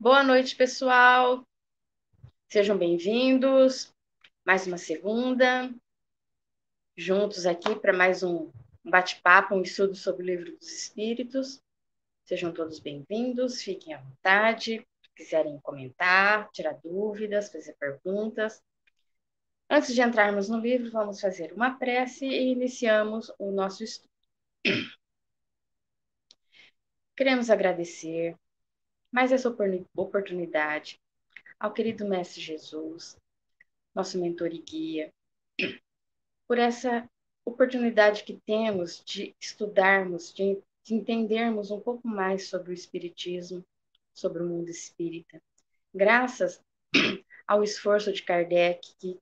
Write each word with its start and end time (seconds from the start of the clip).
Boa 0.00 0.24
noite, 0.24 0.56
pessoal. 0.56 1.46
Sejam 2.48 2.78
bem-vindos. 2.78 3.94
Mais 4.46 4.66
uma 4.66 4.78
segunda, 4.78 5.70
juntos 6.96 7.44
aqui 7.44 7.76
para 7.76 7.92
mais 7.92 8.22
um 8.22 8.50
bate-papo, 8.82 9.54
um 9.54 9.60
estudo 9.60 9.94
sobre 9.94 10.22
o 10.22 10.26
Livro 10.26 10.56
dos 10.56 10.72
Espíritos. 10.72 11.62
Sejam 12.24 12.50
todos 12.50 12.78
bem-vindos, 12.80 13.62
fiquem 13.62 13.92
à 13.92 13.98
vontade. 13.98 14.78
Se 15.02 15.10
quiserem 15.14 15.60
comentar, 15.60 16.50
tirar 16.50 16.80
dúvidas, 16.82 17.52
fazer 17.52 17.74
perguntas. 17.74 18.62
Antes 19.68 19.94
de 19.94 20.00
entrarmos 20.00 20.48
no 20.48 20.58
livro, 20.58 20.90
vamos 20.90 21.20
fazer 21.20 21.52
uma 21.52 21.78
prece 21.78 22.24
e 22.24 22.52
iniciamos 22.52 23.30
o 23.38 23.52
nosso 23.52 23.84
estudo. 23.84 24.08
Queremos 27.14 27.50
agradecer 27.50 28.34
mais 29.12 29.32
essa 29.32 29.54
oportunidade 29.94 31.00
ao 31.58 31.72
querido 31.72 32.06
Mestre 32.06 32.40
Jesus, 32.40 33.18
nosso 33.94 34.18
mentor 34.18 34.52
e 34.52 34.58
guia, 34.58 35.12
por 36.46 36.58
essa 36.58 37.08
oportunidade 37.44 38.24
que 38.24 38.40
temos 38.46 39.02
de 39.04 39.34
estudarmos, 39.40 40.32
de, 40.32 40.62
de 40.84 40.94
entendermos 40.94 41.70
um 41.70 41.80
pouco 41.80 42.06
mais 42.06 42.48
sobre 42.48 42.70
o 42.70 42.74
Espiritismo, 42.74 43.64
sobre 44.12 44.42
o 44.42 44.46
mundo 44.46 44.68
espírita. 44.68 45.40
Graças 45.94 46.62
ao 47.46 47.64
esforço 47.64 48.12
de 48.12 48.22
Kardec, 48.22 48.94
que 48.98 49.18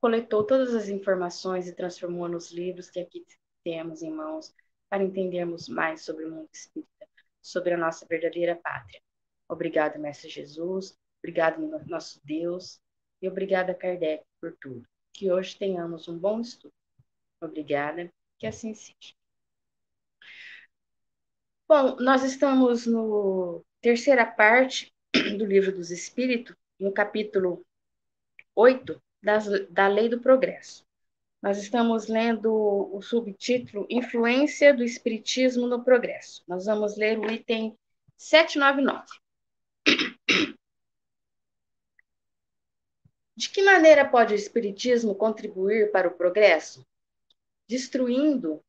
coletou 0.00 0.44
todas 0.44 0.74
as 0.74 0.88
informações 0.88 1.68
e 1.68 1.74
transformou 1.74 2.28
nos 2.28 2.50
livros 2.50 2.90
que 2.90 3.00
aqui 3.00 3.24
temos 3.64 4.02
em 4.02 4.10
mãos, 4.10 4.54
para 4.90 5.02
entendermos 5.02 5.68
mais 5.68 6.04
sobre 6.04 6.26
o 6.26 6.30
mundo 6.30 6.48
espírita, 6.52 7.08
sobre 7.40 7.72
a 7.72 7.78
nossa 7.78 8.04
verdadeira 8.06 8.56
pátria. 8.56 9.00
Obrigado, 9.48 9.98
Mestre 9.98 10.28
Jesus. 10.28 10.98
Obrigado, 11.22 11.60
nosso 11.86 12.20
Deus. 12.24 12.80
E 13.20 13.28
obrigada, 13.28 13.74
Kardec, 13.74 14.24
por 14.40 14.56
tudo. 14.60 14.86
Que 15.12 15.30
hoje 15.30 15.56
tenhamos 15.56 16.08
um 16.08 16.18
bom 16.18 16.40
estudo. 16.40 16.74
Obrigada. 17.40 18.12
Que 18.38 18.46
assim 18.46 18.74
seja. 18.74 19.14
Bom, 21.68 21.96
nós 22.00 22.22
estamos 22.24 22.86
no 22.86 23.64
terceira 23.80 24.26
parte 24.26 24.92
do 25.38 25.44
Livro 25.44 25.72
dos 25.72 25.90
Espíritos, 25.90 26.56
no 26.78 26.92
capítulo 26.92 27.64
8 28.54 29.00
das, 29.22 29.46
da 29.70 29.88
Lei 29.88 30.08
do 30.08 30.20
Progresso. 30.20 30.84
Nós 31.40 31.58
estamos 31.58 32.08
lendo 32.08 32.52
o 32.52 33.00
subtítulo 33.00 33.86
Influência 33.90 34.74
do 34.74 34.84
Espiritismo 34.84 35.66
no 35.66 35.82
Progresso. 35.82 36.42
Nós 36.46 36.66
vamos 36.66 36.96
ler 36.96 37.18
o 37.18 37.30
item 37.30 37.76
799. 38.16 39.21
De 43.34 43.48
que 43.48 43.62
maneira 43.62 44.04
pode 44.04 44.34
o 44.34 44.36
Espiritismo 44.36 45.14
contribuir 45.14 45.90
para 45.90 46.08
o 46.08 46.14
progresso? 46.14 46.86
Destruindo 47.66 48.62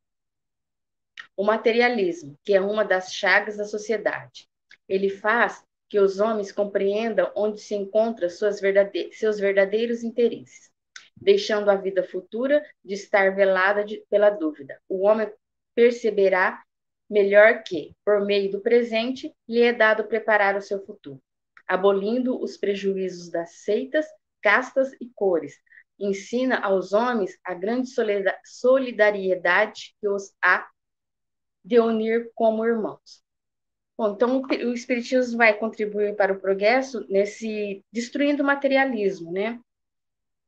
o 1.36 1.44
materialismo, 1.44 2.38
que 2.44 2.54
é 2.54 2.62
uma 2.62 2.86
das 2.86 3.14
chagas 3.14 3.58
da 3.58 3.66
sociedade. 3.66 4.48
Ele 4.88 5.10
faz 5.10 5.64
que 5.90 6.00
os 6.00 6.20
homens 6.20 6.52
compreendam 6.52 7.32
onde 7.36 7.60
se 7.60 7.76
encontram 7.76 8.28
verdade 8.62 9.12
seus 9.12 9.40
verdadeiros 9.40 10.04
interesses, 10.04 10.72
deixando 11.16 11.70
a 11.70 11.76
vida 11.76 12.04
futura 12.04 12.66
de 12.84 12.94
estar 12.94 13.36
velada 13.36 13.84
de, 13.84 14.04
pela 14.10 14.30
dúvida. 14.30 14.82
O 14.88 15.06
homem 15.06 15.32
perceberá 15.76 16.64
melhor 17.10 17.64
que, 17.64 17.96
por 18.04 18.26
meio 18.26 18.52
do 18.52 18.62
presente, 18.62 19.34
lhe 19.48 19.62
é 19.62 19.74
dado 19.74 20.06
preparar 20.06 20.56
o 20.56 20.62
seu 20.62 20.84
futuro, 20.86 21.22
abolindo 21.68 22.42
os 22.42 22.58
prejuízos 22.58 23.30
das 23.30 23.58
seitas, 23.58 24.06
castas 24.44 24.92
e 25.02 25.10
cores. 25.16 25.60
Ensina 25.98 26.60
aos 26.60 26.92
homens 26.94 27.40
a 27.44 27.54
grande 27.54 27.90
solidariedade 28.44 29.96
que 30.00 30.08
os 30.08 30.36
há 30.44 30.68
de 31.64 31.80
unir 31.80 32.30
como 32.36 32.66
irmãos. 32.66 33.24
Bom, 33.98 34.14
então, 34.14 34.42
o 34.42 34.74
Espiritismo 34.74 35.38
vai 35.38 35.54
contribuir 35.54 36.16
para 36.16 36.34
o 36.34 36.40
progresso 36.40 37.06
nesse 37.10 37.86
destruindo 37.92 38.44
o 38.44 38.46
materialismo, 38.46 39.32
né? 39.32 39.60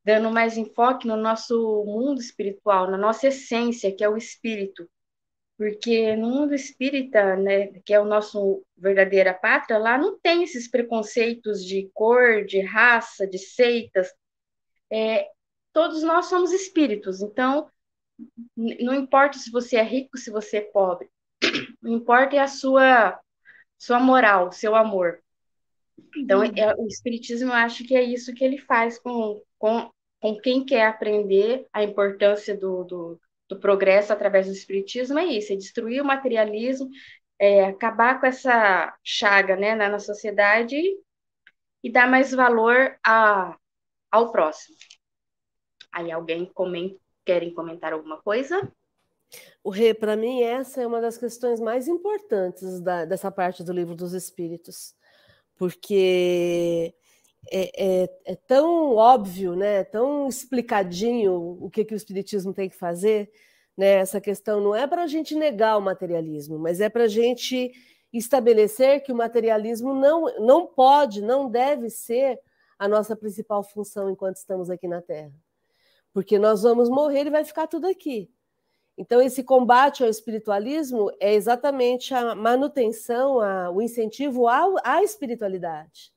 Dando 0.03 0.29
mais 0.31 0.57
enfoque 0.57 1.07
no 1.07 1.15
nosso 1.15 1.83
mundo 1.85 2.19
espiritual, 2.19 2.91
na 2.91 2.97
nossa 2.97 3.27
essência, 3.27 3.95
que 3.95 4.03
é 4.03 4.09
o 4.09 4.17
espírito, 4.17 4.89
porque 5.57 6.15
no 6.15 6.29
mundo 6.29 6.53
espírita, 6.53 7.35
né, 7.37 7.67
que 7.85 7.93
é 7.93 7.99
o 7.99 8.05
nosso 8.05 8.63
verdadeira 8.77 9.33
pátria, 9.33 9.77
lá 9.77 9.97
não 9.97 10.19
tem 10.19 10.43
esses 10.43 10.69
preconceitos 10.69 11.63
de 11.63 11.89
cor, 11.93 12.43
de 12.45 12.59
raça, 12.61 13.25
de 13.25 13.37
seitas. 13.37 14.13
É, 14.91 15.27
todos 15.71 16.03
nós 16.03 16.25
somos 16.25 16.51
espíritos, 16.51 17.21
então 17.21 17.69
não 18.55 18.93
importa 18.93 19.37
se 19.37 19.51
você 19.51 19.77
é 19.77 19.83
rico, 19.83 20.17
se 20.17 20.29
você 20.29 20.57
é 20.57 20.61
pobre, 20.61 21.09
o 21.83 21.89
importa 21.89 22.35
é 22.35 22.39
a 22.39 22.47
sua 22.47 23.19
sua 23.77 23.99
moral, 23.99 24.51
seu 24.51 24.73
amor. 24.73 25.19
Então, 26.17 26.39
uhum. 26.39 26.51
é, 26.55 26.73
o 26.77 26.87
espiritismo, 26.87 27.49
eu 27.49 27.55
acho 27.55 27.83
que 27.83 27.95
é 27.95 28.01
isso 28.01 28.33
que 28.33 28.43
ele 28.43 28.57
faz 28.57 28.97
com, 28.97 29.41
com, 29.57 29.89
com 30.19 30.37
quem 30.39 30.65
quer 30.65 30.87
aprender 30.87 31.67
a 31.73 31.83
importância 31.83 32.55
do, 32.57 32.83
do 32.83 33.19
do 33.47 33.59
progresso 33.59 34.11
através 34.11 34.47
do 34.47 34.53
espiritismo 34.53 35.19
é 35.19 35.25
isso, 35.25 35.53
é 35.53 35.55
destruir 35.55 36.01
o 36.01 36.05
materialismo, 36.05 36.89
é, 37.39 37.65
acabar 37.65 38.19
com 38.19 38.25
essa 38.25 38.95
chaga 39.03 39.55
né, 39.55 39.75
na, 39.75 39.89
na 39.89 39.99
sociedade 39.99 40.75
e 41.83 41.91
dar 41.91 42.09
mais 42.09 42.31
valor 42.31 42.97
a, 43.05 43.57
ao 44.11 44.31
próximo. 44.31 44.75
Aí 45.91 46.11
alguém 46.11 46.45
comenta, 46.45 46.99
querem 47.23 47.53
comentar 47.53 47.93
alguma 47.93 48.21
coisa? 48.21 48.71
O 49.63 49.69
Rê, 49.69 49.93
para 49.93 50.15
mim, 50.15 50.41
essa 50.41 50.81
é 50.81 50.87
uma 50.87 51.01
das 51.01 51.17
questões 51.17 51.59
mais 51.59 51.87
importantes 51.87 52.79
da, 52.81 53.05
dessa 53.05 53.31
parte 53.31 53.63
do 53.63 53.73
livro 53.73 53.95
dos 53.95 54.13
Espíritos, 54.13 54.95
porque 55.55 56.93
é, 57.51 58.03
é, 58.03 58.09
é, 58.25 58.35
tão 58.35 58.95
óbvio, 58.95 59.55
né, 59.55 59.83
tão 59.83 60.27
explicadinho 60.27 61.57
o 61.61 61.69
que, 61.69 61.85
que 61.85 61.93
o 61.93 61.97
Espiritismo 61.97 62.53
tem 62.53 62.69
que 62.69 62.75
fazer. 62.75 63.31
Né? 63.77 63.95
Essa 63.95 64.19
questão 64.21 64.61
não 64.61 64.75
é 64.75 64.87
para 64.87 65.03
a 65.03 65.07
gente 65.07 65.35
negar 65.35 65.77
o 65.77 65.81
materialismo, 65.81 66.57
mas 66.57 66.81
é 66.81 66.89
para 66.89 67.03
a 67.03 67.07
gente 67.07 67.71
estabelecer 68.11 69.03
que 69.03 69.11
o 69.11 69.15
materialismo 69.15 69.93
não, 69.93 70.23
não 70.39 70.65
pode, 70.65 71.21
não 71.21 71.49
deve 71.49 71.89
ser 71.89 72.39
a 72.79 72.87
nossa 72.87 73.15
principal 73.15 73.63
função 73.63 74.09
enquanto 74.09 74.37
estamos 74.37 74.69
aqui 74.69 74.87
na 74.87 75.01
Terra. 75.01 75.33
Porque 76.13 76.39
nós 76.39 76.63
vamos 76.63 76.89
morrer 76.89 77.27
e 77.27 77.29
vai 77.29 77.43
ficar 77.43 77.67
tudo 77.67 77.87
aqui. 77.87 78.31
Então, 78.97 79.21
esse 79.21 79.43
combate 79.43 80.03
ao 80.03 80.09
espiritualismo 80.09 81.11
é 81.19 81.33
exatamente 81.33 82.13
a 82.13 82.33
manutenção, 82.33 83.41
a, 83.41 83.69
o 83.69 83.81
incentivo 83.81 84.47
à, 84.47 84.63
à 84.85 85.03
espiritualidade 85.03 86.14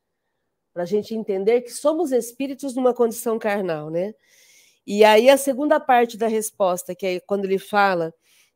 para 0.79 0.85
a 0.85 0.87
gente 0.87 1.13
entender 1.13 1.63
que 1.63 1.73
somos 1.73 2.13
espíritos 2.13 2.77
numa 2.77 2.95
condição 2.95 3.37
carnal, 3.37 3.91
né? 3.91 4.15
E 4.87 5.05
aí 5.05 5.29
a 5.29 5.37
segunda 5.37 5.81
parte 5.81 6.17
da 6.17 6.29
resposta, 6.29 6.95
que 6.95 7.05
é 7.05 7.19
quando 7.19 7.47
ele 7.47 7.59
fala 7.59 8.15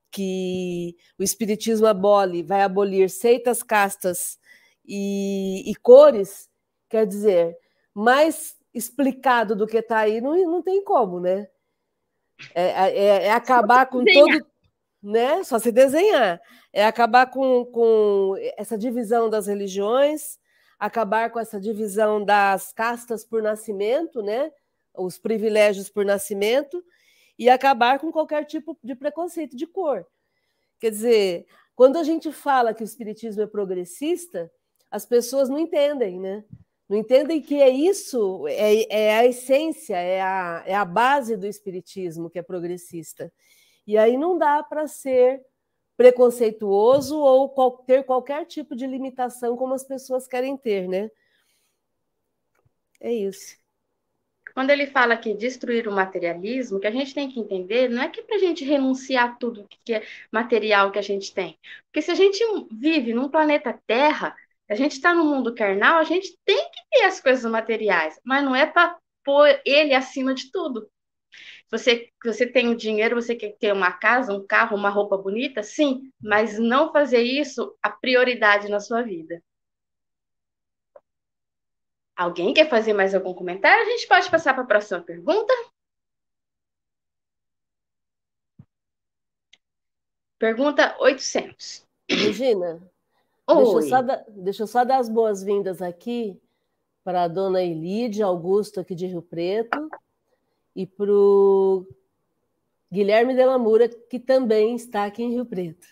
que 0.09 0.95
o 1.19 1.25
espiritismo 1.25 1.85
abole, 1.85 2.45
vai 2.45 2.63
abolir 2.63 3.11
seitas, 3.11 3.61
castas 3.61 4.39
e, 4.87 5.69
e 5.69 5.75
cores, 5.75 6.49
quer 6.89 7.09
dizer, 7.09 7.59
mais 7.93 8.55
explicado 8.73 9.57
do 9.57 9.67
que 9.67 9.79
está 9.79 9.99
aí, 9.99 10.21
não, 10.21 10.37
não 10.49 10.63
tem 10.63 10.85
como, 10.85 11.19
né? 11.19 11.49
É, 12.55 12.63
é, 12.63 13.25
é 13.25 13.33
acabar 13.33 13.87
com 13.87 14.05
todo. 14.05 14.47
Né? 15.03 15.43
Só 15.43 15.59
se 15.59 15.73
desenhar. 15.73 16.41
É 16.73 16.87
acabar 16.87 17.27
com, 17.27 17.65
com 17.65 18.37
essa 18.57 18.79
divisão 18.79 19.29
das 19.29 19.49
religiões, 19.49 20.39
acabar 20.83 21.31
com 21.31 21.39
essa 21.39 21.61
divisão 21.61 22.25
das 22.25 22.73
castas 22.73 23.25
por 23.25 23.41
nascimento, 23.41 24.21
né? 24.21 24.51
Os 24.93 25.17
privilégios 25.17 25.89
por 25.89 26.05
nascimento 26.05 26.83
e 27.39 27.49
acabar 27.49 28.01
com 28.01 28.11
qualquer 28.11 28.45
tipo 28.45 28.77
de 28.83 28.97
preconceito 28.97 29.57
de 29.57 29.65
cor. 29.65 30.05
Quer 30.81 30.91
dizer, 30.91 31.47
quando 31.77 31.99
a 31.99 32.03
gente 32.03 32.33
fala 32.33 32.75
que 32.75 32.83
o 32.83 32.85
espiritismo 32.85 33.43
é 33.43 33.47
progressista, 33.47 34.51
as 34.91 35.07
pessoas 35.07 35.49
não 35.49 35.57
entendem, 35.57 36.19
né? 36.19 36.45
Não 36.89 36.99
entendem 36.99 37.41
que 37.41 37.63
é 37.63 37.71
isso, 37.71 38.45
é, 38.49 38.85
é 38.93 39.17
a 39.19 39.25
essência, 39.25 39.95
é 39.95 40.21
a, 40.21 40.65
é 40.67 40.75
a 40.75 40.85
base 40.85 41.37
do 41.37 41.47
espiritismo 41.47 42.29
que 42.29 42.41
é 42.41 42.43
progressista. 42.43 43.33
E 43.87 43.97
aí 43.97 44.17
não 44.17 44.37
dá 44.37 44.65
para 44.65 44.89
ser 44.89 45.47
preconceituoso 46.03 47.17
ou 47.17 47.49
qual, 47.49 47.79
ter 47.87 48.03
qualquer 48.05 48.45
tipo 48.45 48.75
de 48.75 48.89
limitação 48.89 49.57
como 49.57 49.73
as 49.73 49.85
pessoas 49.85 50.27
querem 50.27 50.57
ter, 50.57 50.89
né? 50.89 51.09
É 53.01 53.13
isso. 53.13 53.57
Quando 54.53 54.71
ele 54.71 54.89
fala 54.89 55.17
que 55.17 55.33
destruir 55.33 55.87
o 55.87 55.93
materialismo, 55.93 56.81
que 56.81 56.89
a 56.89 56.91
gente 56.91 57.15
tem 57.15 57.31
que 57.31 57.39
entender, 57.39 57.89
não 57.89 58.03
é 58.03 58.09
que 58.09 58.19
é 58.21 58.23
para 58.25 58.35
a 58.37 58.39
gente 58.41 58.65
renunciar 58.65 59.31
a 59.31 59.37
tudo 59.37 59.69
que 59.85 59.95
é 59.95 60.05
material 60.33 60.91
que 60.91 60.99
a 60.99 61.03
gente 61.03 61.33
tem. 61.33 61.57
Porque 61.87 62.03
se 62.03 62.11
a 62.11 62.15
gente 62.17 62.43
vive 62.73 63.15
num 63.15 63.29
planeta 63.29 63.81
Terra, 63.87 64.37
A 64.69 64.75
gente 64.75 64.93
está 64.93 65.15
no 65.15 65.25
mundo 65.25 65.55
carnal, 65.55 65.99
a 65.99 66.05
gente 66.05 66.37
tem 66.45 66.57
que 66.71 66.81
ter 66.91 67.05
as 67.05 67.21
coisas 67.21 67.51
materiais, 67.51 68.19
mas 68.25 68.43
não 68.45 68.57
é 68.57 68.67
para 68.67 68.99
pôr 69.25 69.61
ele 69.67 69.95
acima 69.95 70.35
de 70.35 70.51
tudo. 70.51 70.89
Você, 71.73 72.11
você 72.23 72.47
tem 72.47 72.69
o 72.69 72.77
dinheiro, 72.77 73.17
você 73.17 73.35
quer 73.35 73.57
ter 73.57 73.73
uma 73.73 73.91
casa, 73.91 74.35
um 74.35 74.47
carro, 74.47 74.77
uma 74.77 74.91
roupa 74.91 75.17
bonita? 75.17 75.63
Sim, 75.63 76.13
mas 76.21 76.59
não 76.59 76.93
fazer 76.93 77.23
isso 77.23 77.75
a 77.83 77.89
prioridade 77.89 78.69
na 78.69 78.79
sua 78.79 79.01
vida. 79.01 79.43
Alguém 82.15 82.53
quer 82.53 82.69
fazer 82.69 82.93
mais 82.93 83.15
algum 83.15 83.33
comentário? 83.33 83.87
A 83.87 83.89
gente 83.89 84.07
pode 84.07 84.31
passar 84.31 84.53
para 84.53 84.65
a 84.65 84.67
próxima 84.67 85.01
pergunta? 85.01 85.53
Pergunta 90.39 90.95
800. 91.01 91.87
Regina, 92.07 92.83
deixa 93.49 93.73
eu, 93.73 93.83
só 93.83 94.03
dar, 94.03 94.25
deixa 94.29 94.63
eu 94.65 94.67
só 94.67 94.85
dar 94.85 94.99
as 94.99 95.09
boas-vindas 95.09 95.81
aqui 95.81 96.39
para 97.03 97.23
a 97.23 97.29
dona 97.29 97.63
Elide 97.63 98.23
Augusto, 98.23 98.79
aqui 98.79 98.95
de 98.95 99.07
Rio 99.07 99.23
Preto, 99.23 99.89
e 100.75 100.87
para 100.87 101.11
o 101.11 101.87
Guilherme 102.91 103.35
Delamura, 103.35 103.89
que 103.89 104.19
também 104.19 104.75
está 104.75 105.05
aqui 105.05 105.23
em 105.23 105.31
Rio 105.31 105.47
Preto. 105.47 105.87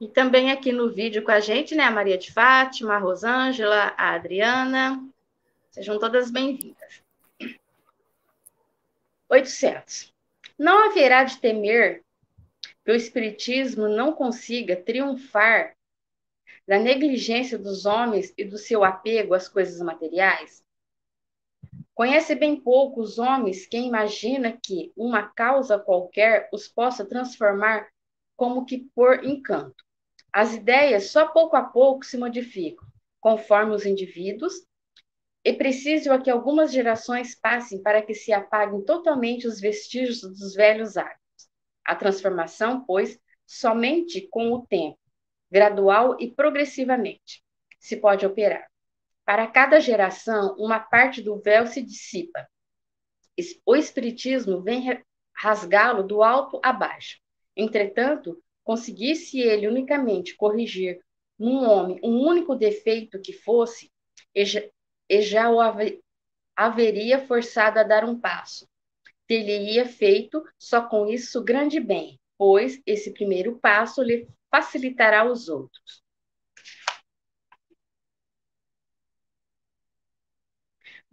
E 0.00 0.08
também 0.08 0.50
aqui 0.50 0.72
no 0.72 0.92
vídeo 0.92 1.22
com 1.22 1.30
a 1.30 1.40
gente, 1.40 1.74
né, 1.74 1.84
a 1.84 1.90
Maria 1.90 2.18
de 2.18 2.32
Fátima, 2.32 2.94
a 2.94 2.98
Rosângela, 2.98 3.94
a 3.96 4.14
Adriana. 4.14 5.02
Sejam 5.70 5.98
todas 5.98 6.30
bem-vindas. 6.30 7.02
800. 9.28 10.12
Não 10.58 10.90
haverá 10.90 11.24
de 11.24 11.38
temer 11.38 12.04
que 12.84 12.90
o 12.90 12.94
Espiritismo 12.94 13.88
não 13.88 14.12
consiga 14.12 14.76
triunfar 14.76 15.76
da 16.66 16.78
negligência 16.78 17.58
dos 17.58 17.86
homens 17.86 18.32
e 18.36 18.44
do 18.44 18.58
seu 18.58 18.84
apego 18.84 19.34
às 19.34 19.48
coisas 19.48 19.80
materiais? 19.80 20.62
Conhece 21.94 22.34
bem 22.34 22.60
pouco 22.60 23.00
os 23.00 23.18
homens 23.18 23.66
quem 23.66 23.86
imagina 23.86 24.58
que 24.60 24.92
uma 24.96 25.28
causa 25.28 25.78
qualquer 25.78 26.48
os 26.52 26.66
possa 26.66 27.04
transformar 27.04 27.88
como 28.36 28.64
que 28.66 28.88
por 28.94 29.24
encanto. 29.24 29.84
As 30.32 30.54
ideias 30.54 31.10
só 31.10 31.28
pouco 31.28 31.54
a 31.54 31.62
pouco 31.62 32.04
se 32.04 32.18
modificam, 32.18 32.84
conforme 33.20 33.72
os 33.72 33.86
indivíduos, 33.86 34.54
e 35.44 35.52
preciso 35.52 36.10
a 36.10 36.20
que 36.20 36.30
algumas 36.30 36.72
gerações 36.72 37.38
passem 37.38 37.80
para 37.80 38.02
que 38.02 38.14
se 38.14 38.32
apaguem 38.32 38.82
totalmente 38.84 39.46
os 39.46 39.60
vestígios 39.60 40.22
dos 40.22 40.54
velhos 40.54 40.96
hábitos. 40.96 41.20
A 41.84 41.94
transformação, 41.94 42.84
pois, 42.84 43.20
somente 43.46 44.26
com 44.28 44.52
o 44.52 44.66
tempo, 44.66 44.98
gradual 45.48 46.16
e 46.18 46.28
progressivamente, 46.28 47.44
se 47.78 47.96
pode 47.96 48.26
operar. 48.26 48.66
Para 49.24 49.46
cada 49.46 49.80
geração, 49.80 50.54
uma 50.58 50.78
parte 50.78 51.22
do 51.22 51.40
véu 51.40 51.66
se 51.66 51.82
dissipa. 51.82 52.46
O 53.64 53.74
Espiritismo 53.74 54.60
vem 54.60 55.02
rasgá-lo 55.34 56.02
do 56.02 56.22
alto 56.22 56.60
a 56.62 56.72
baixo. 56.72 57.18
Entretanto, 57.56 58.40
conseguisse 58.62 59.40
ele 59.40 59.66
unicamente 59.66 60.36
corrigir 60.36 61.00
num 61.38 61.64
homem 61.68 61.98
um 62.02 62.20
único 62.20 62.54
defeito 62.54 63.20
que 63.20 63.32
fosse, 63.32 63.90
e 64.34 64.44
já, 65.22 65.50
o 65.50 65.58
haveria 66.54 67.26
forçado 67.26 67.78
a 67.78 67.82
dar 67.82 68.04
um 68.04 68.20
passo. 68.20 68.68
Teria 69.26 69.86
feito 69.86 70.44
só 70.58 70.86
com 70.86 71.06
isso 71.06 71.42
grande 71.42 71.80
bem, 71.80 72.20
pois 72.36 72.80
esse 72.86 73.12
primeiro 73.12 73.58
passo 73.58 74.02
lhe 74.02 74.28
facilitará 74.50 75.24
os 75.24 75.48
outros. 75.48 76.03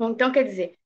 Então, 0.10 0.32
quer 0.32 0.44
dizer, 0.44 0.78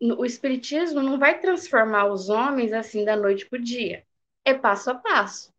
o 0.00 0.24
Espiritismo 0.24 1.02
não 1.02 1.18
vai 1.18 1.40
transformar 1.40 2.06
os 2.06 2.28
homens 2.28 2.72
assim 2.72 3.04
da 3.04 3.16
noite 3.16 3.46
para 3.48 3.58
o 3.58 3.62
dia. 3.62 4.04
É 4.44 4.54
passo 4.54 4.90
a 4.90 4.94
passo. 4.94 5.52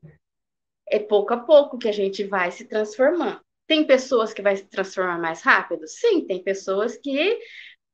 É 0.90 1.00
pouco 1.00 1.34
a 1.34 1.38
pouco 1.38 1.78
que 1.78 1.88
a 1.88 1.94
gente 1.94 2.24
vai 2.24 2.52
se 2.52 2.66
transformando. 2.66 3.42
Tem 3.68 3.86
pessoas 3.86 4.34
que 4.34 4.42
vai 4.42 4.58
se 4.58 4.66
transformar 4.66 5.20
mais 5.20 5.42
rápido? 5.42 5.88
Sim, 5.88 6.26
tem 6.26 6.44
pessoas 6.44 6.98
que 6.98 7.40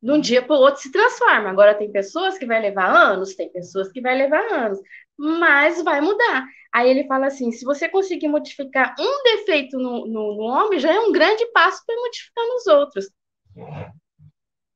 de 0.02 0.12
um 0.12 0.20
dia 0.20 0.42
para 0.42 0.56
o 0.56 0.60
outro 0.60 0.82
se 0.82 0.92
transforma. 0.92 1.50
Agora 1.50 1.76
tem 1.76 1.92
pessoas 1.92 2.38
que 2.38 2.46
vai 2.46 2.62
levar 2.62 2.90
anos, 2.90 3.36
tem 3.36 3.52
pessoas 3.52 3.92
que 3.92 4.02
vai 4.02 4.18
levar 4.18 4.42
anos, 4.52 4.80
mas 5.18 5.82
vai 5.84 6.02
mudar. 6.02 6.46
Aí 6.72 6.90
ele 6.90 7.08
fala 7.08 7.28
assim: 7.28 7.52
se 7.52 7.66
você 7.66 7.90
conseguir 7.90 8.28
modificar 8.28 8.96
um 9.00 9.24
defeito 9.24 9.78
no, 9.78 10.08
no, 10.08 10.36
no 10.36 10.44
homem, 10.44 10.80
já 10.80 10.94
é 10.94 11.00
um 11.00 11.12
grande 11.12 11.46
passo 11.52 11.84
para 11.86 11.96
modificar 11.96 12.46
nos 12.48 12.68
outros. 12.68 13.10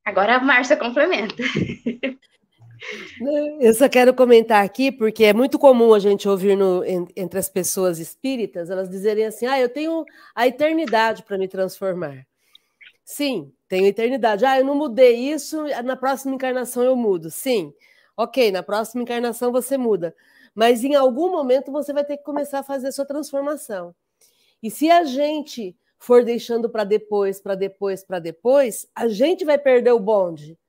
Agora 0.05 0.35
a 0.35 0.39
Márcia 0.39 0.75
complementa. 0.75 1.43
Eu 3.59 3.73
só 3.73 3.87
quero 3.87 4.13
comentar 4.13 4.63
aqui, 4.63 4.91
porque 4.91 5.23
é 5.23 5.33
muito 5.33 5.57
comum 5.57 5.93
a 5.93 5.99
gente 5.99 6.27
ouvir 6.27 6.57
no, 6.57 6.83
entre 7.15 7.39
as 7.39 7.47
pessoas 7.47 7.99
espíritas, 7.99 8.69
elas 8.69 8.89
dizerem 8.89 9.25
assim: 9.25 9.45
ah, 9.45 9.59
eu 9.59 9.69
tenho 9.69 10.05
a 10.35 10.47
eternidade 10.47 11.23
para 11.23 11.37
me 11.37 11.47
transformar. 11.47 12.27
Sim, 13.05 13.51
tenho 13.67 13.85
eternidade. 13.85 14.45
Ah, 14.45 14.59
eu 14.59 14.65
não 14.65 14.75
mudei 14.75 15.15
isso, 15.31 15.63
na 15.83 15.95
próxima 15.95 16.35
encarnação 16.35 16.83
eu 16.83 16.95
mudo. 16.95 17.29
Sim, 17.29 17.73
ok, 18.17 18.51
na 18.51 18.63
próxima 18.63 19.03
encarnação 19.03 19.51
você 19.51 19.77
muda. 19.77 20.15
Mas 20.53 20.83
em 20.83 20.95
algum 20.95 21.31
momento 21.31 21.71
você 21.71 21.93
vai 21.93 22.03
ter 22.03 22.17
que 22.17 22.23
começar 22.23 22.59
a 22.59 22.63
fazer 22.63 22.91
sua 22.91 23.05
transformação. 23.05 23.95
E 24.61 24.69
se 24.69 24.89
a 24.89 25.03
gente 25.03 25.75
for 26.03 26.21
deixando 26.21 26.69
para 26.69 26.83
depois, 26.83 27.39
para 27.39 27.55
depois, 27.55 28.03
para 28.03 28.19
depois, 28.19 28.85
a 28.93 29.07
gente 29.07 29.45
vai 29.45 29.57
perder 29.57 29.93
o 29.93 29.99
bonde. 29.99 30.59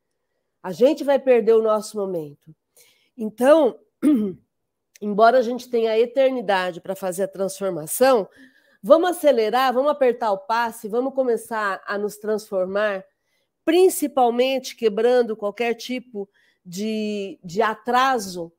A 0.62 0.70
gente 0.70 1.02
vai 1.02 1.19
perder 1.19 1.54
o 1.54 1.62
nosso 1.62 1.96
momento. 1.96 2.54
Então, 3.19 3.76
embora 5.02 5.38
a 5.38 5.42
gente 5.42 5.69
tenha 5.69 5.90
a 5.90 5.98
eternidade 5.98 6.81
para 6.81 6.94
fazer 6.94 7.25
a 7.25 7.28
transformação, 7.28 8.28
vamos 8.81 9.10
acelerar, 9.10 9.75
vamos 9.75 9.90
apertar 9.90 10.31
o 10.31 10.38
passe, 10.38 10.86
vamos 10.86 11.12
começar 11.12 11.82
a 11.84 11.98
nos 11.98 12.16
transformar, 12.16 13.04
principalmente 13.64 14.76
quebrando 14.76 15.36
qualquer 15.36 15.75
tipo 15.75 16.28
de, 16.64 17.40
de 17.42 17.60
atraso 17.60 18.52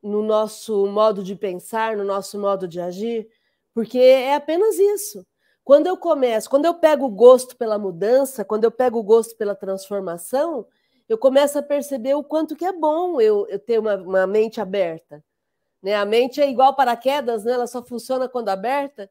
no 0.00 0.22
nosso 0.22 0.86
modo 0.86 1.24
de 1.24 1.34
pensar, 1.34 1.96
no 1.96 2.04
nosso 2.04 2.38
modo 2.38 2.68
de 2.68 2.80
agir, 2.80 3.28
porque 3.74 3.98
é 3.98 4.36
apenas 4.36 4.78
isso. 4.78 5.26
Quando 5.64 5.86
eu 5.86 5.96
começo, 5.96 6.50
quando 6.50 6.64
eu 6.64 6.74
pego 6.74 7.06
o 7.06 7.10
gosto 7.10 7.56
pela 7.56 7.78
mudança, 7.78 8.44
quando 8.44 8.64
eu 8.64 8.70
pego 8.70 8.98
o 8.98 9.02
gosto 9.02 9.36
pela 9.36 9.54
transformação, 9.54 10.66
eu 11.08 11.16
começo 11.16 11.58
a 11.58 11.62
perceber 11.62 12.14
o 12.14 12.24
quanto 12.24 12.56
que 12.56 12.64
é 12.64 12.72
bom 12.72 13.20
eu, 13.20 13.46
eu 13.48 13.58
ter 13.58 13.78
uma, 13.78 13.96
uma 13.96 14.26
mente 14.26 14.60
aberta. 14.60 15.22
Né? 15.82 15.94
A 15.94 16.04
mente 16.04 16.40
é 16.40 16.48
igual 16.48 16.74
paraquedas, 16.74 17.44
né? 17.44 17.52
ela 17.52 17.66
só 17.66 17.82
funciona 17.82 18.28
quando 18.28 18.48
aberta. 18.48 19.10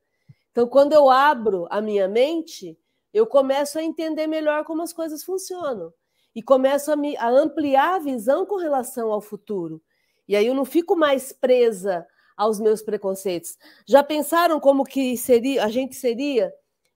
Então, 0.52 0.68
quando 0.68 0.94
eu 0.94 1.10
abro 1.10 1.68
a 1.70 1.82
minha 1.82 2.08
mente, 2.08 2.78
eu 3.14 3.26
começo 3.26 3.80
a 3.80 3.84
entender 3.84 4.28
melhor 4.28 4.66
como 4.66 4.82
as 4.82 4.92
coisas 4.92 5.24
funcionam. 5.24 5.94
E 6.34 6.42
começo 6.42 6.92
a, 6.92 6.96
me, 6.96 7.16
a 7.18 7.30
ampliar 7.30 7.96
a 7.96 8.00
visão 8.00 8.46
com 8.46 8.58
relação 8.58 9.12
ao 9.12 9.22
futuro. 9.22 9.82
E 10.28 10.36
aí 10.36 10.48
eu 10.48 10.54
não 10.54 10.64
fico 10.64 10.96
mais 10.96 11.32
presa 11.34 12.08
aos 12.42 12.60
meus 12.60 12.82
preconceitos. 12.82 13.56
Já 13.86 14.04
pensaram 14.04 14.60
como 14.60 14.84
que 14.84 15.16
seria 15.16 15.64
a 15.64 15.70
gente 15.70 15.96
seria 15.96 16.52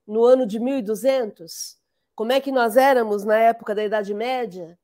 no 0.08 0.24
ano 0.24 0.44
de 0.44 0.60
1200? 0.60 1.78
Como 2.16 2.32
é 2.32 2.42
que 2.42 2.52
nós 2.52 2.76
éramos 2.76 3.24
na 3.24 3.38
época 3.38 3.76
da 3.76 3.84
Idade 3.84 4.12
Média? 4.12 4.76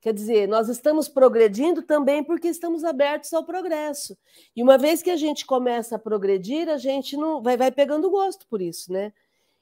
Quer 0.00 0.12
dizer, 0.12 0.48
nós 0.48 0.68
estamos 0.68 1.08
progredindo 1.08 1.82
também 1.82 2.24
porque 2.24 2.48
estamos 2.48 2.82
abertos 2.82 3.32
ao 3.32 3.44
progresso. 3.44 4.18
E 4.56 4.62
uma 4.62 4.76
vez 4.76 5.02
que 5.02 5.10
a 5.10 5.16
gente 5.16 5.46
começa 5.46 5.94
a 5.94 6.00
progredir, 6.00 6.68
a 6.68 6.78
gente 6.78 7.16
não 7.16 7.40
vai, 7.40 7.56
vai 7.56 7.70
pegando 7.70 8.10
gosto 8.10 8.44
por 8.48 8.60
isso, 8.60 8.92
né? 8.92 9.12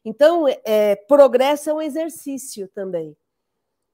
Então, 0.03 0.47
é, 0.65 0.97
progresso 0.97 1.69
é 1.69 1.75
um 1.75 1.83
exercício 1.83 2.67
também. 2.69 3.15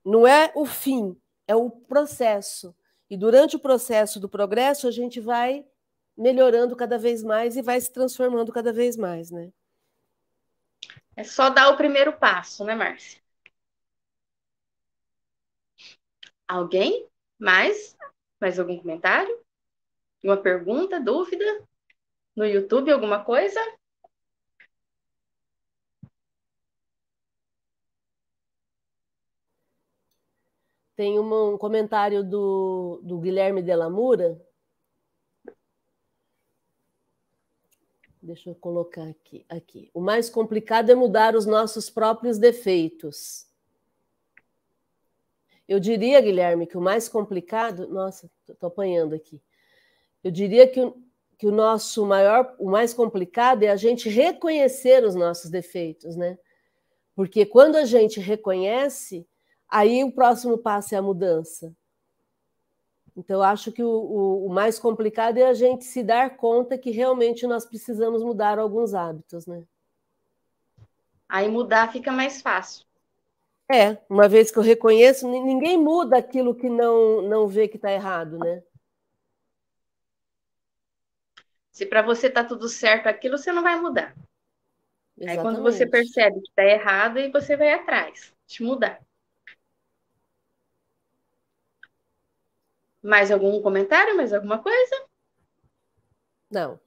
Não 0.05 0.25
é 0.25 0.53
o 0.55 0.65
fim, 0.65 1.17
é 1.49 1.57
o 1.57 1.69
processo. 1.71 2.73
E 3.09 3.17
durante 3.17 3.57
o 3.57 3.61
processo 3.61 4.21
do 4.21 4.29
progresso, 4.29 4.87
a 4.87 4.93
gente 4.93 5.19
vai 5.19 5.65
melhorando 6.21 6.77
cada 6.77 6.99
vez 6.99 7.23
mais 7.25 7.57
e 7.57 7.63
vai 7.63 7.81
se 7.81 7.91
transformando 7.91 8.53
cada 8.53 8.73
vez 8.73 8.95
mais, 8.95 9.31
né? 9.31 9.51
É 11.17 11.25
só 11.25 11.49
dar 11.49 11.71
o 11.71 11.77
primeiro 11.79 12.13
passo, 12.13 12.63
né, 12.63 12.75
Márcia? 12.75 13.21
Alguém? 16.47 17.09
Mais? 17.39 17.97
Mais 18.39 18.59
algum 18.59 18.79
comentário? 18.79 19.41
Uma 20.23 20.37
pergunta, 20.37 21.01
dúvida? 21.01 21.45
No 22.37 22.45
YouTube, 22.45 22.93
alguma 22.93 23.25
coisa? 23.25 23.59
Tem 30.95 31.19
um 31.19 31.57
comentário 31.57 32.23
do, 32.23 33.01
do 33.03 33.19
Guilherme 33.19 33.63
Delamura 33.63 34.39
Deixa 38.31 38.49
eu 38.49 38.55
colocar 38.55 39.09
aqui, 39.09 39.45
aqui. 39.49 39.91
O 39.93 40.01
mais 40.01 40.31
complicado 40.31 40.89
é 40.89 40.95
mudar 40.95 41.35
os 41.35 41.47
nossos 41.47 41.91
próprios 41.91 42.39
defeitos. 42.39 43.45
Eu 45.67 45.81
diria, 45.81 46.21
Guilherme, 46.21 46.65
que 46.65 46.79
o 46.79 46.81
mais 46.81 47.09
complicado. 47.09 47.89
Nossa, 47.89 48.31
estou 48.49 48.69
apanhando 48.69 49.17
aqui. 49.17 49.43
Eu 50.23 50.31
diria 50.31 50.69
que 50.69 50.81
o, 50.81 50.97
que 51.37 51.49
o 51.49 51.51
nosso 51.51 52.07
maior, 52.07 52.55
o 52.61 52.71
mais 52.71 52.95
complicado 52.95 53.65
é 53.65 53.69
a 53.69 53.75
gente 53.75 54.09
reconhecer 54.09 55.03
os 55.03 55.17
nossos 55.17 55.51
defeitos, 55.51 56.15
né? 56.15 56.39
Porque 57.17 57.45
quando 57.45 57.75
a 57.75 57.85
gente 57.85 58.21
reconhece, 58.21 59.27
aí 59.69 60.05
o 60.05 60.13
próximo 60.13 60.57
passo 60.57 60.95
é 60.95 60.99
a 60.99 61.03
mudança. 61.03 61.75
Então, 63.21 63.37
eu 63.37 63.43
acho 63.43 63.71
que 63.71 63.83
o, 63.83 63.89
o, 63.89 64.47
o, 64.47 64.49
mais 64.49 64.79
complicado 64.79 65.37
é 65.37 65.45
a 65.45 65.53
gente 65.53 65.85
se 65.85 66.03
dar 66.03 66.39
conta 66.39 66.79
que 66.79 66.91
realmente 66.91 67.47
nós 67.47 67.67
precisamos 67.67 68.23
mudar 68.23 68.59
alguns 68.59 68.95
hábitos, 68.95 69.47
né? 69.47 69.63
Aí 71.29 71.47
mudar 71.47 71.93
fica 71.93 72.11
mais 72.11 72.41
fácil. 72.41 72.87
É, 73.71 73.99
uma 74.09 74.27
vez 74.27 74.51
que 74.51 74.59
eu 74.59 74.63
reconheço, 74.63 75.29
ninguém 75.29 75.77
muda 75.77 76.17
aquilo 76.17 76.55
que 76.55 76.69
não, 76.69 77.21
não 77.21 77.47
vê 77.47 77.69
que 77.69 77.77
está 77.77 77.93
errado, 77.93 78.39
né? 78.39 78.63
Se 81.71 81.85
para 81.85 82.01
você 82.01 82.29
está 82.29 82.43
tudo 82.43 82.71
certo 82.71 83.07
aquilo, 83.07 83.37
você 83.37 83.53
não 83.53 83.63
vai 83.63 83.79
mudar. 83.79 84.17
Exatamente. 85.17 85.29
Aí 85.29 85.43
quando 85.43 85.63
você 85.63 85.87
percebe 85.87 86.41
que 86.41 86.49
está 86.49 86.65
errado, 86.65 87.19
aí 87.19 87.31
você 87.31 87.55
vai 87.55 87.75
atrás 87.75 88.35
de 88.47 88.63
mudar. 88.63 88.99
Mais 93.03 93.31
algum 93.31 93.61
comentário? 93.63 94.17
Mais 94.17 94.33
alguma 94.33 94.59
coisa? 94.59 95.07
Não. 96.51 96.79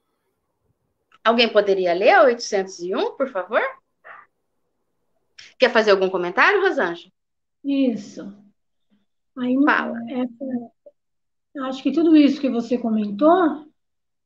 Alguém 1.24 1.50
poderia 1.50 1.94
ler 1.94 2.10
a 2.10 2.24
801, 2.24 3.16
por 3.16 3.28
favor? 3.30 3.62
Quer 5.58 5.70
fazer 5.70 5.92
algum 5.92 6.10
comentário, 6.10 6.60
Rosângela? 6.60 7.10
Isso. 7.64 8.32
Aí, 9.36 9.56
Fala. 9.64 9.98
Essa, 10.10 11.66
acho 11.66 11.82
que 11.82 11.92
tudo 11.92 12.16
isso 12.16 12.40
que 12.40 12.50
você 12.50 12.76
comentou 12.76 13.66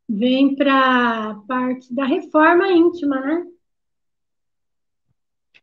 vem 0.08 0.56
para 0.56 1.30
a 1.30 1.34
parte 1.46 1.94
da 1.94 2.04
reforma 2.04 2.68
íntima, 2.68 3.20
né? 3.20 3.46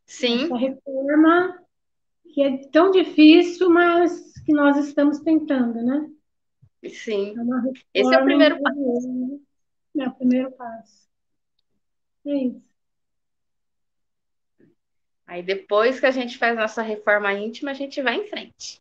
Sim. 0.06 0.44
Essa 0.44 0.56
reforma 0.56 1.62
que 2.32 2.42
é 2.42 2.68
tão 2.68 2.90
difícil, 2.90 3.68
mas 3.68 4.32
que 4.44 4.52
nós 4.52 4.76
estamos 4.78 5.18
tentando, 5.20 5.82
né? 5.82 6.10
Sim. 6.90 7.34
É 7.94 8.00
Esse 8.00 8.14
é 8.14 8.18
o 8.18 8.24
primeiro 8.24 8.60
passo. 8.62 9.38
Né? 9.94 10.04
É 10.04 10.08
o 10.08 10.14
primeiro 10.14 10.50
passo. 10.52 11.08
É 12.26 12.34
isso. 12.34 12.66
Aí 15.26 15.42
depois 15.42 15.98
que 15.98 16.06
a 16.06 16.10
gente 16.10 16.38
faz 16.38 16.56
nossa 16.56 16.82
reforma 16.82 17.32
íntima, 17.32 17.72
a 17.72 17.74
gente 17.74 18.00
vai 18.00 18.16
em 18.16 18.28
frente. 18.28 18.80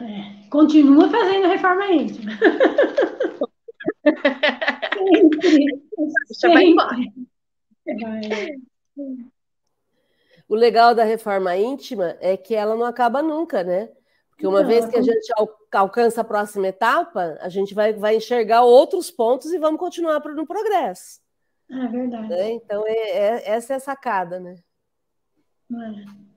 É, 0.00 0.48
continua 0.48 1.08
fazendo 1.10 1.46
a 1.46 1.48
reforma 1.48 1.86
íntima. 1.86 2.32
Sempre. 6.32 6.54
vai 6.54 6.64
embora. 6.64 6.96
O 10.48 10.54
legal 10.54 10.94
da 10.94 11.04
reforma 11.04 11.56
íntima 11.56 12.16
é 12.20 12.36
que 12.36 12.54
ela 12.54 12.76
não 12.76 12.84
acaba 12.84 13.22
nunca, 13.22 13.64
né? 13.64 13.90
Porque 14.38 14.46
uma 14.46 14.62
não, 14.62 14.68
vez 14.68 14.86
que 14.86 14.96
a 14.96 15.02
gente 15.02 15.32
alcança 15.72 16.20
a 16.20 16.24
próxima 16.24 16.68
etapa, 16.68 17.36
a 17.40 17.48
gente 17.48 17.74
vai, 17.74 17.92
vai 17.92 18.14
enxergar 18.14 18.62
outros 18.62 19.10
pontos 19.10 19.52
e 19.52 19.58
vamos 19.58 19.80
continuar 19.80 20.20
no 20.20 20.46
progresso. 20.46 21.20
É 21.68 21.88
verdade. 21.88 22.28
Né? 22.28 22.52
Então, 22.52 22.86
é, 22.86 22.92
é, 22.92 23.50
essa 23.50 23.72
é 23.72 23.76
a 23.76 23.80
sacada, 23.80 24.38
né? 24.38 24.54
É. 25.72 26.28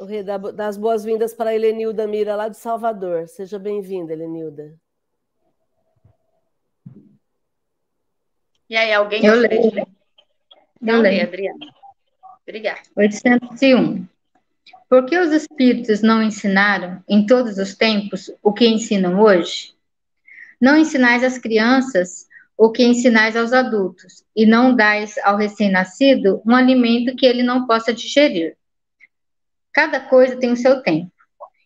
O 0.00 0.04
rei 0.04 0.22
das 0.22 0.76
boas-vindas 0.76 1.34
para 1.34 1.50
a 1.50 1.54
Helenilda 1.56 2.06
Mira, 2.06 2.36
lá 2.36 2.48
de 2.48 2.56
Salvador. 2.56 3.26
Seja 3.26 3.58
bem-vinda, 3.58 4.12
Helenilda. 4.12 4.78
E 8.70 8.76
aí, 8.76 8.94
alguém 8.94 9.26
Eu 9.26 9.34
leio. 9.34 9.88
Eu 10.80 11.00
leio, 11.00 11.22
Adriana. 11.24 11.66
Obrigada. 12.46 12.82
801. 12.94 14.06
Por 14.88 15.04
que 15.04 15.18
os 15.18 15.30
espíritos 15.32 16.00
não 16.00 16.22
ensinaram, 16.22 17.04
em 17.06 17.26
todos 17.26 17.58
os 17.58 17.74
tempos, 17.74 18.30
o 18.42 18.52
que 18.52 18.66
ensinam 18.66 19.20
hoje? 19.20 19.74
Não 20.58 20.76
ensinais 20.78 21.22
às 21.22 21.36
crianças 21.36 22.26
o 22.56 22.72
que 22.72 22.82
ensinais 22.82 23.36
aos 23.36 23.52
adultos, 23.52 24.24
e 24.34 24.44
não 24.46 24.74
dais 24.74 25.16
ao 25.18 25.36
recém-nascido 25.36 26.42
um 26.44 26.56
alimento 26.56 27.14
que 27.14 27.26
ele 27.26 27.42
não 27.42 27.66
possa 27.66 27.92
digerir. 27.92 28.56
Cada 29.72 30.00
coisa 30.00 30.36
tem 30.36 30.50
o 30.50 30.56
seu 30.56 30.82
tempo. 30.82 31.12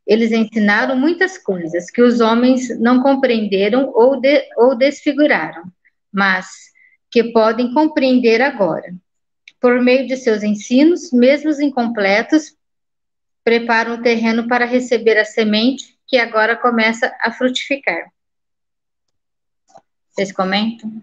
Eles 0.06 0.32
ensinaram 0.32 0.96
muitas 0.96 1.38
coisas 1.38 1.90
que 1.90 2.02
os 2.02 2.20
homens 2.20 2.78
não 2.78 3.00
compreenderam 3.00 3.90
ou, 3.94 4.20
de, 4.20 4.42
ou 4.56 4.74
desfiguraram, 4.74 5.62
mas 6.12 6.46
que 7.10 7.32
podem 7.32 7.72
compreender 7.72 8.42
agora. 8.42 8.92
Por 9.60 9.80
meio 9.80 10.06
de 10.08 10.16
seus 10.16 10.42
ensinos, 10.42 11.12
mesmo 11.12 11.50
incompletos, 11.62 12.54
preparam 13.44 13.94
o 13.94 14.02
terreno 14.02 14.46
para 14.48 14.64
receber 14.64 15.18
a 15.18 15.24
semente 15.24 15.98
que 16.06 16.16
agora 16.16 16.56
começa 16.56 17.14
a 17.20 17.32
frutificar. 17.32 18.12
Vocês 20.10 20.32
comentam? 20.32 21.02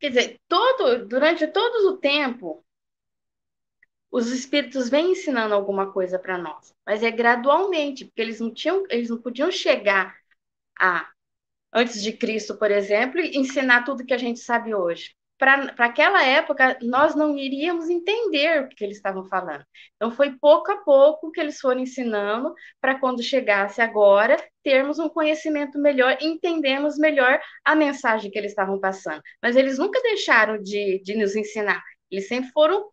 Quer 0.00 0.08
dizer, 0.08 0.40
todo, 0.48 1.06
durante 1.06 1.46
todo 1.46 1.90
o 1.90 1.96
tempo, 1.96 2.62
os 4.10 4.30
espíritos 4.30 4.90
vêm 4.90 5.12
ensinando 5.12 5.54
alguma 5.54 5.92
coisa 5.92 6.18
para 6.18 6.36
nós, 6.36 6.74
mas 6.84 7.02
é 7.02 7.10
gradualmente, 7.10 8.04
porque 8.04 8.20
eles 8.20 8.40
não 8.40 8.52
tinham, 8.52 8.84
eles 8.90 9.08
não 9.08 9.18
podiam 9.18 9.50
chegar 9.50 10.16
a 10.78 11.10
antes 11.72 12.02
de 12.02 12.12
Cristo, 12.12 12.56
por 12.56 12.70
exemplo, 12.70 13.20
e 13.20 13.36
ensinar 13.36 13.84
tudo 13.84 14.04
que 14.04 14.14
a 14.14 14.18
gente 14.18 14.38
sabe 14.40 14.74
hoje 14.74 15.16
para 15.38 15.72
aquela 15.78 16.24
época, 16.24 16.78
nós 16.82 17.14
não 17.14 17.36
iríamos 17.36 17.90
entender 17.90 18.62
o 18.62 18.68
que 18.68 18.84
eles 18.84 18.96
estavam 18.96 19.24
falando. 19.26 19.64
Então, 19.96 20.10
foi 20.12 20.32
pouco 20.38 20.70
a 20.70 20.76
pouco 20.78 21.32
que 21.32 21.40
eles 21.40 21.58
foram 21.60 21.80
ensinando, 21.80 22.54
para 22.80 22.98
quando 22.98 23.22
chegasse 23.22 23.80
agora, 23.80 24.36
termos 24.62 24.98
um 24.98 25.08
conhecimento 25.08 25.78
melhor, 25.78 26.16
entendemos 26.20 26.96
melhor 26.96 27.40
a 27.64 27.74
mensagem 27.74 28.30
que 28.30 28.38
eles 28.38 28.52
estavam 28.52 28.78
passando. 28.80 29.22
Mas 29.42 29.56
eles 29.56 29.78
nunca 29.78 30.00
deixaram 30.02 30.62
de, 30.62 31.00
de 31.02 31.16
nos 31.16 31.34
ensinar, 31.34 31.82
eles 32.10 32.28
sempre 32.28 32.50
foram 32.52 32.88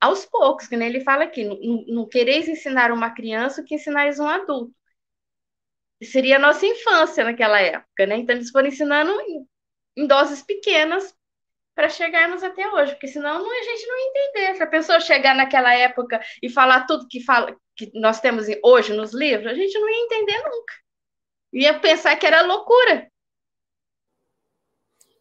aos 0.00 0.24
poucos, 0.26 0.66
que 0.66 0.76
nem 0.76 0.88
ele 0.88 1.00
fala 1.00 1.24
aqui, 1.24 1.44
não, 1.44 1.58
não 1.88 2.08
quereis 2.08 2.48
ensinar 2.48 2.92
uma 2.92 3.10
criança 3.14 3.62
o 3.62 3.64
que 3.64 3.74
ensinais 3.74 4.18
um 4.18 4.26
adulto. 4.28 4.74
Seria 6.02 6.36
a 6.36 6.38
nossa 6.38 6.66
infância 6.66 7.24
naquela 7.24 7.60
época, 7.60 8.06
né? 8.06 8.16
Então, 8.16 8.34
eles 8.34 8.50
foram 8.50 8.68
ensinando 8.68 9.12
em, 9.22 9.46
em 9.98 10.06
doses 10.06 10.42
pequenas 10.42 11.14
para 11.74 11.88
chegarmos 11.88 12.42
até 12.42 12.68
hoje, 12.68 12.92
porque 12.92 13.08
senão 13.08 13.38
não, 13.38 13.50
a 13.50 13.62
gente 13.62 13.86
não 13.86 13.96
ia 13.96 14.08
entender. 14.08 14.56
Se 14.56 14.62
a 14.62 14.66
pessoa 14.66 15.00
chegar 15.00 15.34
naquela 15.34 15.74
época 15.74 16.20
e 16.42 16.48
falar 16.48 16.86
tudo 16.86 17.08
que, 17.08 17.22
fala, 17.22 17.56
que 17.76 17.90
nós 17.94 18.20
temos 18.20 18.46
hoje 18.64 18.92
nos 18.92 19.14
livros, 19.14 19.46
a 19.46 19.54
gente 19.54 19.78
não 19.78 19.88
ia 19.88 20.04
entender 20.04 20.42
nunca. 20.44 20.74
Ia 21.52 21.78
pensar 21.78 22.16
que 22.16 22.26
era 22.26 22.42
loucura. 22.42 23.10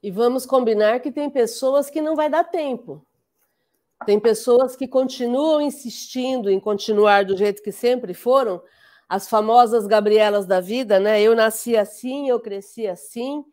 E 0.01 0.11
vamos 0.11 0.45
combinar 0.45 0.99
que 1.01 1.11
tem 1.11 1.29
pessoas 1.29 1.89
que 1.89 2.01
não 2.01 2.15
vai 2.15 2.29
dar 2.29 2.43
tempo. 2.43 3.05
Tem 4.05 4.19
pessoas 4.19 4.75
que 4.75 4.87
continuam 4.87 5.61
insistindo 5.61 6.49
em 6.49 6.59
continuar 6.59 7.25
do 7.25 7.35
jeito 7.35 7.61
que 7.61 7.71
sempre 7.71 8.13
foram, 8.13 8.63
as 9.09 9.27
famosas 9.27 9.87
Gabrielas 9.87 10.45
da 10.45 10.61
vida, 10.61 10.99
né? 10.99 11.21
Eu 11.21 11.35
nasci 11.35 11.75
assim, 11.75 12.29
eu 12.29 12.39
cresci 12.39 12.87
assim, 12.87 13.43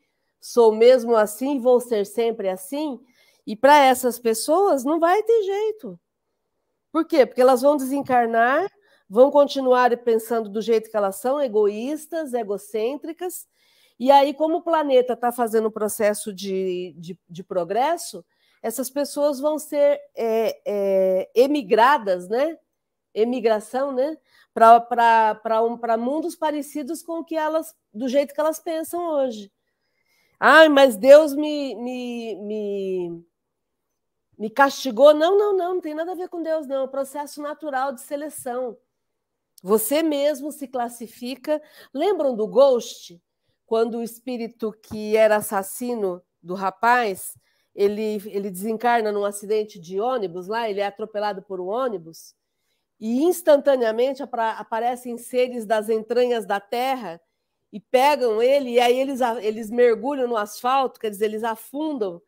sou 0.41 0.73
mesmo 0.75 1.17
assim, 1.17 1.59
vou 1.59 1.81
ser 1.81 2.07
sempre 2.07 2.49
assim. 2.49 3.01
E 3.47 3.55
para 3.55 3.79
essas 3.85 4.19
pessoas 4.19 4.85
não 4.85 4.99
vai 4.99 5.23
ter 5.23 5.43
jeito. 5.43 5.99
Por 6.93 7.05
quê? 7.05 7.27
Porque 7.27 7.41
elas 7.41 7.63
vão 7.63 7.77
desencarnar, 7.77 8.71
vão 9.09 9.31
continuar 9.31 9.97
pensando 9.99 10.49
do 10.49 10.61
jeito 10.61 10.91
que 10.91 10.97
elas 10.97 11.17
são, 11.17 11.41
egoístas, 11.41 12.33
egocêntricas. 12.35 13.47
E 13.99 14.11
aí, 14.11 14.35
como 14.35 14.59
o 14.59 14.63
planeta 14.63 15.15
está 15.15 15.33
fazendo 15.33 15.69
um 15.69 15.71
processo 15.71 16.33
de, 16.33 16.95
de, 16.99 17.19
de, 17.29 17.45
progresso, 17.45 18.25
essas 18.63 18.91
pessoas 18.91 19.41
vão 19.41 19.59
ser 19.59 20.01
é, 20.15 20.61
é, 20.67 21.31
emigradas, 21.35 22.29
né? 22.29 22.59
Emigração, 23.15 23.93
né? 23.93 24.17
Para 24.53 25.63
um, 25.63 25.79
mundos 25.99 26.35
parecidos 26.35 27.03
com 27.03 27.21
o 27.21 27.25
que 27.25 27.37
elas, 27.37 27.75
do 27.93 28.09
jeito 28.09 28.35
que 28.35 28.41
elas 28.41 28.59
pensam 28.59 29.07
hoje. 29.07 29.51
Ai, 30.39 30.69
mas 30.69 30.97
Deus 30.97 31.35
me, 31.35 31.75
me, 31.75 32.35
me, 32.37 33.25
me 34.39 34.51
castigou. 34.51 35.15
Não, 35.15 35.37
não, 35.37 35.57
não, 35.57 35.75
não 35.75 35.81
tem 35.81 35.95
nada 35.95 36.13
a 36.13 36.17
ver 36.17 36.29
com 36.29 36.43
Deus, 36.43 36.67
não. 36.67 36.77
É 36.77 36.83
um 36.85 36.89
processo 36.89 37.41
natural 37.41 37.93
de 37.93 38.03
seleção. 38.03 38.77
Você 39.63 40.03
mesmo 40.03 40.53
se 40.53 40.69
classifica. 40.69 41.61
Lembram 41.93 42.37
do 42.37 42.47
Ghost? 42.47 43.21
Quando 43.65 43.99
o 43.99 44.03
espírito 44.03 44.73
que 44.81 45.17
era 45.17 45.37
assassino 45.37 46.23
do 46.41 46.55
rapaz, 46.55 47.37
ele, 47.75 48.23
ele 48.27 48.51
desencarna 48.51 49.11
num 49.11 49.25
acidente 49.25 49.81
de 49.81 49.99
ônibus 49.99 50.47
lá, 50.47 50.71
ele 50.71 50.81
é 50.81 50.87
atropelado 50.87 51.43
por 51.43 51.61
um 51.61 51.67
ônibus, 51.67 52.35
e 53.01 53.23
instantaneamente 53.25 54.23
aparecem 54.23 55.19
seres 55.19 55.67
das 55.67 55.89
entranhas 55.89 56.47
da 56.47 56.61
terra 56.61 57.21
e 57.73 57.81
pegam 57.81 58.43
ele, 58.43 58.71
e 58.71 58.81
aí 58.81 58.99
eles, 58.99 59.21
eles 59.43 59.71
mergulham 59.71 60.29
no 60.29 60.37
asfalto, 60.37 61.01
quer 61.01 61.11
dizer, 61.11 61.27
eles 61.27 61.45
afundam 61.45 62.23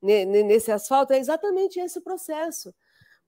nesse 0.00 0.70
asfalto. 0.70 1.12
É 1.12 1.18
exatamente 1.18 1.80
esse 1.80 1.98
o 1.98 2.02
processo, 2.02 2.74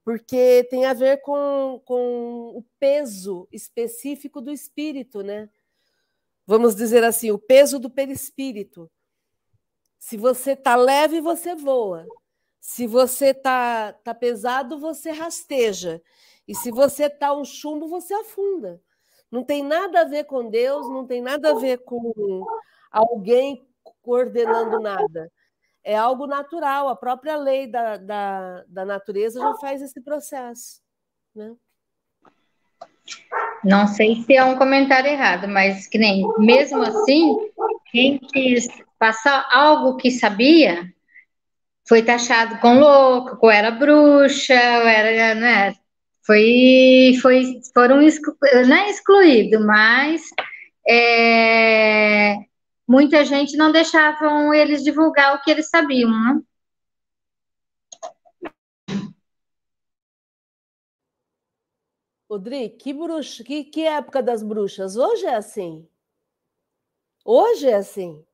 porque 0.04 0.66
tem 0.70 0.85
a 0.85 0.92
ver 0.92 1.20
com, 1.23 1.82
com 1.85 2.56
o 2.56 2.64
peso 2.78 3.49
específico 3.50 4.40
do 4.40 4.52
espírito, 4.52 5.23
né? 5.23 5.49
Vamos 6.46 6.76
dizer 6.76 7.02
assim, 7.02 7.30
o 7.30 7.38
peso 7.38 7.78
do 7.78 7.90
perispírito. 7.90 8.90
Se 9.99 10.16
você 10.16 10.52
está 10.52 10.76
leve, 10.76 11.20
você 11.20 11.56
voa. 11.56 12.06
Se 12.61 12.87
você 12.87 13.26
está 13.26 13.92
tá 13.92 14.14
pesado, 14.14 14.78
você 14.78 15.11
rasteja. 15.11 16.00
E 16.46 16.54
se 16.54 16.70
você 16.70 17.06
está 17.06 17.35
um 17.35 17.44
chumbo, 17.44 17.88
você 17.88 18.14
afunda. 18.14 18.80
Não 19.30 19.45
tem 19.45 19.62
nada 19.62 20.02
a 20.02 20.04
ver 20.04 20.25
com 20.25 20.49
Deus, 20.49 20.88
não 20.88 21.06
tem 21.06 21.21
nada 21.21 21.50
a 21.50 21.54
ver 21.54 21.78
com 21.78 22.45
alguém 22.90 23.66
coordenando 24.02 24.80
nada. 24.80 25.30
É 25.83 25.97
algo 25.97 26.26
natural, 26.26 26.88
a 26.88 26.97
própria 26.97 27.37
lei 27.37 27.66
da, 27.66 27.97
da, 27.97 28.64
da 28.66 28.85
natureza 28.85 29.40
já 29.40 29.54
faz 29.54 29.83
esse 29.83 30.00
processo. 30.00 30.80
Né? 31.35 31.54
Não 33.62 33.87
sei 33.87 34.16
se 34.16 34.35
é 34.35 34.45
um 34.45 34.56
comentário 34.56 35.11
errado, 35.11 35.49
mas 35.49 35.87
que 35.87 35.99
nem 35.99 36.26
mesmo 36.38 36.83
assim, 36.83 37.37
quem 37.90 38.18
quis 38.18 38.66
passar 38.99 39.47
algo 39.50 39.97
que 39.97 40.11
sabia 40.11 40.92
foi 41.88 42.02
taxado 42.02 42.59
com 42.59 42.78
louco, 42.78 43.38
ou 43.40 43.50
era 43.50 43.71
bruxa, 43.71 44.54
ou 44.54 44.88
era, 44.88 45.35
né? 45.35 45.75
Foi, 46.26 47.12
foi, 47.23 47.61
foram 47.73 48.02
exclu, 48.02 48.37
não 48.68 48.76
é 48.76 48.90
excluído, 48.90 49.61
mas 49.64 50.23
é, 50.88 52.37
muita 52.87 53.25
gente 53.25 53.56
não 53.56 53.71
deixavam 53.73 54.52
eles 54.52 54.83
divulgar 54.83 55.37
o 55.37 55.42
que 55.42 55.50
eles 55.50 55.68
sabiam, 55.68 56.11
né? 56.11 56.40
Rodrigo, 62.28 62.76
que, 62.76 62.92
bruxa, 62.92 63.45
que, 63.45 63.64
que 63.64 63.83
época 63.83 64.23
das 64.23 64.42
bruxas? 64.42 64.97
Hoje 64.97 65.26
é 65.26 65.35
assim. 65.37 65.88
Hoje 67.25 67.68
é 67.68 67.75
assim. 67.75 68.25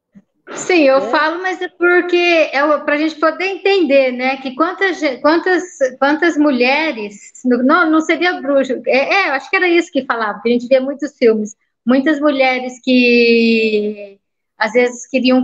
Sim, 0.51 0.83
eu 0.83 0.99
é. 0.99 1.11
falo, 1.11 1.41
mas 1.41 1.61
é 1.63 1.69
porque 1.69 2.17
é 2.53 2.61
para 2.79 2.95
a 2.95 2.99
gente 2.99 3.15
poder 3.17 3.47
entender, 3.47 4.13
né? 4.13 4.37
Que 4.39 4.55
quantas, 4.55 5.01
quantas, 5.21 5.63
quantas 5.99 6.37
mulheres, 6.37 7.33
não, 7.45 7.91
não 7.91 8.01
seria 8.01 8.41
bruxa, 8.41 8.81
é, 8.87 9.15
é, 9.15 9.29
eu 9.29 9.33
acho 9.35 9.49
que 9.49 9.57
era 9.57 9.69
isso 9.69 9.91
que 9.91 10.05
falava, 10.05 10.41
que 10.43 10.49
a 10.49 10.53
gente 10.53 10.67
vê 10.67 10.81
muitos 10.81 11.17
filmes, 11.17 11.57
muitas 11.87 12.21
mulheres 12.21 12.81
que 12.83 14.19
às 14.59 14.73
vezes 14.73 15.09
queriam 15.09 15.43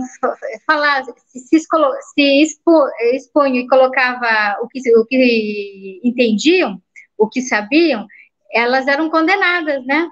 falar, 0.65 1.03
se, 1.03 1.39
se, 1.39 1.59
se 1.59 2.41
expo, 2.41 2.87
expunham 3.13 3.55
e 3.55 3.67
colocava 3.67 4.57
o 4.61 4.67
que, 4.67 4.79
o 4.97 5.05
que 5.05 5.99
entendiam, 6.03 6.81
o 7.17 7.27
que 7.27 7.41
sabiam, 7.41 8.07
elas 8.51 8.87
eram 8.87 9.09
condenadas, 9.09 9.85
né? 9.85 10.09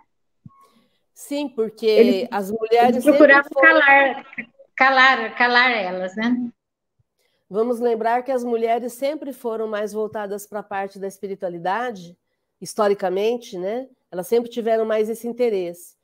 Sim, 1.14 1.50
porque 1.50 1.86
eles, 1.86 2.28
as 2.30 2.52
mulheres 2.52 3.04
procuravam 3.04 3.50
foram... 3.52 3.80
calar, 3.80 4.26
calar, 4.78 5.36
calar 5.36 5.72
elas, 5.72 6.16
né? 6.16 6.52
Vamos 7.50 7.80
lembrar 7.80 8.24
que 8.24 8.32
as 8.32 8.44
mulheres 8.44 8.94
sempre 8.94 9.34
foram 9.34 9.68
mais 9.68 9.92
voltadas 9.92 10.46
para 10.46 10.60
a 10.60 10.64
parte 10.64 11.00
da 11.00 11.08
espiritualidade, 11.08 12.18
historicamente, 12.62 13.58
né? 13.58 13.90
Elas 14.12 14.28
sempre 14.28 14.50
tiveram 14.50 14.86
mais 14.86 15.10
esse 15.10 15.28
interesse. 15.28 15.96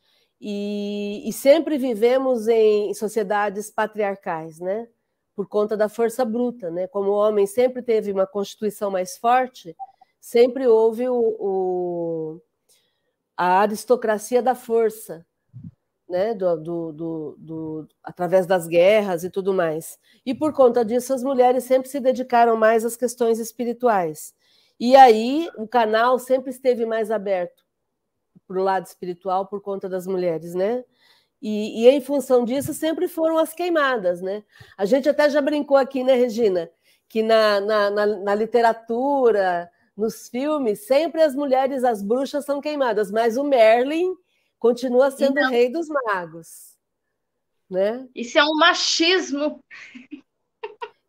E, 0.41 1.21
e 1.27 1.31
sempre 1.31 1.77
vivemos 1.77 2.47
em 2.47 2.93
sociedades 2.93 3.69
patriarcais, 3.69 4.59
né? 4.59 4.87
Por 5.35 5.47
conta 5.47 5.77
da 5.77 5.87
força 5.87 6.25
bruta, 6.25 6.71
né? 6.71 6.87
Como 6.87 7.11
o 7.11 7.15
homem 7.15 7.45
sempre 7.45 7.81
teve 7.81 8.11
uma 8.11 8.25
constituição 8.25 8.89
mais 8.89 9.17
forte, 9.17 9.75
sempre 10.19 10.67
houve 10.67 11.07
o, 11.07 11.35
o 11.39 12.41
a 13.35 13.61
aristocracia 13.61 14.41
da 14.41 14.55
força, 14.55 15.25
né, 16.13 16.31
do, 16.35 16.55
do, 16.57 16.91
do, 16.93 17.35
do, 17.39 17.87
através 18.03 18.45
das 18.45 18.67
guerras 18.67 19.23
e 19.23 19.31
tudo 19.31 19.51
mais. 19.51 19.97
E 20.23 20.35
por 20.35 20.53
conta 20.53 20.85
disso, 20.85 21.11
as 21.11 21.23
mulheres 21.23 21.63
sempre 21.63 21.89
se 21.89 21.99
dedicaram 21.99 22.55
mais 22.55 22.85
às 22.85 22.95
questões 22.95 23.39
espirituais. 23.39 24.35
E 24.79 24.95
aí 24.95 25.49
o 25.57 25.67
canal 25.67 26.19
sempre 26.19 26.51
esteve 26.51 26.85
mais 26.85 27.09
aberto 27.09 27.65
para 28.47 28.59
o 28.59 28.63
lado 28.63 28.85
espiritual 28.85 29.47
por 29.47 29.59
conta 29.59 29.89
das 29.89 30.05
mulheres, 30.05 30.53
né? 30.53 30.83
E, 31.41 31.83
e, 31.83 31.89
em 31.89 31.99
função 31.99 32.45
disso 32.45 32.75
sempre 32.75 33.07
foram 33.07 33.39
as 33.39 33.51
queimadas, 33.51 34.21
né? 34.21 34.43
A 34.77 34.85
gente 34.85 35.09
até 35.09 35.27
já 35.31 35.41
brincou 35.41 35.77
aqui, 35.77 36.03
né, 36.03 36.13
Regina, 36.13 36.69
que 37.09 37.23
na, 37.23 37.59
na, 37.59 37.89
na, 37.89 38.05
na 38.05 38.35
literatura, 38.35 39.67
nos 39.97 40.29
filmes, 40.29 40.85
sempre 40.85 41.23
as 41.23 41.33
mulheres, 41.33 41.83
as 41.83 42.03
bruxas 42.03 42.45
são 42.45 42.61
queimadas, 42.61 43.11
mas 43.11 43.35
o 43.35 43.43
Merlin 43.43 44.15
continua 44.63 45.11
sendo 45.11 45.37
então, 45.39 45.49
rei 45.49 45.69
dos 45.69 45.89
magos. 45.89 46.77
Né? 47.69 48.07
Isso 48.15 48.39
é 48.39 48.43
um 48.45 48.55
machismo. 48.55 49.61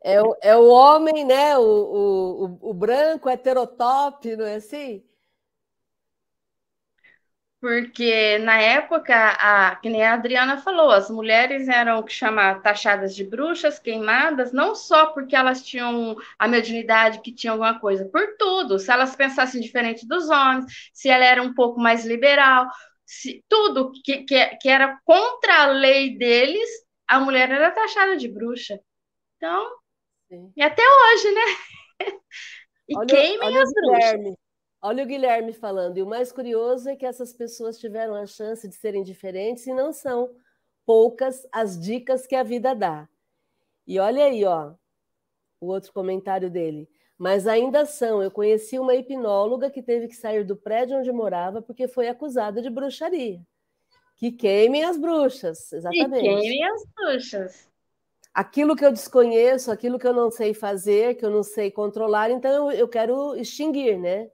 É 0.02 0.20
o, 0.20 0.36
é 0.42 0.56
o 0.56 0.66
homem, 0.66 1.24
né? 1.24 1.56
O, 1.56 1.62
o, 1.62 2.70
o 2.70 2.74
branco 2.74 3.30
heterotop, 3.30 4.34
não 4.34 4.44
é 4.44 4.56
assim? 4.56 5.04
Porque 7.60 8.38
na 8.38 8.60
época, 8.60 9.14
a, 9.14 9.76
que 9.76 9.88
nem 9.88 10.02
a 10.02 10.14
Adriana 10.14 10.58
falou, 10.58 10.90
as 10.90 11.08
mulheres 11.08 11.68
eram 11.68 12.00
o 12.00 12.02
que 12.02 12.12
chama 12.12 12.56
taxadas 12.56 13.14
de 13.14 13.22
bruxas, 13.24 13.78
queimadas, 13.78 14.52
não 14.52 14.74
só 14.74 15.06
porque 15.06 15.34
elas 15.34 15.62
tinham 15.64 16.16
a 16.38 16.48
mediunidade, 16.48 17.20
que 17.20 17.32
tinham 17.32 17.54
alguma 17.54 17.78
coisa, 17.78 18.04
por 18.04 18.36
tudo. 18.36 18.80
Se 18.80 18.90
elas 18.90 19.14
pensassem 19.14 19.62
diferente 19.62 20.06
dos 20.06 20.28
homens, 20.28 20.90
se 20.92 21.08
ela 21.08 21.24
era 21.24 21.42
um 21.42 21.54
pouco 21.54 21.80
mais 21.80 22.04
liberal, 22.04 22.68
se, 23.06 23.44
tudo 23.48 23.92
que, 24.04 24.24
que, 24.24 24.46
que, 24.56 24.68
era 24.68 24.98
contra 25.04 25.62
a 25.62 25.66
lei 25.66 26.16
deles, 26.16 26.68
a 27.06 27.20
mulher 27.20 27.50
era 27.50 27.70
taxada 27.70 28.16
de 28.16 28.28
bruxa. 28.28 28.80
Então, 29.36 29.70
Sim. 30.28 30.52
e 30.56 30.62
até 30.62 30.82
hoje, 30.82 31.30
né? 31.32 31.40
e 32.88 32.96
olha, 32.96 33.06
queimem 33.06 33.48
olha 33.48 33.62
as 33.62 33.72
bruxas. 33.72 34.34
Olha 34.82 35.04
o 35.04 35.06
Guilherme 35.06 35.54
falando, 35.54 35.96
e 35.96 36.02
o 36.02 36.06
mais 36.06 36.30
curioso 36.30 36.90
é 36.90 36.96
que 36.96 37.06
essas 37.06 37.32
pessoas 37.32 37.78
tiveram 37.78 38.14
a 38.14 38.26
chance 38.26 38.68
de 38.68 38.74
serem 38.74 39.02
diferentes 39.02 39.66
e 39.66 39.72
não 39.72 39.94
são 39.94 40.30
poucas 40.84 41.46
as 41.50 41.80
dicas 41.80 42.26
que 42.26 42.34
a 42.34 42.42
vida 42.42 42.74
dá. 42.74 43.08
E 43.86 43.98
olha 43.98 44.24
aí, 44.24 44.44
ó, 44.44 44.74
o 45.58 45.68
outro 45.68 45.90
comentário 45.92 46.50
dele 46.50 46.86
mas 47.18 47.46
ainda 47.46 47.86
são. 47.86 48.22
Eu 48.22 48.30
conheci 48.30 48.78
uma 48.78 48.94
hipnóloga 48.94 49.70
que 49.70 49.82
teve 49.82 50.08
que 50.08 50.16
sair 50.16 50.44
do 50.44 50.56
prédio 50.56 50.98
onde 50.98 51.12
morava 51.12 51.62
porque 51.62 51.86
foi 51.86 52.08
acusada 52.08 52.60
de 52.60 52.70
bruxaria. 52.70 53.40
Que 54.16 54.30
queimem 54.30 54.84
as 54.84 54.96
bruxas, 54.96 55.72
exatamente. 55.72 56.22
Que 56.22 56.40
queimem 56.40 56.64
as 56.64 56.84
bruxas. 56.94 57.68
Aquilo 58.32 58.74
que 58.74 58.84
eu 58.84 58.90
desconheço, 58.90 59.70
aquilo 59.70 59.98
que 59.98 60.06
eu 60.06 60.12
não 60.12 60.30
sei 60.30 60.52
fazer, 60.52 61.14
que 61.14 61.24
eu 61.24 61.30
não 61.30 61.42
sei 61.42 61.70
controlar, 61.70 62.30
então 62.30 62.70
eu 62.70 62.88
quero 62.88 63.36
extinguir, 63.36 63.98
né? 63.98 64.28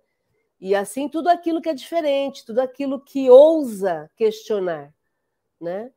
E 0.59 0.75
assim 0.75 1.09
tudo 1.09 1.29
aquilo 1.29 1.61
que 1.61 1.69
é 1.69 1.75
diferente, 1.75 2.45
tudo 2.45 2.61
aquilo 2.61 3.01
que 3.01 3.31
ousa 3.31 4.11
questionar, 4.17 4.93
né? 5.61 5.91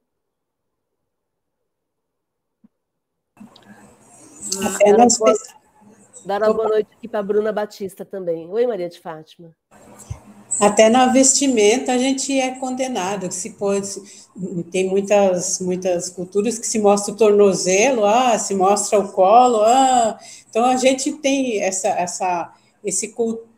Até 4.75 4.91
nas, 4.97 5.17
Dar 6.25 6.41
uma 6.41 6.53
boa 6.53 6.69
noite 6.69 6.87
aqui 6.97 7.07
para 7.07 7.21
Bruna 7.21 7.51
Batista 7.51 8.05
também. 8.05 8.49
Oi, 8.49 8.65
Maria 8.65 8.89
de 8.89 8.99
Fátima. 8.99 9.51
Até 10.59 10.87
na 10.87 11.07
vestimenta 11.07 11.93
a 11.93 11.97
gente 11.97 12.39
é 12.39 12.51
condenado, 12.51 13.31
se 13.31 13.51
pode, 13.51 13.89
tem 14.71 14.87
muitas 14.87 15.59
muitas 15.59 16.09
culturas 16.09 16.59
que 16.59 16.67
se 16.67 16.79
mostra 16.79 17.13
o 17.13 17.17
tornozelo, 17.17 18.05
ah, 18.05 18.37
se 18.37 18.53
mostra 18.53 18.99
o 18.99 19.11
colo, 19.11 19.61
ah, 19.63 20.17
então 20.47 20.63
a 20.63 20.75
gente 20.77 21.11
tem 21.13 21.59
essa 21.59 21.87
essa 21.87 22.53
esse 22.83 23.09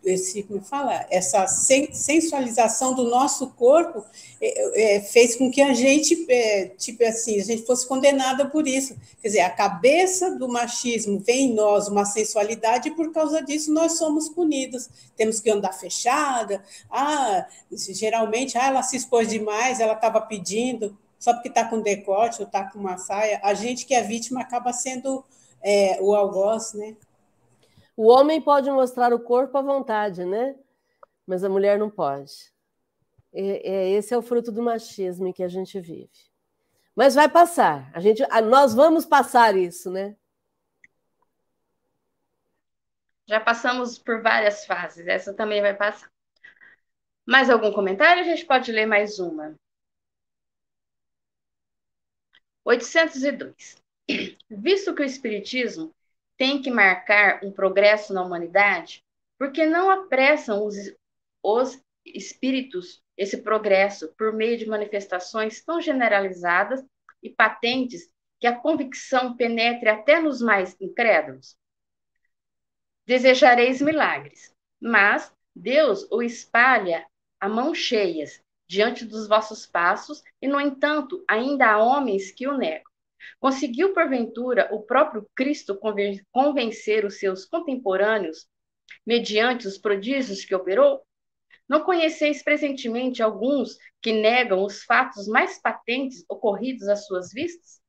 esse 0.05 0.43
como 0.43 0.61
fala, 0.61 1.05
essa 1.09 1.47
sensualização 1.47 2.93
do 2.93 3.09
nosso 3.09 3.47
corpo 3.51 4.03
é, 4.41 4.95
é, 4.95 5.01
fez 5.01 5.35
com 5.35 5.49
que 5.49 5.61
a 5.61 5.73
gente, 5.73 6.25
é, 6.29 6.67
tipo 6.77 7.03
assim, 7.03 7.39
a 7.39 7.43
gente 7.43 7.65
fosse 7.65 7.87
condenada 7.87 8.47
por 8.47 8.67
isso. 8.67 8.95
Quer 9.21 9.27
dizer, 9.27 9.41
a 9.41 9.49
cabeça 9.49 10.37
do 10.37 10.47
machismo 10.47 11.19
vem 11.19 11.51
em 11.51 11.53
nós 11.53 11.87
uma 11.87 12.05
sensualidade 12.05 12.89
e 12.89 12.95
por 12.95 13.11
causa 13.11 13.41
disso 13.41 13.73
nós 13.73 13.97
somos 13.97 14.29
punidos. 14.29 14.89
Temos 15.15 15.39
que 15.39 15.49
andar 15.49 15.73
fechada. 15.73 16.63
Ah, 16.89 17.47
geralmente, 17.71 18.57
ah, 18.57 18.67
ela 18.67 18.83
se 18.83 18.97
expôs 18.97 19.27
demais, 19.27 19.79
ela 19.79 19.93
estava 19.93 20.21
pedindo 20.21 20.97
só 21.17 21.33
porque 21.33 21.47
está 21.47 21.65
com 21.65 21.81
decote 21.81 22.41
ou 22.41 22.45
está 22.45 22.63
com 22.69 22.77
uma 22.77 22.97
saia. 22.97 23.39
A 23.43 23.53
gente 23.53 23.85
que 23.85 23.95
é 23.95 24.01
vítima 24.03 24.41
acaba 24.41 24.71
sendo 24.71 25.23
é, 25.63 25.97
o 25.99 26.13
algoz, 26.13 26.73
né? 26.73 26.95
O 27.95 28.07
homem 28.07 28.41
pode 28.41 28.69
mostrar 28.69 29.13
o 29.13 29.19
corpo 29.19 29.57
à 29.57 29.61
vontade, 29.61 30.25
né? 30.25 30.55
Mas 31.25 31.43
a 31.43 31.49
mulher 31.49 31.79
não 31.79 31.89
pode. 31.89 32.53
É, 33.33 33.69
é, 33.69 33.89
esse 33.91 34.13
é 34.13 34.17
o 34.17 34.21
fruto 34.21 34.51
do 34.51 34.61
machismo 34.61 35.27
em 35.27 35.33
que 35.33 35.43
a 35.43 35.47
gente 35.47 35.79
vive. 35.79 36.09
Mas 36.95 37.15
vai 37.15 37.29
passar. 37.29 37.89
A 37.93 37.99
gente, 37.99 38.21
nós 38.43 38.73
vamos 38.73 39.05
passar 39.05 39.55
isso, 39.55 39.89
né? 39.89 40.15
Já 43.25 43.39
passamos 43.39 43.97
por 43.97 44.21
várias 44.21 44.65
fases. 44.65 45.07
Essa 45.07 45.33
também 45.33 45.61
vai 45.61 45.73
passar. 45.73 46.11
Mais 47.25 47.49
algum 47.49 47.71
comentário? 47.71 48.21
A 48.21 48.25
gente 48.25 48.45
pode 48.45 48.71
ler 48.71 48.85
mais 48.85 49.19
uma. 49.19 49.55
802. 52.65 53.81
Visto 54.49 54.93
que 54.93 55.01
o 55.01 55.05
Espiritismo 55.05 55.94
tem 56.37 56.61
que 56.61 56.69
marcar 56.69 57.43
um 57.43 57.51
progresso 57.51 58.13
na 58.13 58.23
humanidade, 58.23 59.03
porque 59.37 59.65
não 59.65 59.89
apressam 59.89 60.65
os, 60.65 60.75
os 61.43 61.81
espíritos 62.05 63.01
esse 63.17 63.41
progresso 63.41 64.13
por 64.17 64.33
meio 64.33 64.57
de 64.57 64.67
manifestações 64.67 65.63
tão 65.63 65.79
generalizadas 65.79 66.83
e 67.23 67.29
patentes 67.29 68.09
que 68.39 68.47
a 68.47 68.55
convicção 68.55 69.35
penetre 69.35 69.89
até 69.89 70.19
nos 70.19 70.41
mais 70.41 70.75
incrédulos? 70.79 71.57
Desejareis 73.05 73.81
milagres, 73.81 74.53
mas 74.81 75.31
Deus 75.55 76.07
o 76.11 76.21
espalha 76.21 77.07
a 77.39 77.47
mão 77.47 77.73
cheias 77.73 78.43
diante 78.67 79.05
dos 79.05 79.27
vossos 79.27 79.65
passos, 79.65 80.23
e, 80.41 80.47
no 80.47 80.59
entanto, 80.59 81.23
ainda 81.27 81.71
há 81.71 81.77
homens 81.77 82.31
que 82.31 82.47
o 82.47 82.57
negam. 82.57 82.91
Conseguiu, 83.39 83.93
porventura, 83.93 84.69
o 84.71 84.81
próprio 84.81 85.27
Cristo 85.35 85.79
convencer 86.31 87.05
os 87.05 87.19
seus 87.19 87.45
contemporâneos 87.45 88.47
mediante 89.05 89.67
os 89.67 89.77
prodígios 89.77 90.45
que 90.45 90.55
operou? 90.55 91.01
Não 91.67 91.83
conheceis 91.83 92.43
presentemente 92.43 93.23
alguns 93.23 93.77
que 94.01 94.13
negam 94.13 94.63
os 94.63 94.83
fatos 94.83 95.27
mais 95.27 95.59
patentes 95.61 96.23
ocorridos 96.29 96.87
às 96.87 97.05
suas 97.07 97.31
vistas? 97.31 97.81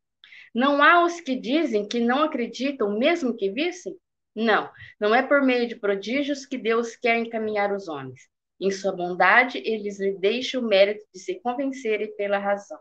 Não 0.55 0.83
há 0.83 1.05
os 1.05 1.21
que 1.21 1.37
dizem 1.37 1.87
que 1.87 2.01
não 2.01 2.23
acreditam, 2.23 2.99
mesmo 2.99 3.37
que 3.37 3.51
vissem? 3.51 3.95
Não, 4.35 4.71
não 4.99 5.15
é 5.15 5.23
por 5.23 5.43
meio 5.43 5.69
de 5.69 5.77
prodígios 5.77 6.47
que 6.47 6.57
Deus 6.57 6.97
quer 6.97 7.19
encaminhar 7.19 7.75
os 7.75 7.89
homens. 7.89 8.29
Em 8.59 8.71
sua 8.71 8.93
bondade, 8.93 9.59
eles 9.59 10.01
lhe 10.01 10.13
deixam 10.19 10.63
o 10.63 10.67
mérito 10.67 11.05
de 11.13 11.21
se 11.21 11.41
convencerem 11.41 12.15
pela 12.17 12.39
razão 12.39 12.79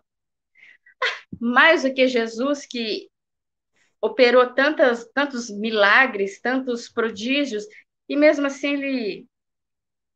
mais 1.39 1.83
do 1.83 1.93
que 1.93 2.07
Jesus 2.07 2.65
que 2.65 3.09
operou 4.01 4.53
tantas, 4.53 5.05
tantos 5.13 5.49
milagres, 5.49 6.39
tantos 6.39 6.89
prodígios, 6.89 7.65
e 8.07 8.15
mesmo 8.15 8.45
assim 8.45 8.73
ele, 8.73 9.27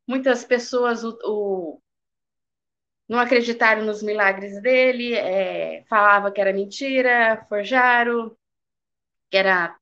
muitas 0.06 0.44
pessoas 0.44 1.02
o, 1.02 1.18
o 1.24 1.82
não 3.08 3.18
acreditaram 3.18 3.84
nos 3.84 4.02
milagres 4.04 4.62
dele, 4.62 5.14
é, 5.14 5.82
falava 5.88 6.30
que 6.30 6.40
era 6.40 6.52
mentira, 6.52 7.44
forjaram, 7.48 8.36
que 9.28 9.36
era 9.36 9.76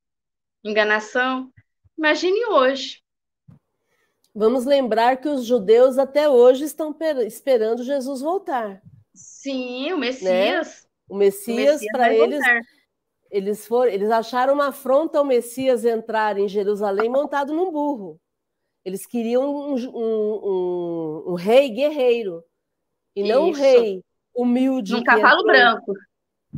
enganação. 0.64 1.52
Imagine 1.96 2.46
hoje. 2.46 3.02
Vamos 4.34 4.64
lembrar 4.64 5.18
que 5.18 5.28
os 5.28 5.44
judeus 5.44 5.98
até 5.98 6.28
hoje 6.28 6.64
estão 6.64 6.96
esperando 7.26 7.82
Jesus 7.82 8.22
voltar. 8.22 8.80
Sim, 9.12 9.92
o 9.92 9.98
Messias. 9.98 10.82
Né? 10.84 10.87
O 11.08 11.16
Messias, 11.16 11.80
Messias 11.80 11.92
para 11.92 12.12
eles, 12.12 12.44
eles 13.30 13.66
foram, 13.66 13.90
eles 13.90 14.10
acharam 14.10 14.54
uma 14.54 14.68
afronta 14.68 15.18
ao 15.18 15.24
Messias 15.24 15.84
entrar 15.84 16.38
em 16.38 16.48
Jerusalém 16.48 17.08
montado 17.08 17.54
num 17.54 17.70
burro. 17.70 18.20
Eles 18.84 19.06
queriam 19.06 19.44
um, 19.44 19.74
um, 19.74 19.94
um, 19.94 21.32
um 21.32 21.34
rei 21.34 21.68
guerreiro 21.68 22.42
e 23.14 23.22
Isso. 23.22 23.32
não 23.32 23.48
um 23.48 23.52
rei 23.52 24.02
humilde. 24.34 24.94
Um 24.94 25.02
cavalo 25.02 25.40
entrou. 25.40 25.44
branco. 25.44 25.92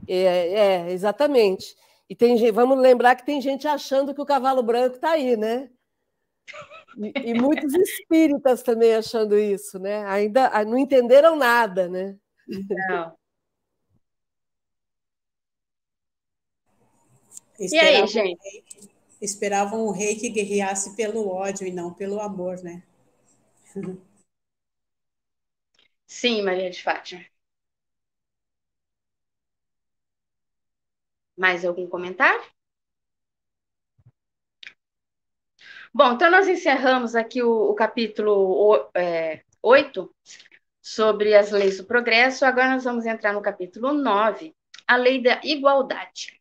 É, 0.07 0.15
é, 0.15 0.93
exatamente. 0.93 1.75
E 2.09 2.15
tem, 2.15 2.51
vamos 2.53 2.79
lembrar 2.79 3.15
que 3.17 3.25
tem 3.25 3.41
gente 3.41 3.67
achando 3.67 4.15
que 4.15 4.21
o 4.21 4.27
cavalo 4.27 4.63
branco 4.63 4.97
está 4.97 5.13
aí, 5.13 5.37
né? 5.37 5.71
E, 6.99 7.31
e, 7.31 7.35
muitos 7.35 7.73
espíritas 7.75 8.63
também 8.63 8.95
achando 8.95 9.39
isso, 9.39 9.79
né? 9.79 10.05
Ainda 10.07 10.65
não 10.65 10.77
entenderam 10.77 11.37
nada, 11.37 11.89
né? 11.89 12.17
Não. 12.89 13.20
E 17.61 17.79
aí, 17.79 18.07
gente? 18.07 18.39
Um 18.39 18.43
rei, 18.43 18.65
esperavam 19.21 19.87
um 19.87 19.91
rei 19.91 20.17
que 20.17 20.31
guerreasse 20.31 20.97
pelo 20.97 21.29
ódio 21.29 21.67
e 21.67 21.71
não 21.73 21.93
pelo 21.93 22.21
amor, 22.21 22.63
né? 22.63 22.83
Sim, 26.07 26.43
Maria 26.43 26.71
de 26.71 26.83
Fátima. 26.83 27.25
Mais 31.37 31.65
algum 31.65 31.87
comentário? 31.89 32.43
Bom, 35.93 36.13
então 36.13 36.31
nós 36.31 36.49
encerramos 36.49 37.15
aqui 37.15 37.43
o, 37.43 37.71
o 37.71 37.75
capítulo 37.75 38.91
é, 38.95 39.43
8 39.63 40.15
sobre 40.81 41.35
as 41.35 41.51
leis 41.51 41.79
do 41.79 41.85
progresso. 41.85 42.45
Agora 42.45 42.71
nós 42.71 42.85
vamos 42.85 43.07
entrar 43.07 43.33
no 43.33 43.43
capítulo 43.43 43.93
9, 43.93 44.55
a 44.87 44.97
lei 44.97 45.23
da 45.23 45.41
igualdade. 45.45 46.40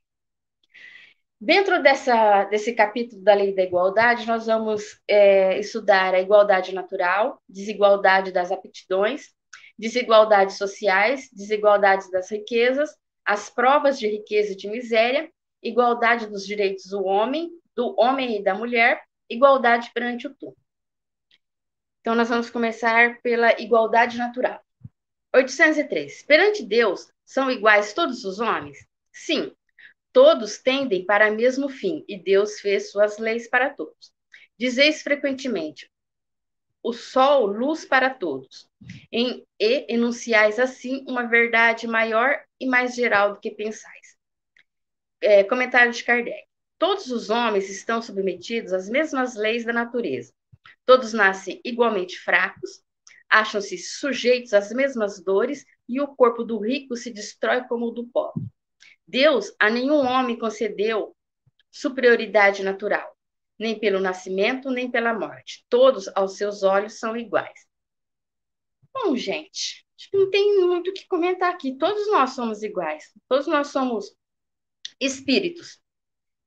Dentro 1.41 1.81
dessa, 1.81 2.43
desse 2.45 2.73
capítulo 2.73 3.23
da 3.23 3.33
Lei 3.33 3.55
da 3.55 3.63
Igualdade, 3.63 4.27
nós 4.27 4.45
vamos 4.47 4.99
é, 5.07 5.57
estudar 5.57 6.13
a 6.13 6.19
igualdade 6.19 6.75
natural, 6.75 7.41
desigualdade 7.47 8.33
das 8.33 8.51
aptidões, 8.51 9.33
desigualdades 9.77 10.57
sociais, 10.57 11.29
desigualdades 11.31 12.11
das 12.11 12.29
riquezas, 12.29 12.89
as 13.23 13.49
provas 13.49 13.97
de 13.97 14.07
riqueza 14.07 14.51
e 14.51 14.55
de 14.55 14.67
miséria, 14.67 15.31
igualdade 15.63 16.27
dos 16.27 16.45
direitos 16.45 16.87
do 16.87 17.05
homem, 17.05 17.49
do 17.73 17.95
homem 17.97 18.37
e 18.37 18.43
da 18.43 18.53
mulher, 18.53 19.01
igualdade 19.29 19.91
perante 19.93 20.27
o 20.27 20.35
todo. 20.35 20.57
Então, 22.01 22.15
nós 22.15 22.27
vamos 22.27 22.49
começar 22.49 23.21
pela 23.21 23.57
igualdade 23.61 24.17
natural. 24.17 24.59
803. 25.33 26.23
Perante 26.23 26.65
Deus, 26.65 27.07
são 27.23 27.49
iguais 27.49 27.93
todos 27.93 28.25
os 28.25 28.39
homens? 28.39 28.77
Sim, 29.13 29.53
Todos 30.11 30.57
tendem 30.57 31.05
para 31.05 31.31
o 31.31 31.35
mesmo 31.35 31.69
fim, 31.69 32.03
e 32.07 32.17
Deus 32.17 32.59
fez 32.59 32.91
suas 32.91 33.17
leis 33.17 33.47
para 33.47 33.69
todos. 33.69 34.11
Dizeis 34.57 35.01
frequentemente: 35.01 35.89
o 36.81 36.93
sol, 36.93 37.45
luz 37.45 37.85
para 37.85 38.09
todos, 38.09 38.69
em, 39.11 39.45
e 39.59 39.85
enunciais 39.93 40.59
assim 40.59 41.05
uma 41.07 41.23
verdade 41.27 41.87
maior 41.87 42.43
e 42.59 42.65
mais 42.65 42.95
geral 42.95 43.33
do 43.33 43.39
que 43.39 43.51
pensais. 43.51 44.17
É, 45.21 45.43
comentário 45.43 45.91
de 45.91 46.03
Kardec. 46.03 46.47
Todos 46.77 47.11
os 47.11 47.29
homens 47.29 47.69
estão 47.69 48.01
submetidos 48.01 48.71
às 48.71 48.89
mesmas 48.89 49.35
leis 49.35 49.65
da 49.65 49.73
natureza. 49.73 50.33
Todos 50.85 51.11
nascem 51.11 51.59
igualmente 51.63 52.17
fracos, 52.17 52.81
acham-se 53.29 53.77
sujeitos 53.77 54.53
às 54.53 54.71
mesmas 54.71 55.21
dores 55.21 55.65
e 55.87 55.99
o 55.99 56.07
corpo 56.07 56.43
do 56.43 56.57
rico 56.57 56.95
se 56.95 57.11
destrói 57.11 57.63
como 57.65 57.87
o 57.87 57.91
do 57.91 58.07
pobre. 58.07 58.43
Deus 59.09 59.51
a 59.59 59.71
nenhum 59.71 60.05
homem 60.05 60.37
concedeu 60.37 61.15
superioridade 61.71 62.61
natural, 62.61 63.17
nem 63.57 63.79
pelo 63.79 63.99
nascimento, 63.99 64.69
nem 64.69 64.89
pela 64.89 65.17
morte. 65.17 65.65
Todos, 65.67 66.07
aos 66.15 66.37
seus 66.37 66.61
olhos, 66.61 66.99
são 66.99 67.17
iguais. 67.17 67.67
Bom, 68.93 69.15
gente, 69.15 69.83
não 70.13 70.29
tem 70.29 70.59
muito 70.61 70.91
o 70.91 70.93
que 70.93 71.07
comentar 71.07 71.51
aqui. 71.51 71.75
Todos 71.75 72.07
nós 72.11 72.31
somos 72.31 72.61
iguais. 72.61 73.11
Todos 73.27 73.47
nós 73.47 73.69
somos 73.69 74.15
espíritos. 74.99 75.81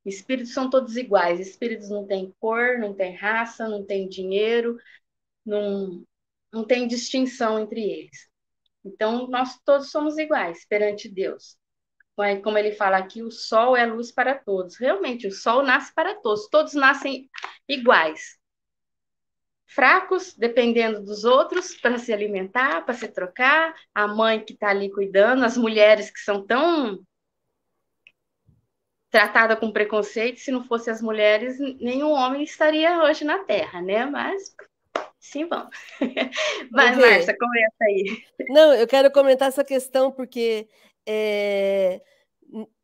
Espíritos 0.05 0.53
são 0.53 0.71
todos 0.71 0.97
iguais. 0.97 1.41
Espíritos 1.41 1.91
não 1.91 2.07
têm 2.07 2.33
cor, 2.39 2.79
não 2.79 2.95
têm 2.95 3.17
raça, 3.17 3.69
não 3.69 3.85
têm 3.85 4.09
dinheiro, 4.09 4.79
não, 5.45 6.05
não 6.53 6.65
tem 6.65 6.87
distinção 6.87 7.59
entre 7.59 7.83
eles. 7.83 8.31
Então, 8.85 9.27
nós 9.27 9.59
todos 9.65 9.91
somos 9.91 10.17
iguais 10.17 10.65
perante 10.65 11.09
Deus 11.09 11.61
como 12.43 12.59
ele 12.59 12.73
fala 12.73 12.99
aqui, 12.99 13.23
o 13.23 13.31
sol 13.31 13.77
é 13.77 13.87
luz 13.87 14.13
para 14.13 14.35
todos. 14.35 14.77
Realmente, 14.79 15.27
o 15.27 15.33
sol 15.33 15.63
nasce 15.63 15.95
para 15.95 16.15
todos, 16.17 16.49
todos 16.49 16.75
nascem 16.75 17.29
iguais. 17.69 18.39
fracos, 19.67 20.35
dependendo 20.37 21.03
dos 21.03 21.25
outros 21.25 21.75
para 21.75 21.99
se 21.99 22.13
alimentar, 22.13 22.85
para 22.85 22.95
se 22.95 23.09
trocar, 23.09 23.75
a 23.95 24.07
mãe 24.07 24.45
que 24.45 24.53
está 24.53 24.69
ali 24.69 24.91
cuidando, 24.91 25.45
as 25.45 25.57
mulheres 25.57 26.11
que 26.11 26.21
são 26.21 26.47
tão 26.47 26.99
tratadas 29.11 29.59
com 29.59 29.73
preconceito, 29.73 30.41
se 30.41 30.51
não 30.51 30.65
fosse 30.65 30.91
as 30.91 31.03
mulheres, 31.03 31.59
nenhum 31.81 32.11
homem 32.11 32.43
estaria 32.43 33.03
hoje 33.03 33.25
na 33.25 33.41
Terra, 33.45 33.81
né? 33.83 34.07
Mas 34.07 34.55
sim, 35.21 35.47
vamos. 35.47 35.71
Vai, 36.73 36.93
okay. 36.93 37.01
Márcia, 37.01 37.37
começa 37.39 37.77
aí. 37.83 38.25
Não, 38.49 38.75
eu 38.75 38.87
quero 38.87 39.11
comentar 39.13 39.49
essa 39.49 39.65
questão 39.65 40.11
porque 40.11 40.69
é, 41.07 42.03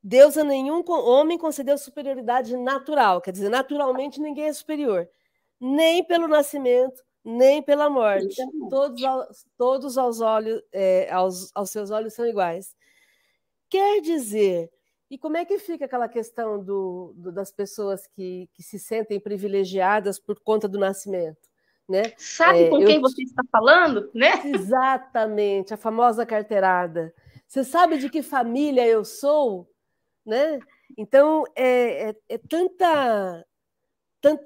Deus 0.02 0.36
a 0.36 0.44
nenhum 0.44 0.82
homem 0.88 1.38
concedeu 1.38 1.76
superioridade 1.76 2.56
natural, 2.56 3.20
quer 3.20 3.32
dizer, 3.32 3.48
naturalmente 3.48 4.20
ninguém 4.20 4.46
é 4.46 4.52
superior 4.52 5.08
nem 5.60 6.04
pelo 6.04 6.28
nascimento, 6.28 7.02
nem 7.24 7.62
pela 7.62 7.90
morte. 7.90 8.36
Todos, 8.70 9.02
todos 9.56 9.98
aos 9.98 10.20
olhos, 10.20 10.62
é, 10.72 11.10
aos, 11.10 11.50
aos 11.54 11.70
seus 11.70 11.90
olhos 11.90 12.14
são 12.14 12.26
iguais. 12.26 12.74
Quer 13.68 14.00
dizer, 14.00 14.70
e 15.10 15.18
como 15.18 15.36
é 15.36 15.44
que 15.44 15.58
fica 15.58 15.84
aquela 15.84 16.08
questão 16.08 16.62
do, 16.62 17.12
do, 17.16 17.32
das 17.32 17.50
pessoas 17.50 18.06
que, 18.06 18.48
que 18.54 18.62
se 18.62 18.78
sentem 18.78 19.20
privilegiadas 19.20 20.18
por 20.18 20.40
conta 20.40 20.68
do 20.68 20.78
nascimento? 20.78 21.48
Né? 21.88 22.12
Sabe 22.18 22.64
é, 22.64 22.68
com 22.68 22.84
quem 22.84 22.96
eu... 22.96 23.00
você 23.00 23.22
está 23.22 23.42
falando, 23.50 24.10
né? 24.14 24.42
Exatamente, 24.44 25.72
a 25.72 25.76
famosa 25.76 26.26
carteirada. 26.26 27.14
Você 27.48 27.64
sabe 27.64 27.98
de 27.98 28.10
que 28.10 28.22
família 28.22 28.86
eu 28.86 29.04
sou, 29.04 29.68
né? 30.24 30.60
Então 30.96 31.44
é, 31.56 32.10
é, 32.10 32.16
é 32.28 32.38
tanta 32.38 33.44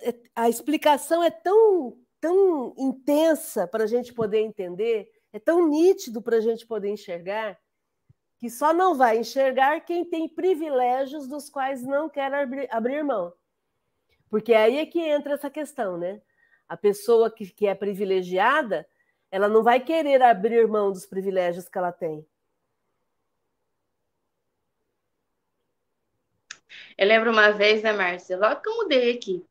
é, 0.02 0.14
a 0.36 0.48
explicação 0.48 1.22
é 1.22 1.30
tão, 1.30 1.98
tão 2.20 2.74
intensa 2.78 3.66
para 3.66 3.84
a 3.84 3.86
gente 3.86 4.12
poder 4.12 4.40
entender, 4.40 5.10
é 5.32 5.38
tão 5.38 5.66
nítido 5.66 6.20
para 6.20 6.36
a 6.36 6.40
gente 6.40 6.66
poder 6.66 6.90
enxergar, 6.90 7.58
que 8.38 8.50
só 8.50 8.72
não 8.72 8.94
vai 8.94 9.18
enxergar 9.18 9.80
quem 9.80 10.04
tem 10.04 10.28
privilégios 10.28 11.26
dos 11.26 11.48
quais 11.48 11.82
não 11.82 12.08
quer 12.08 12.32
abrir, 12.34 12.68
abrir 12.70 13.02
mão. 13.02 13.32
Porque 14.28 14.52
aí 14.52 14.78
é 14.78 14.86
que 14.86 15.00
entra 15.00 15.34
essa 15.34 15.50
questão, 15.50 15.96
né? 15.96 16.20
A 16.68 16.76
pessoa 16.76 17.30
que, 17.30 17.46
que 17.46 17.66
é 17.66 17.74
privilegiada, 17.74 18.86
ela 19.30 19.48
não 19.48 19.62
vai 19.62 19.80
querer 19.80 20.22
abrir 20.22 20.66
mão 20.66 20.90
dos 20.92 21.06
privilégios 21.06 21.68
que 21.68 21.78
ela 21.78 21.92
tem. 21.92 22.26
Eu 26.96 27.06
lembro 27.06 27.30
uma 27.30 27.50
vez, 27.50 27.82
né, 27.82 27.92
Márcia? 27.92 28.38
Logo 28.38 28.60
que 28.60 28.68
eu 28.68 28.76
mudei 28.76 29.12
aqui, 29.12 29.44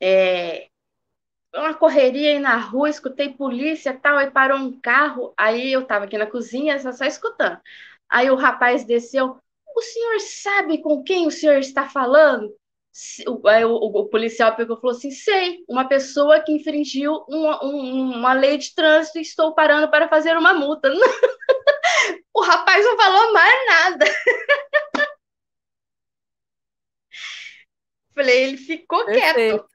é, 0.00 0.68
uma 1.54 1.74
correria 1.74 2.32
aí 2.32 2.38
na 2.38 2.56
rua, 2.56 2.88
escutei 2.88 3.30
polícia 3.30 3.98
tal, 3.98 4.16
aí 4.16 4.30
parou 4.30 4.58
um 4.58 4.80
carro, 4.80 5.34
aí 5.36 5.72
eu 5.72 5.82
estava 5.82 6.04
aqui 6.06 6.16
na 6.16 6.26
cozinha, 6.26 6.78
só, 6.78 6.92
só 6.92 7.04
escutando. 7.04 7.60
Aí 8.08 8.30
o 8.30 8.36
rapaz 8.36 8.84
desceu, 8.84 9.36
o 9.76 9.82
senhor 9.82 10.20
sabe 10.20 10.78
com 10.78 11.02
quem 11.02 11.26
o 11.26 11.30
senhor 11.30 11.58
está 11.58 11.88
falando? 11.88 12.54
Aí 13.46 13.64
o, 13.64 13.72
o, 13.72 14.00
o 14.00 14.08
policial 14.08 14.54
pegou 14.54 14.76
e 14.76 14.80
falou 14.80 14.94
assim: 14.94 15.10
sei, 15.10 15.64
uma 15.66 15.86
pessoa 15.86 16.40
que 16.40 16.52
infringiu 16.52 17.24
uma, 17.26 17.64
um, 17.64 18.12
uma 18.18 18.34
lei 18.34 18.58
de 18.58 18.74
trânsito 18.74 19.18
e 19.18 19.22
estou 19.22 19.54
parando 19.54 19.90
para 19.90 20.08
fazer 20.08 20.36
uma 20.36 20.52
multa. 20.52 20.92
o 22.34 22.42
rapaz 22.42 22.84
não 22.84 22.96
falou 22.96 23.32
mais 23.32 23.66
nada. 23.66 24.04
Falei, 28.14 28.44
ele 28.44 28.56
ficou 28.56 29.04
Perfeito. 29.04 29.34
quieto. 29.34 29.72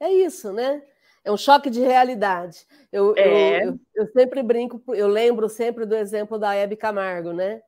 É 0.00 0.12
isso, 0.12 0.52
né? 0.52 0.82
É 1.24 1.32
um 1.32 1.36
choque 1.36 1.70
de 1.70 1.80
realidade. 1.80 2.66
Eu, 2.92 3.14
é. 3.16 3.64
eu, 3.64 3.70
eu, 3.70 3.80
eu, 3.94 4.06
sempre 4.12 4.42
brinco, 4.42 4.82
eu 4.94 5.08
lembro 5.08 5.48
sempre 5.48 5.84
do 5.84 5.96
exemplo 5.96 6.38
da 6.38 6.54
Hebe 6.54 6.76
Camargo, 6.76 7.32
né? 7.32 7.62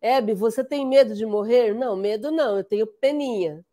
Hebe, 0.00 0.34
você 0.34 0.62
tem 0.62 0.86
medo 0.86 1.14
de 1.14 1.26
morrer? 1.26 1.74
Não, 1.74 1.96
medo 1.96 2.30
não, 2.30 2.56
eu 2.56 2.64
tenho 2.64 2.86
peninha. 2.86 3.64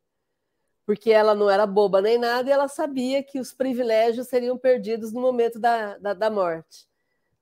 Porque 0.86 1.12
ela 1.12 1.36
não 1.36 1.50
era 1.50 1.68
boba 1.68 2.02
nem 2.02 2.18
nada 2.18 2.50
e 2.50 2.52
ela 2.52 2.68
sabia 2.68 3.22
que 3.22 3.40
os 3.40 3.54
privilégios 3.54 4.28
seriam 4.28 4.58
perdidos 4.58 5.12
no 5.12 5.22
momento 5.22 5.60
da, 5.60 5.98
da, 5.98 6.14
da 6.14 6.30
morte. 6.30 6.88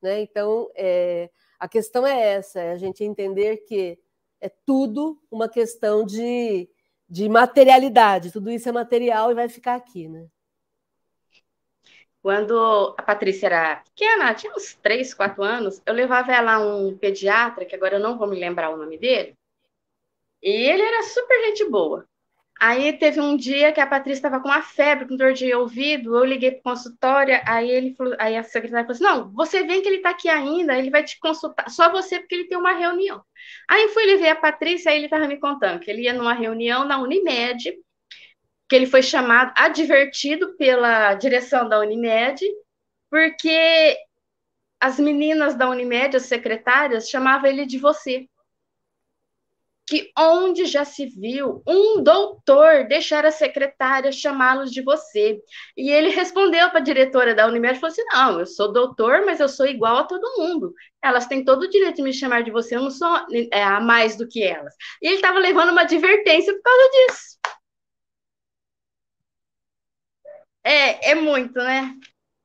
Né? 0.02 0.22
Então, 0.22 0.70
é, 0.76 1.30
a 1.60 1.68
questão 1.68 2.06
é 2.06 2.34
essa: 2.34 2.60
é 2.60 2.72
a 2.72 2.78
gente 2.78 3.04
entender 3.04 3.58
que 3.58 3.98
é 4.42 4.50
tudo 4.66 5.20
uma 5.32 5.48
questão 5.48 6.06
de, 6.06 6.70
de 7.08 7.30
materialidade, 7.30 8.32
tudo 8.32 8.50
isso 8.50 8.68
é 8.68 8.72
material 8.72 9.32
e 9.32 9.36
vai 9.36 9.48
ficar 9.48 9.76
aqui. 9.76 10.08
Né? 10.08 10.28
Quando 12.22 12.96
a 12.98 13.04
Patrícia 13.04 13.46
era 13.48 13.76
pequena, 13.78 14.34
tinha 14.34 14.54
uns 14.54 14.74
3, 14.76 15.14
4 15.14 15.44
anos, 15.44 15.82
eu 15.86 15.94
levava 15.94 16.34
ela 16.34 16.56
a 16.56 16.60
um 16.60 16.98
pediatra, 16.98 17.66
que 17.66 17.76
agora 17.76 17.98
eu 17.98 18.00
não 18.00 18.18
vou 18.18 18.28
me 18.28 18.40
lembrar 18.40 18.72
o 18.72 18.78
nome 18.78 18.98
dele, 18.98 19.38
e 20.42 20.50
ele 20.50 20.82
era 20.82 21.04
super 21.04 21.46
gente 21.46 21.70
boa. 21.70 22.08
Aí 22.60 22.94
teve 22.94 23.20
um 23.20 23.36
dia 23.36 23.74
que 23.74 23.82
a 23.82 23.88
Patrícia 23.88 24.20
estava 24.20 24.40
com 24.40 24.48
uma 24.48 24.62
febre, 24.62 25.08
com 25.08 25.18
dor 25.18 25.34
de 25.34 25.54
ouvido, 25.54 26.16
eu 26.16 26.24
liguei 26.24 26.52
para 26.52 26.60
o 26.60 26.64
consultório, 26.64 27.38
aí 27.46 27.70
ele 27.70 27.94
falou, 27.96 28.16
aí 28.18 28.38
a 28.38 28.44
secretária 28.44 28.86
falou 28.86 28.94
assim, 28.94 29.04
não, 29.04 29.34
você 29.34 29.64
vem 29.64 29.82
que 29.82 29.90
ele 29.90 29.98
está 29.98 30.12
aqui 30.12 30.30
ainda, 30.30 30.78
ele 30.78 30.90
vai 30.90 31.04
te 31.04 31.20
consultar, 31.20 31.70
só 31.70 31.92
você 31.92 32.18
porque 32.18 32.34
ele 32.34 32.48
tem 32.48 32.58
uma 32.58 32.72
reunião. 32.72 33.22
Aí 33.70 33.90
fui 33.90 34.06
levei 34.06 34.30
a 34.30 34.36
Patrícia, 34.36 34.90
aí 34.90 34.98
ele 34.98 35.06
estava 35.06 35.28
me 35.28 35.38
contando 35.38 35.80
que 35.82 35.92
ele 35.92 36.04
ia 36.04 36.14
numa 36.14 36.34
reunião 36.34 36.86
na 36.86 36.98
Unimed, 36.98 37.78
que 38.70 38.76
ele 38.76 38.88
foi 38.88 39.04
chamado, 39.04 39.52
advertido 39.56 40.56
pela 40.56 41.14
direção 41.16 41.68
da 41.68 41.80
Unimed, 41.80 42.42
porque 43.10 43.98
as 44.80 44.98
meninas 44.98 45.56
da 45.56 45.70
Unimed, 45.70 46.16
as 46.16 46.24
secretárias, 46.24 47.10
chamavam 47.10 47.50
ele 47.50 47.66
de 47.66 47.78
você. 47.78 48.28
Que 49.88 50.12
onde 50.18 50.66
já 50.66 50.84
se 50.84 51.06
viu 51.06 51.62
um 51.68 52.02
doutor 52.02 52.88
deixar 52.88 53.24
a 53.24 53.32
secretária 53.32 54.12
chamá-los 54.12 54.72
de 54.72 54.82
você? 54.82 55.40
E 55.78 55.92
ele 55.92 56.10
respondeu 56.10 56.70
para 56.70 56.80
a 56.80 56.84
diretora 56.84 57.36
da 57.36 57.46
Unimed 57.48 57.78
e 57.78 57.80
falou 57.80 57.92
assim: 57.92 58.06
Não, 58.12 58.40
eu 58.40 58.48
sou 58.48 58.74
doutor, 58.74 59.24
mas 59.26 59.40
eu 59.40 59.48
sou 59.48 59.68
igual 59.68 59.98
a 59.98 60.04
todo 60.04 60.38
mundo. 60.38 60.74
Elas 61.04 61.28
têm 61.28 61.46
todo 61.46 61.64
o 61.64 61.70
direito 61.70 61.98
de 61.98 62.02
me 62.02 62.14
chamar 62.14 62.44
de 62.44 62.50
você, 62.50 62.76
eu 62.76 62.82
não 62.82 62.90
sou 62.90 63.16
é, 63.52 63.64
a 63.64 63.80
mais 63.80 64.16
do 64.16 64.28
que 64.28 64.44
elas. 64.44 64.74
E 65.02 65.08
ele 65.08 65.18
estava 65.18 65.38
levando 65.38 65.70
uma 65.70 65.82
advertência 65.82 66.52
por 66.54 66.64
causa 66.64 66.90
disso. 66.90 67.36
É, 70.64 71.12
é 71.12 71.16
muito, 71.16 71.54
né? 71.60 71.96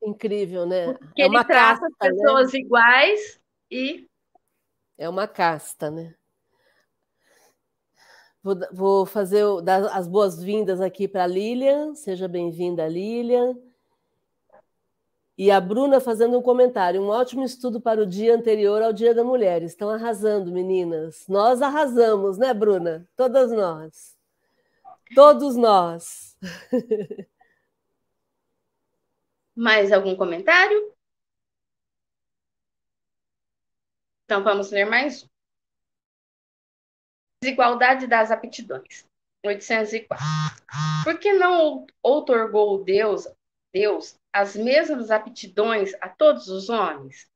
Incrível, 0.03 0.67
né? 0.67 0.93
Porque 0.93 1.23
é 1.23 1.27
uma 1.27 1.41
ele 1.41 1.47
trata 1.47 1.81
casta, 1.81 1.87
as 1.87 2.17
né? 2.17 2.23
pessoas 2.23 2.53
né? 2.53 2.59
iguais 2.59 3.41
e. 3.71 4.07
É 4.99 5.09
uma 5.09 5.27
casta, 5.27 5.91
né? 5.91 6.15
Vou, 8.43 8.57
vou 8.73 9.07
fazer 9.07 9.45
dar 9.63 9.85
as 9.95 10.09
boas-vindas 10.09 10.81
aqui 10.81 11.07
para 11.07 11.25
a 11.25 11.27
Lilian. 11.27 11.95
Seja 11.95 12.27
bem-vinda, 12.27 12.89
Lilian. 12.89 13.57
E 15.37 15.51
a 15.51 15.61
Bruna 15.61 16.01
fazendo 16.01 16.39
um 16.39 16.43
comentário. 16.43 17.03
Um 17.03 17.09
ótimo 17.09 17.45
estudo 17.45 17.81
para 17.81 18.03
o 18.03 18.07
dia 18.07 18.35
anterior 18.35 18.83
ao 18.83 18.93
Dia 18.93 19.15
da 19.15 19.25
Mulher. 19.25 19.63
Estão 19.63 19.91
arrasando, 19.91 20.53
meninas. 20.53 21.27
Nós 21.29 21.63
arrasamos, 21.63 22.39
né, 22.39 22.53
Bruna? 22.55 23.09
Todas 23.17 23.51
nós. 23.51 24.17
Todos 25.15 25.57
nós. 25.57 26.37
Mais 29.55 29.93
algum 29.93 30.17
comentário? 30.17 30.95
Então, 34.25 34.43
vamos 34.45 34.71
ler 34.71 34.85
mais 34.85 35.25
um. 35.25 35.30
Desigualdade 37.43 38.07
das 38.07 38.31
aptidões. 38.31 39.07
804. 39.45 40.19
Por 41.03 41.19
que 41.19 41.33
não 41.33 41.87
outorgou 42.03 42.85
Deus, 42.85 43.27
Deus 43.73 44.15
as 44.31 44.55
mesmas 44.55 45.11
aptidões 45.11 45.95
a 46.03 46.09
todos 46.11 46.49
os 46.49 46.69
homens? 46.69 47.27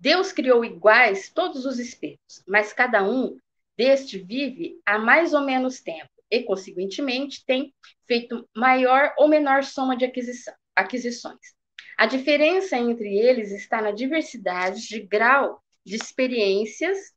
Deus 0.00 0.32
criou 0.32 0.64
iguais 0.64 1.28
todos 1.28 1.66
os 1.66 1.78
espíritos, 1.78 2.42
mas 2.46 2.72
cada 2.72 3.04
um 3.04 3.38
deste 3.76 4.18
vive 4.18 4.80
há 4.86 4.98
mais 4.98 5.34
ou 5.34 5.42
menos 5.42 5.80
tempo 5.80 6.10
e, 6.30 6.42
consequentemente, 6.42 7.44
tem 7.44 7.74
feito 8.06 8.48
maior 8.56 9.14
ou 9.18 9.28
menor 9.28 9.64
soma 9.64 9.96
de 9.96 10.06
aquisição 10.06 10.54
aquisições. 10.74 11.54
A 11.96 12.06
diferença 12.06 12.76
entre 12.76 13.16
eles 13.16 13.52
está 13.52 13.80
na 13.80 13.92
diversidade 13.92 14.88
de 14.88 15.00
grau 15.00 15.62
de 15.84 15.94
experiências 15.94 17.14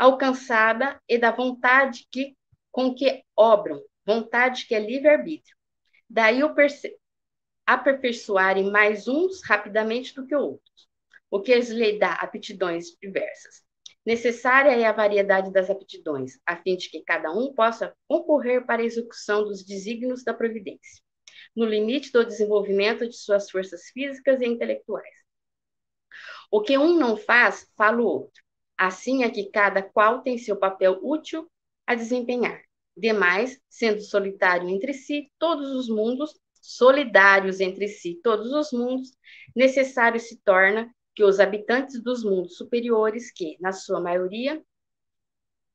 alcançada 0.00 0.98
e 1.06 1.18
da 1.18 1.30
vontade 1.30 2.08
que, 2.10 2.34
com 2.72 2.94
que 2.94 3.22
obram, 3.36 3.84
vontade 4.06 4.66
que 4.66 4.74
é 4.74 4.80
livre-arbítrio. 4.80 5.54
Daí 6.08 6.42
o 6.42 6.54
aperfeiçoarem 7.66 8.70
mais 8.70 9.06
uns 9.06 9.44
rapidamente 9.44 10.14
do 10.14 10.26
que 10.26 10.34
outros, 10.34 10.88
o 11.30 11.38
que 11.42 11.54
lhe 11.54 11.98
dá 11.98 12.14
aptidões 12.14 12.96
diversas. 13.00 13.62
Necessária 14.04 14.70
é 14.70 14.86
a 14.86 14.92
variedade 14.92 15.52
das 15.52 15.68
aptidões, 15.68 16.40
a 16.46 16.56
fim 16.56 16.76
de 16.78 16.88
que 16.88 17.02
cada 17.02 17.30
um 17.30 17.52
possa 17.52 17.94
concorrer 18.08 18.64
para 18.64 18.80
a 18.80 18.84
execução 18.84 19.44
dos 19.44 19.62
desígnios 19.62 20.24
da 20.24 20.32
providência. 20.32 21.02
no 21.54 21.66
limite 21.66 22.12
do 22.12 22.24
desenvolvimento 22.24 23.06
de 23.08 23.16
suas 23.16 23.50
forças 23.50 23.90
físicas 23.92 24.40
e 24.40 24.46
intelectuais. 24.46 25.14
O 26.50 26.62
que 26.62 26.78
um 26.78 26.96
não 26.96 27.16
faz, 27.16 27.66
fala 27.76 28.00
o 28.00 28.06
outro. 28.06 28.42
Assim 28.80 29.24
é 29.24 29.28
que 29.28 29.50
cada 29.50 29.82
qual 29.82 30.22
tem 30.22 30.38
seu 30.38 30.56
papel 30.56 30.98
útil 31.02 31.46
a 31.86 31.94
desempenhar. 31.94 32.62
Demais, 32.96 33.60
sendo 33.68 34.00
solitário 34.00 34.70
entre 34.70 34.94
si, 34.94 35.30
todos 35.38 35.70
os 35.72 35.86
mundos, 35.86 36.32
solidários 36.62 37.60
entre 37.60 37.88
si, 37.88 38.18
todos 38.22 38.50
os 38.54 38.72
mundos, 38.72 39.10
necessário 39.54 40.18
se 40.18 40.40
torna 40.42 40.90
que 41.14 41.22
os 41.22 41.38
habitantes 41.40 42.02
dos 42.02 42.24
mundos 42.24 42.56
superiores, 42.56 43.30
que, 43.30 43.58
na 43.60 43.70
sua 43.70 44.00
maioria, 44.00 44.64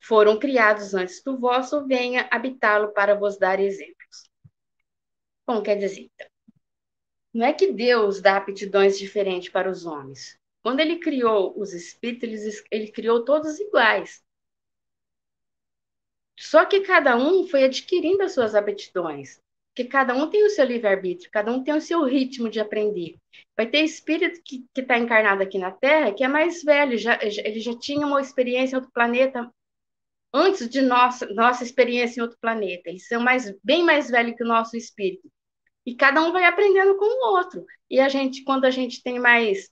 foram 0.01 0.39
criados 0.39 0.95
antes 0.95 1.21
do 1.23 1.37
vosso, 1.37 1.85
venha 1.85 2.27
habitá-lo 2.31 2.91
para 2.91 3.13
vos 3.13 3.37
dar 3.37 3.59
exemplos. 3.59 4.31
Bom, 5.45 5.61
quer 5.61 5.75
dizer, 5.75 6.09
então, 6.11 6.27
não 7.31 7.45
é 7.45 7.53
que 7.53 7.71
Deus 7.71 8.19
dá 8.19 8.37
aptidões 8.37 8.97
diferentes 8.97 9.49
para 9.49 9.69
os 9.69 9.85
homens. 9.85 10.39
Quando 10.65 10.79
ele 10.79 10.95
criou 10.95 11.53
os 11.55 11.73
espíritos, 11.73 12.63
ele, 12.71 12.91
criou 12.91 13.23
todos 13.23 13.59
iguais. 13.59 14.23
Só 16.35 16.65
que 16.65 16.81
cada 16.81 17.15
um 17.15 17.47
foi 17.47 17.65
adquirindo 17.65 18.23
as 18.23 18.33
suas 18.33 18.55
aptidões. 18.55 19.39
Porque 19.69 19.87
cada 19.87 20.15
um 20.15 20.27
tem 20.27 20.43
o 20.43 20.49
seu 20.49 20.65
livre-arbítrio, 20.65 21.29
cada 21.29 21.51
um 21.51 21.63
tem 21.63 21.75
o 21.75 21.79
seu 21.81 22.03
ritmo 22.03 22.49
de 22.49 22.59
aprender. 22.59 23.15
Vai 23.55 23.67
ter 23.67 23.81
espírito 23.81 24.41
que 24.43 24.65
está 24.75 24.97
encarnado 24.97 25.43
aqui 25.43 25.59
na 25.59 25.69
Terra, 25.69 26.11
que 26.11 26.23
é 26.23 26.27
mais 26.27 26.63
velho, 26.63 26.97
já, 26.97 27.19
ele 27.21 27.59
já 27.59 27.77
tinha 27.77 28.07
uma 28.07 28.19
experiência 28.19 28.73
em 28.75 28.79
outro 28.79 28.91
planeta 28.91 29.47
antes 30.33 30.67
de 30.67 30.81
nossa, 30.81 31.27
nossa 31.27 31.63
experiência 31.63 32.19
em 32.19 32.23
outro 32.23 32.39
planeta. 32.41 32.89
Eles 32.89 33.07
são 33.07 33.21
mais, 33.21 33.55
bem 33.63 33.83
mais 33.83 34.09
velhos 34.09 34.35
que 34.35 34.43
o 34.43 34.47
nosso 34.47 34.75
espírito. 34.75 35.31
E 35.85 35.93
cada 35.93 36.23
um 36.23 36.31
vai 36.31 36.45
aprendendo 36.45 36.97
com 36.97 37.05
o 37.05 37.37
outro. 37.37 37.63
E 37.87 37.99
a 37.99 38.09
gente, 38.09 38.43
quando 38.43 38.65
a 38.65 38.71
gente 38.71 39.03
tem 39.03 39.19
mais 39.19 39.69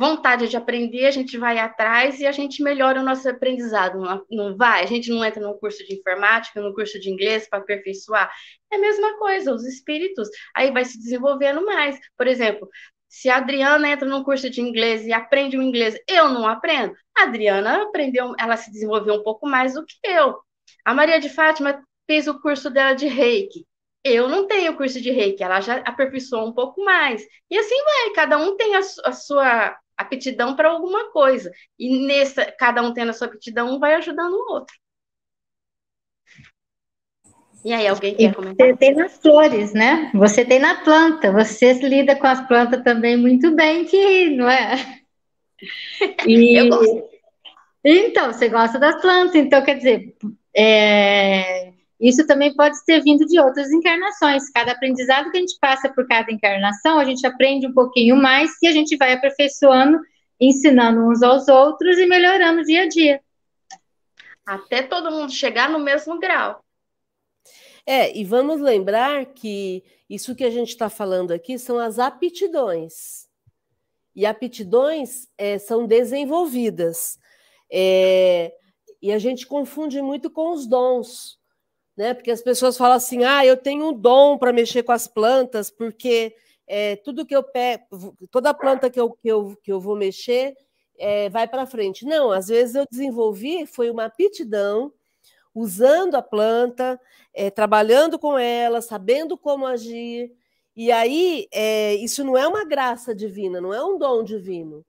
vontade 0.00 0.48
de 0.48 0.56
aprender, 0.56 1.04
a 1.04 1.10
gente 1.10 1.36
vai 1.36 1.58
atrás 1.58 2.20
e 2.20 2.26
a 2.26 2.32
gente 2.32 2.62
melhora 2.62 3.00
o 3.00 3.04
nosso 3.04 3.28
aprendizado, 3.28 4.00
não, 4.00 4.24
não 4.30 4.56
vai? 4.56 4.82
A 4.82 4.86
gente 4.86 5.10
não 5.10 5.22
entra 5.22 5.46
num 5.46 5.58
curso 5.58 5.86
de 5.86 5.94
informática, 5.94 6.58
num 6.58 6.72
curso 6.72 6.98
de 6.98 7.10
inglês 7.10 7.46
para 7.46 7.58
aperfeiçoar. 7.58 8.32
É 8.72 8.76
a 8.76 8.78
mesma 8.78 9.18
coisa, 9.18 9.52
os 9.52 9.62
espíritos, 9.62 10.26
aí 10.56 10.70
vai 10.70 10.86
se 10.86 10.96
desenvolvendo 10.96 11.66
mais. 11.66 11.98
Por 12.16 12.26
exemplo, 12.26 12.66
se 13.10 13.28
a 13.28 13.36
Adriana 13.36 13.90
entra 13.90 14.08
num 14.08 14.24
curso 14.24 14.48
de 14.48 14.62
inglês 14.62 15.04
e 15.06 15.12
aprende 15.12 15.58
o 15.58 15.62
inglês, 15.62 15.94
eu 16.08 16.30
não 16.30 16.46
aprendo. 16.46 16.94
A 17.14 17.24
Adriana 17.24 17.82
aprendeu, 17.82 18.32
ela 18.38 18.56
se 18.56 18.72
desenvolveu 18.72 19.16
um 19.16 19.22
pouco 19.22 19.46
mais 19.46 19.74
do 19.74 19.84
que 19.84 19.98
eu. 20.02 20.38
A 20.82 20.94
Maria 20.94 21.20
de 21.20 21.28
Fátima 21.28 21.84
fez 22.06 22.26
o 22.26 22.40
curso 22.40 22.70
dela 22.70 22.94
de 22.94 23.06
Reiki. 23.06 23.66
Eu 24.02 24.30
não 24.30 24.46
tenho 24.46 24.74
curso 24.78 24.98
de 24.98 25.10
Reiki, 25.10 25.42
ela 25.42 25.60
já 25.60 25.76
aperfeiçoou 25.80 26.48
um 26.48 26.54
pouco 26.54 26.82
mais. 26.82 27.22
E 27.50 27.58
assim 27.58 27.84
vai, 27.84 28.14
cada 28.14 28.38
um 28.38 28.56
tem 28.56 28.76
a, 28.76 28.80
a 29.04 29.12
sua 29.12 29.76
aptidão 30.00 30.56
para 30.56 30.70
alguma 30.70 31.10
coisa. 31.10 31.50
E 31.78 32.06
nessa, 32.06 32.50
cada 32.58 32.82
um 32.82 32.92
tendo 32.92 33.10
a 33.10 33.12
sua 33.12 33.26
aptidão, 33.26 33.74
um 33.74 33.78
vai 33.78 33.94
ajudando 33.94 34.34
o 34.34 34.52
outro. 34.52 34.74
E 37.64 37.72
aí, 37.72 37.86
alguém 37.86 38.14
quer 38.14 38.34
comentar? 38.34 38.66
Você 38.66 38.76
tem 38.76 38.94
nas 38.94 39.18
flores, 39.18 39.74
né? 39.74 40.10
Você 40.14 40.44
tem 40.44 40.58
na 40.58 40.82
planta. 40.82 41.30
Você 41.30 41.74
lida 41.74 42.16
com 42.16 42.26
as 42.26 42.46
plantas 42.46 42.82
também 42.82 43.16
muito 43.16 43.54
bem, 43.54 43.84
que 43.84 44.30
não 44.30 44.48
é? 44.48 45.00
E... 46.26 46.56
Eu 46.56 46.70
gosto. 46.70 47.10
Então, 47.84 48.32
você 48.32 48.48
gosta 48.48 48.78
das 48.78 49.00
plantas, 49.00 49.34
então 49.34 49.62
quer 49.62 49.76
dizer, 49.76 50.14
é... 50.54 51.69
isso 52.00 52.26
também 52.26 52.54
pode 52.54 52.82
ter 52.86 53.02
vindo 53.02 53.26
de 53.26 53.38
outras 53.38 53.70
encarnações. 53.70 54.48
Cada 54.50 54.72
aprendizado 54.72 55.30
que 55.30 55.36
a 55.36 55.40
gente 55.40 55.58
passa 55.60 55.92
por 55.92 56.08
cada 56.08 56.32
encarnação, 56.32 56.98
a 56.98 57.04
gente 57.04 57.26
aprende 57.26 57.66
um 57.66 57.74
pouquinho 57.74 58.16
mais 58.16 58.50
e 58.62 58.68
a 58.68 58.72
gente 58.72 58.96
vai 58.96 59.12
aperfeiçoando, 59.12 60.00
ensinando 60.40 61.06
uns 61.06 61.22
aos 61.22 61.46
outros 61.48 61.98
e 61.98 62.06
melhorando 62.06 62.64
dia 62.64 62.84
a 62.84 62.88
dia. 62.88 63.20
Até 64.46 64.82
todo 64.82 65.10
mundo 65.10 65.30
chegar 65.30 65.68
no 65.68 65.78
mesmo 65.78 66.18
grau. 66.18 66.64
É, 67.86 68.16
e 68.16 68.24
vamos 68.24 68.60
lembrar 68.60 69.26
que 69.26 69.84
isso 70.08 70.34
que 70.34 70.44
a 70.44 70.50
gente 70.50 70.70
está 70.70 70.88
falando 70.88 71.32
aqui 71.32 71.58
são 71.58 71.78
as 71.78 71.98
aptidões. 71.98 73.28
E 74.16 74.24
aptidões 74.24 75.28
é, 75.36 75.58
são 75.58 75.86
desenvolvidas. 75.86 77.18
É, 77.70 78.52
e 79.02 79.12
a 79.12 79.18
gente 79.18 79.46
confunde 79.46 80.00
muito 80.00 80.30
com 80.30 80.52
os 80.52 80.66
dons, 80.66 81.39
né? 82.00 82.14
Porque 82.14 82.30
as 82.30 82.40
pessoas 82.40 82.78
falam 82.78 82.96
assim: 82.96 83.24
ah, 83.24 83.44
eu 83.44 83.58
tenho 83.58 83.90
um 83.90 83.92
dom 83.92 84.38
para 84.38 84.54
mexer 84.54 84.82
com 84.82 84.92
as 84.92 85.06
plantas, 85.06 85.70
porque 85.70 86.34
é, 86.66 86.96
tudo 86.96 87.26
que 87.26 87.36
eu 87.36 87.42
pego, 87.42 88.16
toda 88.30 88.54
planta 88.54 88.88
que 88.88 88.98
eu, 88.98 89.10
que 89.12 89.28
eu, 89.28 89.54
que 89.62 89.70
eu 89.70 89.78
vou 89.78 89.94
mexer 89.94 90.56
é, 90.98 91.28
vai 91.28 91.46
para 91.46 91.66
frente. 91.66 92.06
Não, 92.06 92.32
às 92.32 92.48
vezes 92.48 92.74
eu 92.74 92.86
desenvolvi, 92.90 93.66
foi 93.66 93.90
uma 93.90 94.06
aptidão, 94.06 94.90
usando 95.54 96.14
a 96.14 96.22
planta, 96.22 96.98
é, 97.34 97.50
trabalhando 97.50 98.18
com 98.18 98.38
ela, 98.38 98.80
sabendo 98.80 99.36
como 99.36 99.66
agir. 99.66 100.32
E 100.74 100.90
aí, 100.90 101.48
é, 101.52 101.96
isso 101.96 102.24
não 102.24 102.34
é 102.38 102.48
uma 102.48 102.64
graça 102.64 103.14
divina, 103.14 103.60
não 103.60 103.74
é 103.74 103.84
um 103.84 103.98
dom 103.98 104.24
divino. 104.24 104.86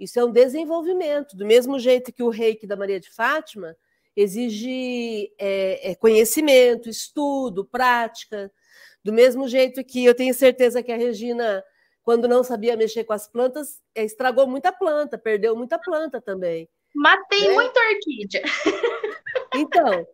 Isso 0.00 0.18
é 0.18 0.24
um 0.24 0.32
desenvolvimento. 0.32 1.36
Do 1.36 1.44
mesmo 1.44 1.78
jeito 1.78 2.10
que 2.12 2.22
o 2.22 2.30
reiki 2.30 2.66
da 2.66 2.76
Maria 2.76 2.98
de 2.98 3.10
Fátima 3.10 3.76
exige 4.16 5.32
é, 5.38 5.90
é, 5.90 5.94
conhecimento, 5.94 6.88
estudo, 6.88 7.64
prática. 7.64 8.50
Do 9.02 9.12
mesmo 9.12 9.46
jeito 9.48 9.84
que 9.84 10.04
eu 10.04 10.14
tenho 10.14 10.32
certeza 10.32 10.82
que 10.82 10.92
a 10.92 10.96
Regina, 10.96 11.62
quando 12.02 12.28
não 12.28 12.42
sabia 12.42 12.76
mexer 12.76 13.04
com 13.04 13.12
as 13.12 13.28
plantas, 13.28 13.80
é, 13.94 14.04
estragou 14.04 14.46
muita 14.46 14.72
planta, 14.72 15.18
perdeu 15.18 15.56
muita 15.56 15.78
planta 15.78 16.20
também. 16.20 16.68
Matei 16.94 17.48
né? 17.48 17.54
muita 17.54 17.80
orquídea. 17.80 18.42
Então, 19.56 20.06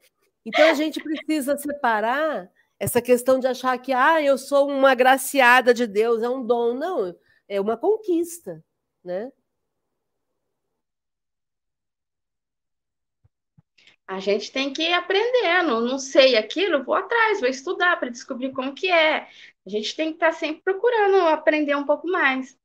então 0.45 0.69
a 0.69 0.75
gente 0.75 1.03
precisa 1.03 1.57
separar 1.57 2.51
essa 2.79 3.01
questão 3.01 3.39
de 3.39 3.47
achar 3.47 3.77
que 3.79 3.91
ah, 3.93 4.21
eu 4.21 4.37
sou 4.37 4.69
uma 4.69 4.95
graciada 4.95 5.73
de 5.73 5.87
Deus, 5.87 6.23
é 6.23 6.29
um 6.29 6.45
dom. 6.45 6.75
Não, 6.75 7.15
é 7.49 7.61
uma 7.61 7.77
conquista, 7.77 8.63
né? 9.05 9.31
A 14.11 14.19
gente 14.19 14.51
tem 14.51 14.73
que 14.73 14.83
ir 14.83 14.93
aprendendo. 14.93 15.81
Não 15.83 15.97
sei 15.97 16.37
aquilo, 16.37 16.83
vou 16.83 16.97
atrás, 16.97 17.39
vou 17.39 17.49
estudar 17.49 17.97
para 17.97 18.11
descobrir 18.11 18.51
como 18.51 18.75
que 18.75 18.91
é. 18.91 19.29
A 19.65 19.71
gente 19.71 19.95
tem 19.95 20.09
que 20.09 20.15
estar 20.15 20.33
tá 20.33 20.33
sempre 20.33 20.63
procurando 20.65 21.29
aprender 21.29 21.77
um 21.77 21.87
pouco 21.87 22.09
mais. 22.09 22.59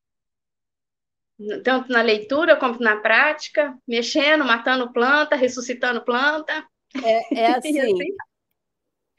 Tanto 1.64 1.92
na 1.92 2.02
leitura 2.02 2.56
como 2.56 2.80
na 2.80 2.96
prática, 2.96 3.78
mexendo, 3.88 4.44
matando 4.44 4.92
planta, 4.92 5.36
ressuscitando 5.36 6.04
planta. 6.04 6.68
É, 7.04 7.40
é 7.40 7.46
assim, 7.54 7.80
assim 7.80 8.16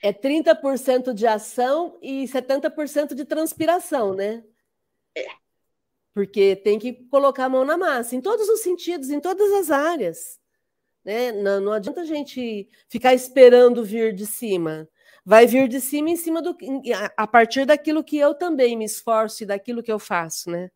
é 0.03 0.13
30% 0.13 1.15
de 1.15 1.29
ação 1.29 1.97
e 2.03 2.25
70% 2.25 3.15
de 3.15 3.25
transpiração, 3.25 4.15
né? 4.15 4.43
É. 5.17 5.29
Porque 6.13 6.57
tem 6.57 6.77
que 6.77 6.93
colocar 7.09 7.45
a 7.45 7.49
mão 7.49 7.65
na 7.65 7.79
massa, 7.79 8.17
em 8.17 8.21
todos 8.21 8.49
os 8.49 8.63
sentidos, 8.63 9.11
em 9.11 9.21
todas 9.21 9.53
as 9.53 9.71
áreas. 9.71 10.41
Né? 11.07 11.31
Não, 11.31 11.61
não 11.61 11.73
adianta 11.73 12.01
a 12.01 12.05
gente 12.05 12.69
ficar 12.89 13.15
esperando 13.15 13.85
vir 13.85 14.13
de 14.13 14.27
cima. 14.27 14.89
Vai 15.25 15.47
vir 15.47 15.69
de 15.69 15.81
cima 15.81 16.11
em 16.11 16.17
cima 16.17 16.43
do 16.43 16.57
a 17.17 17.27
partir 17.29 17.65
daquilo 17.65 18.03
que 18.03 18.19
eu 18.19 18.35
também 18.35 18.77
me 18.77 18.85
esforço 18.85 19.45
e 19.45 19.47
daquilo 19.47 19.85
que 19.85 19.93
eu 19.93 20.01
faço, 20.01 20.51
né? 20.51 20.69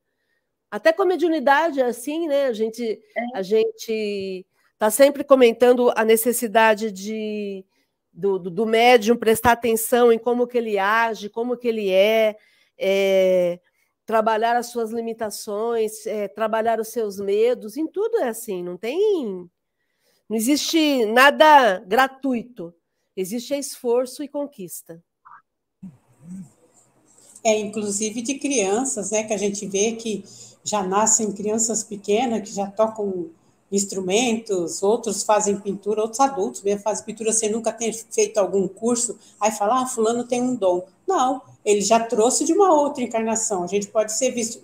Até 0.71 0.93
com 0.93 1.03
a 1.03 1.07
mediunidade 1.07 1.81
é 1.81 1.85
assim, 1.85 2.29
né? 2.29 2.47
A 2.47 2.53
gente 2.53 2.85
é. 2.85 3.39
a 3.39 3.43
gente 3.43 4.47
está 4.75 4.89
sempre 4.89 5.25
comentando 5.25 5.93
a 5.97 6.05
necessidade 6.05 6.93
de 6.93 7.65
do, 8.13 8.39
do, 8.39 8.51
do, 8.51 8.67
médium 8.67 9.17
prestar 9.17 9.53
atenção 9.53 10.13
em 10.13 10.19
como 10.19 10.47
que 10.47 10.59
ele 10.59 10.79
age, 10.79 11.29
como 11.29 11.57
que 11.57 11.67
ele 11.67 11.91
é, 11.91 12.37
é 12.79 13.61
trabalhar 14.07 14.57
as 14.57 14.67
suas 14.67 14.91
limitações, 14.91 16.07
é, 16.07 16.29
trabalhar 16.29 16.79
os 16.81 16.89
seus 16.89 17.19
medos, 17.19 17.77
em 17.77 17.87
tudo 17.87 18.19
é 18.19 18.29
assim, 18.29 18.63
não 18.63 18.77
tem. 18.77 19.51
Não 20.31 20.37
existe 20.37 21.05
nada 21.07 21.81
gratuito, 21.81 22.73
existe 23.17 23.53
esforço 23.53 24.23
e 24.23 24.29
conquista. 24.29 25.03
É, 27.43 27.59
inclusive 27.59 28.23
de 28.23 28.39
crianças, 28.39 29.11
né, 29.11 29.25
que 29.25 29.33
a 29.33 29.37
gente 29.37 29.67
vê 29.67 29.97
que 29.97 30.23
já 30.63 30.85
nascem 30.85 31.33
crianças 31.33 31.83
pequenas, 31.83 32.49
que 32.49 32.55
já 32.55 32.69
tocam 32.69 33.31
instrumentos, 33.73 34.85
outros 34.85 35.25
fazem 35.25 35.59
pintura, 35.59 36.03
outros 36.03 36.21
adultos 36.21 36.63
mesmo 36.63 36.83
fazem 36.83 37.05
pintura 37.05 37.33
sem 37.33 37.51
nunca 37.51 37.73
ter 37.73 37.93
feito 37.93 38.39
algum 38.39 38.69
curso, 38.69 39.19
aí 39.41 39.51
fala, 39.51 39.83
ah, 39.83 39.87
fulano 39.87 40.23
tem 40.23 40.41
um 40.41 40.55
dom. 40.55 40.87
Não, 41.09 41.43
ele 41.65 41.81
já 41.81 41.99
trouxe 41.99 42.45
de 42.45 42.53
uma 42.53 42.73
outra 42.73 43.03
encarnação. 43.03 43.65
A 43.65 43.67
gente 43.67 43.89
pode 43.89 44.13
ser 44.13 44.31
visto, 44.31 44.61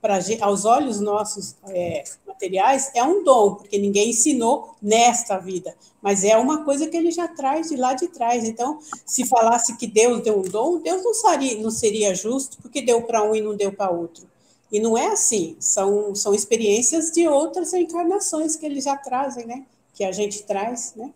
para 0.00 0.18
aos 0.40 0.64
olhos 0.64 1.00
nossos 1.00 1.56
é, 1.68 2.04
materiais, 2.26 2.90
é 2.94 3.02
um 3.04 3.22
dom, 3.22 3.56
porque 3.56 3.78
ninguém 3.78 4.10
ensinou 4.10 4.74
nesta 4.80 5.38
vida, 5.38 5.76
mas 6.00 6.24
é 6.24 6.36
uma 6.36 6.64
coisa 6.64 6.86
que 6.86 6.96
ele 6.96 7.10
já 7.10 7.28
traz 7.28 7.68
de 7.68 7.76
lá 7.76 7.92
de 7.92 8.08
trás. 8.08 8.44
Então, 8.44 8.78
se 9.04 9.26
falasse 9.26 9.76
que 9.76 9.86
Deus 9.86 10.22
deu 10.22 10.38
um 10.38 10.42
dom, 10.42 10.78
Deus 10.80 11.04
não 11.04 11.12
seria, 11.12 11.62
não 11.62 11.70
seria 11.70 12.14
justo, 12.14 12.56
porque 12.62 12.80
deu 12.80 13.02
para 13.02 13.22
um 13.22 13.34
e 13.34 13.40
não 13.40 13.54
deu 13.54 13.72
para 13.72 13.90
outro. 13.90 14.26
E 14.72 14.80
não 14.80 14.96
é 14.96 15.08
assim, 15.08 15.56
são, 15.60 16.14
são 16.14 16.32
experiências 16.32 17.10
de 17.10 17.26
outras 17.28 17.72
encarnações 17.74 18.56
que 18.56 18.64
eles 18.64 18.84
já 18.84 18.96
trazem, 18.96 19.46
né? 19.46 19.66
Que 19.92 20.04
a 20.04 20.12
gente 20.12 20.44
traz, 20.44 20.94
né? 20.94 21.12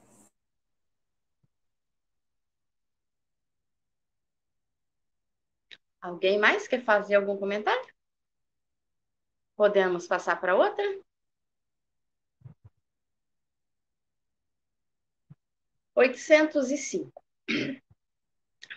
Alguém 6.01 6.39
mais 6.39 6.69
quer 6.69 6.85
fazer 6.85 7.15
algum 7.15 7.37
comentário? 7.37 7.94
Podemos 9.57 10.07
passar 10.07 10.41
para 10.41 10.57
outra? 10.57 10.85
Oitocentos 15.95 16.71
e 16.71 16.77
cinco. 16.77 17.23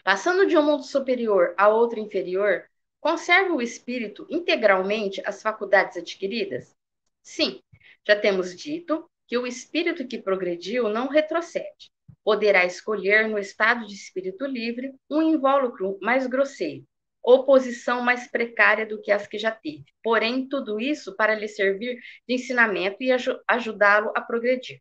Passando 0.03 0.45
de 0.45 0.55
um 0.55 0.63
mundo 0.63 0.84
superior 0.84 1.53
a 1.57 1.67
outro 1.67 1.99
inferior, 1.99 2.69
conserva 2.99 3.53
o 3.53 3.61
espírito 3.61 4.28
integralmente 4.30 5.21
as 5.25 5.41
faculdades 5.41 5.97
adquiridas? 5.97 6.75
Sim, 7.21 7.59
já 8.05 8.19
temos 8.19 8.55
dito 8.55 9.09
que 9.28 9.38
o 9.38 9.47
espírito 9.47 10.07
que 10.07 10.21
progrediu 10.21 10.89
não 10.89 11.07
retrocede. 11.07 11.91
Poderá 12.23 12.65
escolher, 12.65 13.28
no 13.28 13.39
estado 13.39 13.86
de 13.88 13.95
espírito 13.95 14.45
livre, 14.45 14.93
um 15.09 15.21
invólucro 15.21 15.97
mais 16.01 16.28
grosseiro, 16.28 16.86
ou 17.28 17.43
posição 17.43 17.99
mais 17.99 18.25
precária 18.32 18.86
do 18.86 19.01
que 19.01 19.11
as 19.11 19.28
que 19.28 19.38
já 19.38 19.51
teve. 19.51 19.84
Porém, 20.01 20.47
tudo 20.47 20.80
isso 20.80 21.13
para 21.17 21.36
lhe 21.36 21.49
servir 21.49 21.99
de 22.25 22.36
ensinamento 22.36 23.03
e 23.03 23.11
aj 23.11 23.28
ajudá-lo 23.45 24.13
a 24.15 24.21
progredir. 24.21 24.80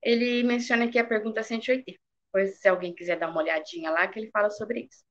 Ele 0.00 0.44
menciona 0.44 0.84
aqui 0.84 1.00
a 1.00 1.04
pergunta 1.04 1.42
180, 1.42 1.98
pois 2.32 2.60
se 2.60 2.68
alguém 2.68 2.94
quiser 2.94 3.18
dar 3.18 3.28
uma 3.28 3.42
olhadinha 3.42 3.90
lá, 3.90 4.06
que 4.06 4.20
ele 4.20 4.30
fala 4.30 4.50
sobre 4.50 4.82
isso. 4.82 5.04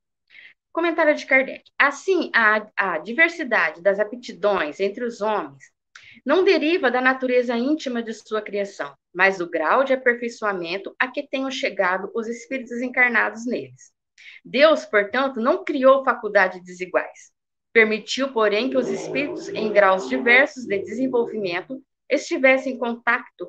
Comentário 0.71 1.13
de 1.13 1.25
Kardec. 1.25 1.65
Assim, 1.77 2.31
a, 2.33 2.65
a 2.77 2.97
diversidade 2.99 3.81
das 3.81 3.99
aptidões 3.99 4.79
entre 4.79 5.03
os 5.03 5.19
homens 5.19 5.61
não 6.25 6.45
deriva 6.45 6.89
da 6.89 7.01
natureza 7.01 7.57
íntima 7.57 8.01
de 8.01 8.13
sua 8.13 8.41
criação, 8.41 8.95
mas 9.13 9.39
do 9.39 9.49
grau 9.49 9.83
de 9.83 9.91
aperfeiçoamento 9.91 10.95
a 10.97 11.09
que 11.11 11.27
tenham 11.27 11.51
chegado 11.51 12.09
os 12.15 12.25
espíritos 12.29 12.81
encarnados 12.81 13.45
neles. 13.45 13.91
Deus, 14.43 14.85
portanto, 14.85 15.39
não 15.39 15.63
criou 15.63 16.03
faculdades 16.03 16.63
desiguais. 16.63 17.31
Permitiu, 17.73 18.33
porém, 18.33 18.69
que 18.69 18.77
os 18.77 18.87
espíritos, 18.87 19.47
em 19.49 19.71
graus 19.71 20.09
diversos 20.09 20.65
de 20.65 20.79
desenvolvimento, 20.79 21.81
estivessem 22.09 22.73
em 22.73 22.77
contato 22.77 23.47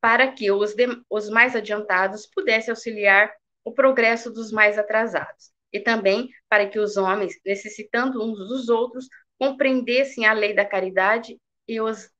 para 0.00 0.32
que 0.32 0.50
os, 0.50 0.74
de, 0.74 0.86
os 1.08 1.30
mais 1.30 1.54
adiantados 1.54 2.26
pudessem 2.26 2.72
auxiliar 2.72 3.32
o 3.64 3.72
progresso 3.72 4.32
dos 4.32 4.50
mais 4.50 4.76
atrasados, 4.76 5.52
e 5.72 5.78
também 5.78 6.28
para 6.48 6.68
que 6.68 6.78
os 6.78 6.96
homens, 6.96 7.38
necessitando 7.46 8.20
uns 8.20 8.36
dos 8.36 8.68
outros, 8.68 9.06
compreendessem 9.38 10.26
a 10.26 10.32
lei 10.32 10.54
da 10.54 10.64
caridade 10.64 11.40
e 11.68 11.80
os, 11.80 12.10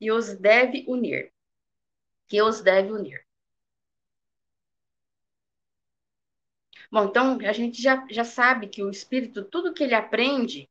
e 0.00 0.10
os 0.10 0.34
deve 0.38 0.84
unir. 0.88 1.30
Que 2.26 2.40
os 2.40 2.62
deve 2.62 2.90
unir. 2.90 3.22
Bom, 6.92 7.06
então 7.06 7.38
a 7.40 7.52
gente 7.54 7.80
já, 7.80 8.06
já 8.10 8.22
sabe 8.22 8.68
que 8.68 8.82
o 8.82 8.90
espírito, 8.90 9.42
tudo 9.44 9.72
que 9.72 9.82
ele 9.82 9.94
aprende, 9.94 10.68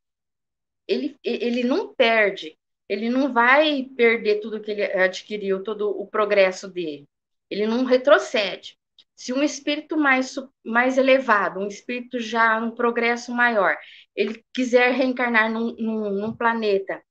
ele, 0.88 1.18
ele 1.24 1.64
não 1.64 1.96
perde, 1.96 2.56
ele 2.88 3.10
não 3.10 3.34
vai 3.34 3.90
perder 3.98 4.40
tudo 4.40 4.62
que 4.62 4.70
ele 4.70 4.84
adquiriu, 4.84 5.64
todo 5.64 5.90
o 5.90 6.06
progresso 6.06 6.68
dele. 6.68 7.08
Ele 7.50 7.66
não 7.66 7.86
retrocede. 7.86 8.78
Se 9.16 9.34
um 9.34 9.42
espírito 9.42 9.98
mais, 9.98 10.36
mais 10.64 11.00
elevado, 11.00 11.60
um 11.60 11.68
espírito 11.68 12.20
já 12.20 12.60
um 12.60 12.70
progresso 12.70 13.32
maior, 13.32 13.76
ele 14.16 14.46
quiser 14.54 14.92
reencarnar 14.92 15.52
num, 15.52 15.76
num, 15.76 16.12
num 16.12 16.36
planeta 16.36 17.02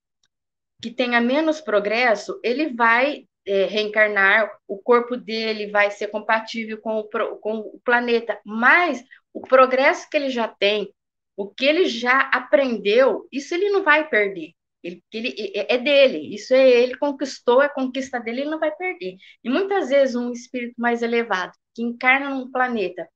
que 0.80 0.90
tenha 0.90 1.20
menos 1.20 1.60
progresso, 1.60 2.38
ele 2.44 2.74
vai 2.74 3.26
é, 3.46 3.64
reencarnar, 3.66 4.50
o 4.66 4.78
corpo 4.78 5.16
dele 5.16 5.70
vai 5.70 5.90
ser 5.90 6.08
compatível 6.08 6.78
com 6.80 7.00
o, 7.00 7.04
com 7.38 7.58
o 7.58 7.80
planeta, 7.84 8.38
mas 8.44 9.02
o 9.32 9.40
progresso 9.40 10.08
que 10.10 10.16
ele 10.16 10.30
já 10.30 10.48
tem, 10.48 10.92
o 11.36 11.48
que 11.48 11.64
ele 11.64 11.86
já 11.86 12.20
aprendeu, 12.32 13.26
isso 13.32 13.54
ele 13.54 13.70
não 13.70 13.82
vai 13.82 14.08
perder. 14.08 14.52
Ele, 14.82 15.02
ele, 15.12 15.52
é 15.54 15.76
dele, 15.76 16.34
isso 16.34 16.54
é 16.54 16.68
ele 16.68 16.96
conquistou, 16.96 17.62
é 17.62 17.68
conquista 17.68 18.18
dele, 18.18 18.42
ele 18.42 18.50
não 18.50 18.58
vai 18.58 18.70
perder. 18.74 19.16
E 19.44 19.50
muitas 19.50 19.90
vezes 19.90 20.14
um 20.14 20.32
espírito 20.32 20.74
mais 20.78 21.02
elevado, 21.02 21.52
que 21.74 21.82
encarna 21.82 22.30
num 22.30 22.50
planeta 22.50 23.06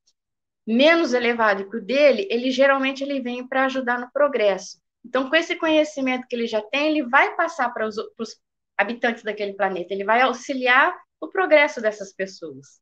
menos 0.67 1.13
elevado 1.13 1.69
que 1.69 1.77
o 1.77 1.85
dele, 1.85 2.27
ele 2.31 2.51
geralmente 2.51 3.03
ele 3.03 3.21
vem 3.21 3.47
para 3.47 3.67
ajudar 3.67 4.01
no 4.01 4.11
progresso. 4.11 4.79
Então, 5.05 5.29
com 5.29 5.37
esse 5.37 5.57
conhecimento 5.57 6.27
que 6.27 6.35
ele 6.35 6.47
já 6.47 6.63
tem, 6.63 6.89
ele 6.89 7.03
vai 7.03 7.37
passar 7.37 7.69
para 7.71 7.87
os, 7.87 7.97
habitantes 8.77 9.23
daquele 9.23 9.55
planeta, 9.55 9.93
ele 9.95 10.05
vai 10.05 10.21
auxiliar 10.21 10.95
o 11.21 11.29
progresso 11.29 11.81
dessas 11.81 12.13
pessoas. 12.13 12.81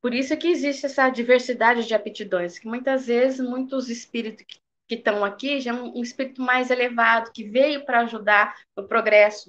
Por 0.00 0.12
isso 0.12 0.36
que 0.36 0.48
existe 0.48 0.84
essa 0.84 1.08
diversidade 1.08 1.86
de 1.86 1.94
aptidões, 1.94 2.58
que 2.58 2.68
muitas 2.68 3.06
vezes 3.06 3.40
muitos 3.40 3.88
espíritos 3.88 4.44
que 4.86 4.94
estão 4.94 5.24
aqui 5.24 5.60
já 5.60 5.70
é 5.70 5.74
um, 5.74 6.02
espírito 6.02 6.42
mais 6.42 6.70
elevado, 6.70 7.32
que 7.32 7.48
veio 7.48 7.86
para 7.86 8.00
ajudar 8.00 8.54
no 8.76 8.86
progresso 8.86 9.48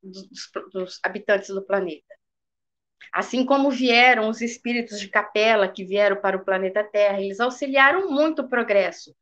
dos, 0.00 0.50
dos 0.72 1.00
habitantes 1.02 1.48
do 1.48 1.62
planeta. 1.62 2.14
Assim 3.12 3.44
como 3.44 3.68
vieram 3.68 4.28
os 4.28 4.40
espíritos 4.40 5.00
de 5.00 5.08
capela 5.08 5.68
que 5.68 5.84
vieram 5.84 6.20
para 6.20 6.36
o 6.36 6.44
planeta 6.44 6.84
Terra, 6.84 7.20
eles 7.20 7.40
auxiliaram 7.40 8.08
muito 8.08 8.42
o 8.42 8.48
progresso 8.48 9.12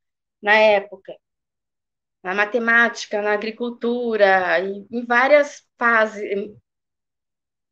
na 0.42 0.54
época 0.54 1.16
na 2.22 2.34
matemática, 2.34 3.22
na 3.22 3.32
agricultura, 3.32 4.60
em, 4.60 4.86
em 4.90 5.04
várias 5.04 5.62
fases, 5.78 6.22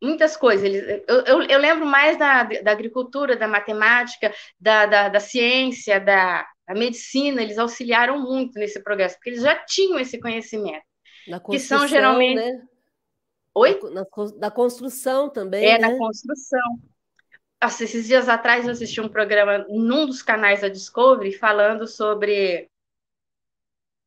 muitas 0.03 0.37
coisas. 0.37 0.65
Eles, 0.65 1.03
eu, 1.09 1.21
eu, 1.25 1.43
eu, 1.43 1.59
lembro 1.59 1.87
mais 1.87 2.19
da, 2.19 2.45
da 2.45 2.71
agricultura, 2.71 3.37
da 3.37 3.49
matemática, 3.49 4.33
da, 4.59 4.87
da, 4.87 5.09
da 5.09 5.21
ciência, 5.21 6.01
da, 6.01 6.47
da, 6.67 6.75
medicina, 6.75 7.43
eles 7.43 7.59
auxiliaram 7.59 8.21
muito 8.21 8.59
nesse 8.59 8.83
progresso, 8.83 9.17
porque 9.17 9.31
eles 9.31 9.43
já 9.43 9.55
tinham 9.65 9.99
esse 9.99 10.19
conhecimento. 10.21 10.85
que 11.51 11.59
são 11.59 11.87
geralmente. 11.87 12.37
Né? 12.37 12.63
Oi? 13.55 13.81
Na, 13.91 14.05
da 14.39 14.51
construção 14.51 15.31
também. 15.31 15.65
É, 15.65 15.79
né? 15.79 15.89
na 15.89 15.99
construção. 15.99 16.79
Nossa, 17.63 17.85
esses 17.85 18.07
dias 18.07 18.29
atrás 18.29 18.67
eu 18.67 18.73
assisti 18.73 19.01
um 19.01 19.09
programa 19.09 19.65
num 19.69 20.05
dos 20.07 20.23
canais 20.23 20.61
da 20.61 20.69
Discovery 20.69 21.33
falando 21.33 21.87
sobre 21.87 22.69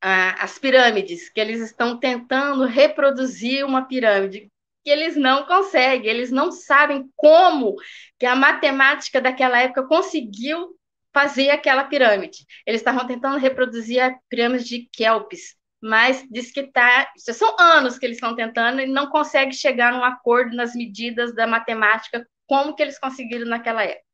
as 0.01 0.57
pirâmides, 0.57 1.29
que 1.29 1.39
eles 1.39 1.61
estão 1.61 1.97
tentando 1.99 2.65
reproduzir 2.65 3.65
uma 3.65 3.85
pirâmide, 3.85 4.49
que 4.83 4.89
eles 4.89 5.15
não 5.15 5.45
conseguem, 5.45 6.09
eles 6.09 6.31
não 6.31 6.51
sabem 6.51 7.09
como 7.15 7.75
que 8.17 8.25
a 8.25 8.35
matemática 8.35 9.19
daquela 9.19 9.59
época 9.59 9.83
conseguiu 9.83 10.75
fazer 11.13 11.49
aquela 11.49 11.83
pirâmide. 11.83 12.45
Eles 12.65 12.81
estavam 12.81 13.05
tentando 13.05 13.37
reproduzir 13.37 14.01
a 14.01 14.15
pirâmide 14.29 14.63
de 14.63 14.89
Kelps, 14.91 15.55
mas 15.81 16.25
diz 16.29 16.51
que 16.51 16.63
tá, 16.63 17.11
são 17.17 17.55
anos 17.59 17.97
que 17.97 18.05
eles 18.05 18.17
estão 18.17 18.35
tentando 18.35 18.79
e 18.79 18.85
não 18.85 19.09
conseguem 19.09 19.53
chegar 19.53 19.91
num 19.91 20.03
acordo 20.03 20.55
nas 20.55 20.73
medidas 20.75 21.33
da 21.35 21.45
matemática 21.45 22.25
como 22.47 22.73
que 22.73 22.81
eles 22.81 22.99
conseguiram 22.99 23.45
naquela 23.47 23.83
época. 23.83 24.05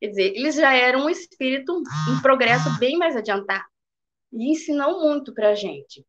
Quer 0.00 0.08
dizer, 0.08 0.36
eles 0.36 0.54
já 0.54 0.74
eram 0.74 1.06
um 1.06 1.10
espírito 1.10 1.82
em 2.10 2.20
progresso 2.20 2.70
bem 2.78 2.98
mais 2.98 3.16
adiantado 3.16 3.64
e 4.32 4.50
ensinou 4.50 5.00
muito 5.00 5.32
para 5.32 5.50
a 5.50 5.54
gente. 5.54 6.06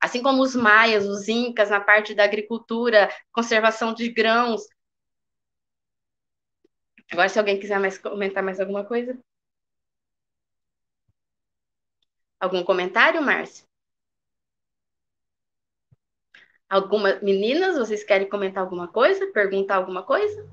Assim 0.00 0.22
como 0.22 0.42
os 0.42 0.54
maias, 0.54 1.06
os 1.06 1.28
incas, 1.28 1.70
na 1.70 1.80
parte 1.80 2.14
da 2.14 2.24
agricultura, 2.24 3.08
conservação 3.32 3.92
de 3.92 4.08
grãos. 4.10 4.62
Agora, 7.10 7.28
se 7.28 7.38
alguém 7.38 7.58
quiser 7.58 7.80
mais 7.80 7.98
comentar 7.98 8.42
mais 8.42 8.60
alguma 8.60 8.84
coisa. 8.84 9.18
Algum 12.38 12.62
comentário, 12.62 13.20
Márcio? 13.20 13.66
Alguma 16.68 17.18
meninas, 17.20 17.76
vocês 17.76 18.04
querem 18.04 18.28
comentar 18.28 18.62
alguma 18.62 18.86
coisa? 18.86 19.32
Perguntar 19.32 19.76
alguma 19.76 20.04
coisa? 20.04 20.46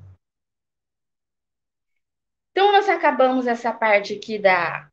Então, 2.51 2.71
nós 2.71 2.87
acabamos 2.87 3.45
essa 3.47 3.71
parte 3.73 4.13
aqui 4.13 4.39
da 4.39 4.89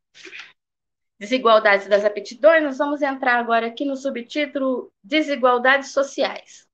desigualdades 1.19 1.87
das 1.87 2.05
aptidões, 2.05 2.63
nós 2.63 2.77
vamos 2.77 3.01
entrar 3.01 3.39
agora 3.39 3.67
aqui 3.67 3.85
no 3.85 3.95
subtítulo 3.95 4.91
Desigualdades 5.03 5.91
Sociais. 5.91 6.67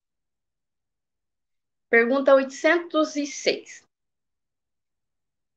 Pergunta 1.90 2.36
806. 2.36 3.84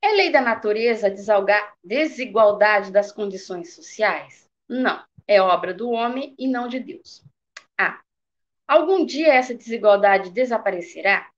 É 0.02 0.12
lei 0.12 0.32
da 0.32 0.40
natureza 0.40 1.06
a 1.06 1.74
desigualdade 1.84 2.90
das 2.90 3.12
condições 3.12 3.74
sociais? 3.74 4.48
Não. 4.68 5.04
É 5.26 5.40
obra 5.40 5.72
do 5.72 5.90
homem 5.90 6.34
e 6.36 6.48
não 6.48 6.66
de 6.66 6.80
Deus. 6.80 7.22
Ah, 7.78 8.02
algum 8.66 9.06
dia 9.06 9.32
essa 9.32 9.54
desigualdade 9.54 10.30
desaparecerá? 10.30 11.30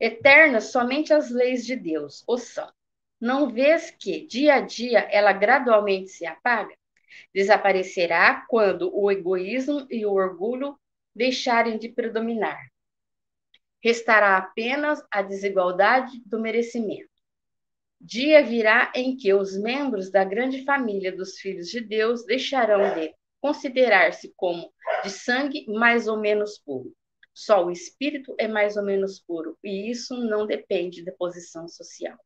Eternas 0.00 0.72
somente 0.72 1.12
as 1.12 1.30
leis 1.30 1.64
de 1.64 1.76
Deus 1.76 2.24
o 2.26 2.36
são. 2.36 2.72
Não 3.20 3.50
vês 3.50 3.90
que, 3.90 4.26
dia 4.26 4.54
a 4.54 4.60
dia, 4.60 5.00
ela 5.10 5.32
gradualmente 5.32 6.08
se 6.10 6.24
apaga? 6.24 6.74
Desaparecerá 7.34 8.46
quando 8.48 8.90
o 8.94 9.10
egoísmo 9.10 9.86
e 9.90 10.06
o 10.06 10.12
orgulho 10.12 10.78
deixarem 11.14 11.78
de 11.78 11.88
predominar. 11.88 12.58
Restará 13.82 14.36
apenas 14.36 15.02
a 15.10 15.22
desigualdade 15.22 16.22
do 16.24 16.38
merecimento. 16.38 17.10
Dia 18.00 18.44
virá 18.44 18.92
em 18.94 19.16
que 19.16 19.34
os 19.34 19.60
membros 19.60 20.10
da 20.10 20.22
grande 20.24 20.64
família 20.64 21.10
dos 21.10 21.38
filhos 21.38 21.68
de 21.68 21.80
Deus 21.80 22.24
deixarão 22.24 22.94
de 22.94 23.12
considerar-se 23.40 24.32
como 24.36 24.72
de 25.02 25.10
sangue 25.10 25.66
mais 25.68 26.06
ou 26.06 26.16
menos 26.20 26.58
puro. 26.58 26.94
Só 27.34 27.64
o 27.64 27.70
espírito 27.70 28.34
é 28.38 28.46
mais 28.46 28.76
ou 28.76 28.84
menos 28.84 29.20
puro, 29.20 29.56
e 29.62 29.90
isso 29.90 30.16
não 30.16 30.46
depende 30.46 31.04
da 31.04 31.12
posição 31.12 31.68
social. 31.68 32.18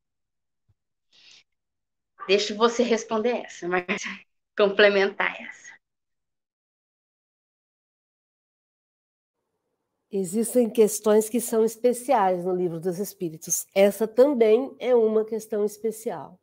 Deixa 2.26 2.54
você 2.54 2.82
responder 2.82 3.44
essa, 3.44 3.68
mas 3.68 3.84
complementar 4.56 5.40
essa. 5.40 5.72
Existem 10.14 10.68
questões 10.68 11.30
que 11.30 11.40
são 11.40 11.64
especiais 11.64 12.44
no 12.44 12.54
livro 12.54 12.78
dos 12.78 12.98
Espíritos. 12.98 13.66
Essa 13.74 14.06
também 14.06 14.76
é 14.78 14.94
uma 14.94 15.24
questão 15.24 15.64
especial, 15.64 16.38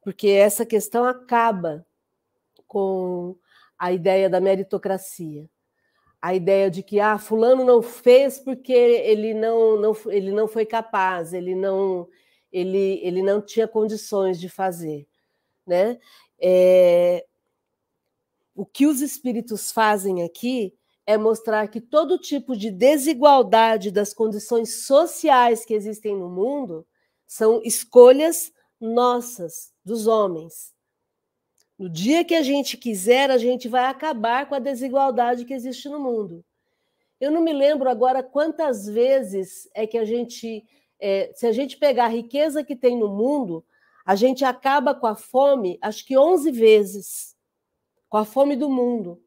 porque 0.00 0.28
essa 0.28 0.64
questão 0.64 1.04
acaba 1.04 1.84
com 2.68 3.36
a 3.76 3.92
ideia 3.92 4.30
da 4.30 4.40
meritocracia, 4.40 5.50
a 6.22 6.36
ideia 6.36 6.70
de 6.70 6.84
que 6.84 7.00
ah, 7.00 7.18
fulano 7.18 7.64
não 7.64 7.82
fez 7.82 8.38
porque 8.38 8.72
ele 8.72 9.34
não, 9.34 9.76
não, 9.76 9.96
ele 10.06 10.30
não 10.30 10.46
foi 10.46 10.64
capaz, 10.64 11.32
ele 11.32 11.56
não, 11.56 12.08
ele, 12.52 13.00
ele 13.02 13.22
não 13.22 13.40
tinha 13.40 13.66
condições 13.66 14.38
de 14.38 14.48
fazer, 14.48 15.08
né? 15.70 15.98
É, 16.40 17.24
o 18.54 18.66
que 18.66 18.86
os 18.86 19.00
espíritos 19.00 19.70
fazem 19.70 20.22
aqui 20.22 20.74
é 21.06 21.16
mostrar 21.16 21.68
que 21.68 21.80
todo 21.80 22.18
tipo 22.18 22.56
de 22.56 22.70
desigualdade 22.70 23.90
das 23.90 24.12
condições 24.12 24.84
sociais 24.84 25.64
que 25.64 25.72
existem 25.72 26.16
no 26.16 26.28
mundo 26.28 26.86
são 27.26 27.62
escolhas 27.64 28.52
nossas, 28.80 29.72
dos 29.84 30.06
homens. 30.06 30.74
No 31.78 31.88
dia 31.88 32.24
que 32.24 32.34
a 32.34 32.42
gente 32.42 32.76
quiser, 32.76 33.30
a 33.30 33.38
gente 33.38 33.68
vai 33.68 33.84
acabar 33.86 34.48
com 34.48 34.54
a 34.54 34.58
desigualdade 34.58 35.44
que 35.44 35.54
existe 35.54 35.88
no 35.88 36.00
mundo. 36.00 36.44
Eu 37.20 37.30
não 37.30 37.40
me 37.40 37.52
lembro 37.52 37.88
agora 37.88 38.22
quantas 38.22 38.86
vezes 38.86 39.68
é 39.74 39.86
que 39.86 39.96
a 39.96 40.04
gente, 40.04 40.64
é, 40.98 41.32
se 41.34 41.46
a 41.46 41.52
gente 41.52 41.76
pegar 41.76 42.06
a 42.06 42.08
riqueza 42.08 42.64
que 42.64 42.76
tem 42.76 42.98
no 42.98 43.08
mundo, 43.08 43.64
a 44.10 44.16
gente 44.16 44.44
acaba 44.44 44.92
com 44.92 45.06
a 45.06 45.14
fome, 45.14 45.78
acho 45.80 46.04
que 46.04 46.18
11 46.18 46.50
vezes, 46.50 47.36
com 48.08 48.16
a 48.16 48.24
fome 48.24 48.56
do 48.56 48.68
mundo. 48.68 49.22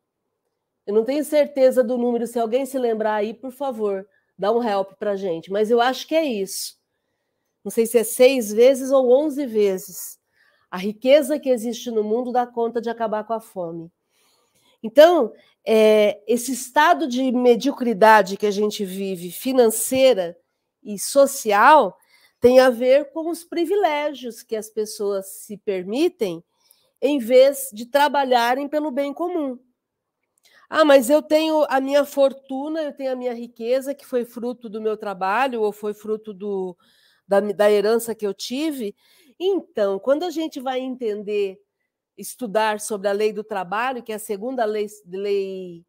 Eu 0.85 0.93
não 0.93 1.05
tenho 1.05 1.23
certeza 1.23 1.81
do 1.81 1.97
número, 1.97 2.27
se 2.27 2.37
alguém 2.37 2.65
se 2.65 2.77
lembrar 2.77 3.13
aí, 3.15 3.33
por 3.33 3.53
favor, 3.53 4.05
dá 4.37 4.51
um 4.51 4.61
help 4.61 4.91
para 4.99 5.15
gente. 5.15 5.49
Mas 5.49 5.71
eu 5.71 5.79
acho 5.79 6.05
que 6.05 6.13
é 6.13 6.25
isso. 6.25 6.77
Não 7.63 7.71
sei 7.71 7.85
se 7.85 7.97
é 7.97 8.03
seis 8.03 8.51
vezes 8.51 8.91
ou 8.91 9.09
onze 9.09 9.45
vezes. 9.45 10.19
A 10.69 10.75
riqueza 10.75 11.39
que 11.39 11.47
existe 11.47 11.89
no 11.89 12.03
mundo 12.03 12.33
dá 12.33 12.45
conta 12.45 12.81
de 12.81 12.89
acabar 12.89 13.23
com 13.23 13.31
a 13.31 13.39
fome. 13.39 13.89
Então, 14.83 15.31
é, 15.65 16.21
esse 16.27 16.51
estado 16.51 17.07
de 17.07 17.31
mediocridade 17.31 18.35
que 18.35 18.45
a 18.45 18.51
gente 18.51 18.83
vive, 18.83 19.31
financeira 19.31 20.37
e 20.83 20.99
social, 20.99 21.97
tem 22.43 22.59
a 22.59 22.69
ver 22.69 23.09
com 23.13 23.29
os 23.29 23.45
privilégios 23.45 24.43
que 24.43 24.57
as 24.57 24.69
pessoas 24.69 25.27
se 25.27 25.55
permitem 25.55 26.43
em 27.01 27.17
vez 27.17 27.69
de 27.71 27.85
trabalharem 27.85 28.67
pelo 28.67 28.91
bem 28.91 29.13
comum. 29.13 29.57
Ah, 30.69 30.83
mas 30.83 31.09
eu 31.09 31.21
tenho 31.21 31.65
a 31.69 31.79
minha 31.79 32.03
fortuna, 32.03 32.81
eu 32.81 32.91
tenho 32.91 33.13
a 33.13 33.15
minha 33.15 33.33
riqueza, 33.33 33.95
que 33.95 34.05
foi 34.05 34.25
fruto 34.25 34.67
do 34.67 34.81
meu 34.81 34.97
trabalho 34.97 35.61
ou 35.61 35.71
foi 35.71 35.93
fruto 35.93 36.33
do, 36.33 36.75
da, 37.25 37.39
da 37.39 37.71
herança 37.71 38.13
que 38.13 38.27
eu 38.27 38.33
tive. 38.33 38.93
Então, 39.39 39.97
quando 39.97 40.23
a 40.23 40.29
gente 40.29 40.59
vai 40.59 40.81
entender, 40.81 41.57
estudar 42.17 42.81
sobre 42.81 43.07
a 43.07 43.13
lei 43.13 43.31
do 43.31 43.45
trabalho, 43.45 44.03
que 44.03 44.11
é 44.11 44.15
a 44.15 44.19
segunda 44.19 44.65
lei, 44.65 44.87
lei 45.07 45.85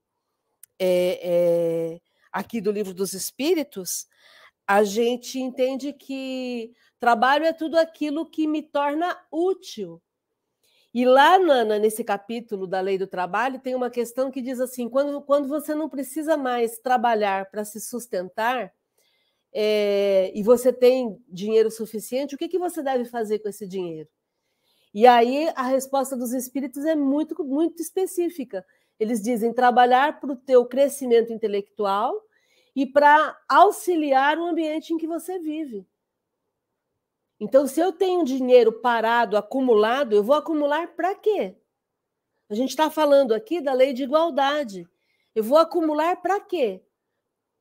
é, 0.78 1.18
é, 1.20 2.00
aqui 2.30 2.60
do 2.60 2.70
livro 2.70 2.94
dos 2.94 3.12
Espíritos, 3.12 4.06
a 4.66 4.82
gente 4.82 5.38
entende 5.38 5.92
que 5.92 6.72
trabalho 6.98 7.44
é 7.44 7.52
tudo 7.52 7.78
aquilo 7.78 8.28
que 8.28 8.46
me 8.46 8.62
torna 8.62 9.16
útil. 9.30 10.00
E 10.92 11.04
lá 11.04 11.38
na, 11.38 11.78
nesse 11.78 12.04
capítulo 12.04 12.66
da 12.66 12.80
lei 12.80 12.96
do 12.96 13.06
trabalho 13.06 13.58
tem 13.58 13.74
uma 13.74 13.90
questão 13.90 14.30
que 14.30 14.40
diz 14.40 14.60
assim: 14.60 14.88
quando, 14.88 15.20
quando 15.22 15.48
você 15.48 15.74
não 15.74 15.88
precisa 15.88 16.36
mais 16.36 16.78
trabalhar 16.78 17.50
para 17.50 17.64
se 17.64 17.80
sustentar 17.80 18.72
é, 19.52 20.32
e 20.34 20.42
você 20.42 20.72
tem 20.72 21.20
dinheiro 21.28 21.70
suficiente, 21.70 22.34
o 22.34 22.38
que, 22.38 22.48
que 22.48 22.58
você 22.58 22.82
deve 22.82 23.04
fazer 23.04 23.40
com 23.40 23.48
esse 23.48 23.66
dinheiro? 23.66 24.08
E 24.94 25.06
aí 25.06 25.50
a 25.56 25.64
resposta 25.64 26.16
dos 26.16 26.32
espíritos 26.32 26.84
é 26.84 26.94
muito, 26.94 27.44
muito 27.44 27.82
específica. 27.82 28.64
Eles 28.98 29.20
dizem 29.20 29.52
trabalhar 29.52 30.20
para 30.20 30.32
o 30.32 30.36
teu 30.36 30.64
crescimento 30.64 31.32
intelectual 31.32 32.14
e 32.74 32.84
para 32.84 33.38
auxiliar 33.48 34.38
o 34.38 34.46
ambiente 34.46 34.92
em 34.92 34.98
que 34.98 35.06
você 35.06 35.38
vive. 35.38 35.86
Então, 37.38 37.66
se 37.66 37.80
eu 37.80 37.92
tenho 37.92 38.24
dinheiro 38.24 38.72
parado, 38.72 39.36
acumulado, 39.36 40.14
eu 40.14 40.22
vou 40.22 40.34
acumular 40.34 40.88
para 40.94 41.14
quê? 41.14 41.56
A 42.48 42.54
gente 42.54 42.70
está 42.70 42.90
falando 42.90 43.32
aqui 43.32 43.60
da 43.60 43.72
lei 43.72 43.92
de 43.92 44.04
igualdade. 44.04 44.88
Eu 45.34 45.42
vou 45.42 45.58
acumular 45.58 46.16
para 46.22 46.40
quê? 46.40 46.82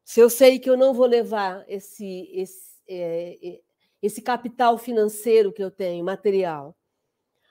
Se 0.04 0.20
eu 0.20 0.30
sei 0.30 0.60
que 0.60 0.70
eu 0.70 0.78
não 0.78 0.94
vou 0.94 1.06
levar 1.06 1.64
esse, 1.68 2.30
esse, 2.34 2.82
é, 2.88 3.38
é, 3.42 3.62
esse 4.02 4.22
capital 4.22 4.78
financeiro 4.78 5.52
que 5.52 5.64
eu 5.64 5.72
tenho, 5.72 6.04
material. 6.04 6.76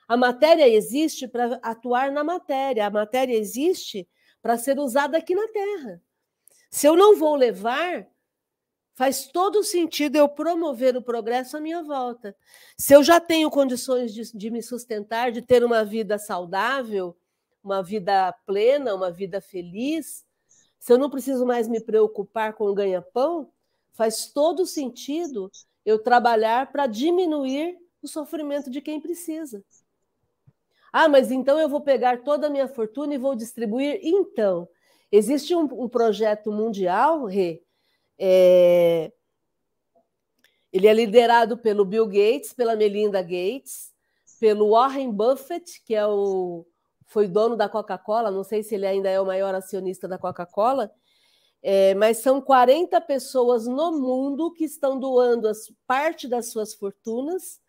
A 0.07 0.15
matéria 0.15 0.67
existe 0.67 1.27
para 1.27 1.59
atuar 1.61 2.11
na 2.11 2.23
matéria, 2.23 2.85
a 2.85 2.89
matéria 2.89 3.35
existe 3.35 4.07
para 4.41 4.57
ser 4.57 4.77
usada 4.77 5.17
aqui 5.17 5.33
na 5.33 5.47
Terra. 5.47 6.01
Se 6.73 6.87
eu 6.87 6.95
não 6.95 7.15
vou 7.15 7.35
levar, 7.35 8.07
faz 8.95 9.27
todo 9.27 9.63
sentido 9.63 10.15
eu 10.15 10.27
promover 10.27 10.97
o 10.97 11.03
progresso 11.03 11.55
à 11.55 11.59
minha 11.59 11.83
volta. 11.83 12.35
Se 12.75 12.95
eu 12.95 13.03
já 13.03 13.19
tenho 13.19 13.51
condições 13.51 14.11
de, 14.11 14.35
de, 14.35 14.49
me 14.49 14.63
sustentar, 14.63 15.31
de 15.31 15.43
ter 15.43 15.63
uma 15.63 15.85
vida 15.85 16.17
saudável, 16.17 17.15
uma 17.63 17.83
vida 17.83 18.33
plena, 18.43 18.95
uma 18.95 19.11
vida 19.11 19.39
feliz, 19.39 20.25
se 20.79 20.91
eu 20.91 20.97
não 20.97 21.11
preciso 21.11 21.45
mais 21.45 21.67
me 21.67 21.79
preocupar 21.79 22.53
com 22.53 22.65
o 22.65 22.73
ganha-pão, 22.73 23.51
faz 23.91 24.31
todo 24.33 24.65
sentido 24.65 25.51
eu 25.85 25.99
trabalhar 25.99 26.71
para 26.71 26.87
diminuir 26.87 27.77
o 28.01 28.07
sofrimento 28.07 28.71
de 28.71 28.81
quem 28.81 28.99
precisa. 28.99 29.63
Ah, 30.91 31.07
mas 31.07 31.29
então 31.29 31.59
eu 31.59 31.69
vou 31.69 31.81
pegar 31.81 32.23
toda 32.23 32.47
a 32.47 32.49
minha 32.49 32.67
fortuna 32.67 33.13
e 33.13 33.19
vou 33.19 33.35
distribuir? 33.35 33.99
Então, 34.01 34.67
existe 35.15 35.55
um, 35.55 35.63
um 35.83 35.87
projeto 35.87 36.51
mundial, 36.51 37.25
Rê, 37.25 37.61
é... 38.17 39.11
Ele 40.71 40.87
é 40.87 40.93
liderado 40.93 41.55
pelo 41.55 41.85
Bill 41.85 42.07
Gates, 42.07 42.51
pela 42.51 42.75
Melinda 42.75 43.21
Gates, 43.21 43.93
pelo 44.39 44.71
Warren 44.71 45.11
Buffett, 45.11 45.83
que 45.85 45.93
é 45.93 46.05
o 46.05 46.65
foi 47.05 47.27
dono 47.27 47.55
da 47.55 47.69
Coca-Cola, 47.69 48.31
não 48.31 48.43
sei 48.43 48.63
se 48.63 48.73
ele 48.73 48.87
ainda 48.87 49.07
é 49.07 49.21
o 49.21 49.25
maior 49.25 49.53
acionista 49.53 50.07
da 50.07 50.17
Coca-Cola, 50.17 50.91
é, 51.61 51.93
mas 51.93 52.17
são 52.17 52.41
40 52.41 52.99
pessoas 53.01 53.67
no 53.67 53.91
mundo 53.91 54.51
que 54.51 54.65
estão 54.65 54.99
doando 54.99 55.47
as, 55.47 55.71
parte 55.85 56.27
das 56.27 56.51
suas 56.51 56.73
fortunas 56.73 57.61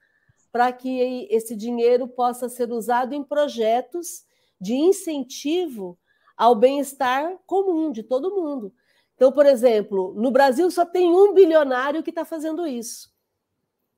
para 0.51 0.73
que 0.73 1.29
esse 1.31 1.55
dinheiro 1.55 2.09
possa 2.09 2.49
ser 2.49 2.73
usado 2.73 3.13
em 3.13 3.23
projetos 3.23 4.25
de 4.59 4.73
incentivo 4.73 5.99
ao 6.37 6.55
bem-estar 6.55 7.39
comum 7.47 7.91
de 7.93 8.03
todo 8.03 8.35
mundo. 8.35 8.73
Então, 9.15 9.31
por 9.31 9.47
exemplo, 9.47 10.13
no 10.15 10.31
Brasil 10.31 10.71
só 10.71 10.85
tem 10.85 11.11
um 11.11 11.33
bilionário 11.33 12.03
que 12.03 12.11
está 12.11 12.25
fazendo 12.25 12.67
isso, 12.67 13.13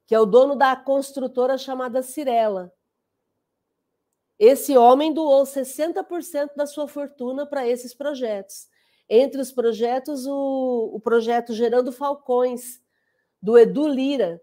que 0.06 0.14
é 0.14 0.20
o 0.20 0.26
dono 0.26 0.54
da 0.54 0.76
construtora 0.76 1.56
chamada 1.56 2.02
Cirela. 2.02 2.72
Esse 4.38 4.76
homem 4.76 5.14
doou 5.14 5.44
60% 5.44 6.54
da 6.54 6.66
sua 6.66 6.86
fortuna 6.86 7.46
para 7.46 7.66
esses 7.66 7.94
projetos. 7.94 8.68
Entre 9.08 9.40
os 9.40 9.50
projetos, 9.50 10.26
o, 10.26 10.90
o 10.92 11.00
projeto 11.00 11.54
Gerando 11.54 11.90
Falcões, 11.90 12.82
do 13.40 13.56
Edu 13.56 13.86
Lira, 13.86 14.42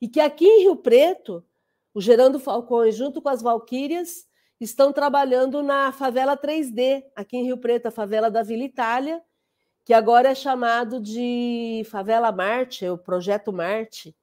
e 0.00 0.08
que 0.08 0.20
aqui 0.20 0.46
em 0.46 0.62
Rio 0.62 0.76
Preto 0.76 1.44
O 1.94 2.00
Gerando 2.00 2.38
Falcões, 2.38 2.94
junto 2.94 3.20
com 3.22 3.28
as 3.28 3.42
Valquírias, 3.42 4.26
estão 4.64 4.92
trabalhando 4.92 5.62
na 5.62 5.92
favela 5.92 6.36
3D, 6.36 7.04
aqui 7.14 7.36
em 7.36 7.44
Rio 7.44 7.58
Preto, 7.58 7.86
a 7.86 7.90
favela 7.90 8.30
da 8.30 8.42
Vila 8.42 8.64
Itália, 8.64 9.22
que 9.84 9.92
agora 9.92 10.30
é 10.30 10.34
chamado 10.34 11.00
de 11.00 11.82
Favela 11.90 12.30
Marte, 12.30 12.88
o 12.88 12.96
Projeto 12.96 13.52
Marte, 13.52 14.14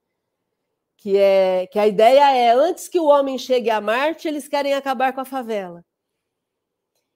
que 0.98 1.18
é 1.18 1.68
que 1.68 1.80
a 1.80 1.88
ideia 1.88 2.32
é 2.36 2.52
antes 2.52 2.88
que 2.88 3.00
o 3.00 3.06
homem 3.06 3.38
chegue 3.38 3.70
a 3.70 3.82
Marte, 3.82 4.28
eles 4.28 4.48
querem 4.48 4.74
acabar 4.74 5.14
com 5.14 5.22
a 5.22 5.26
favela. 5.26 5.84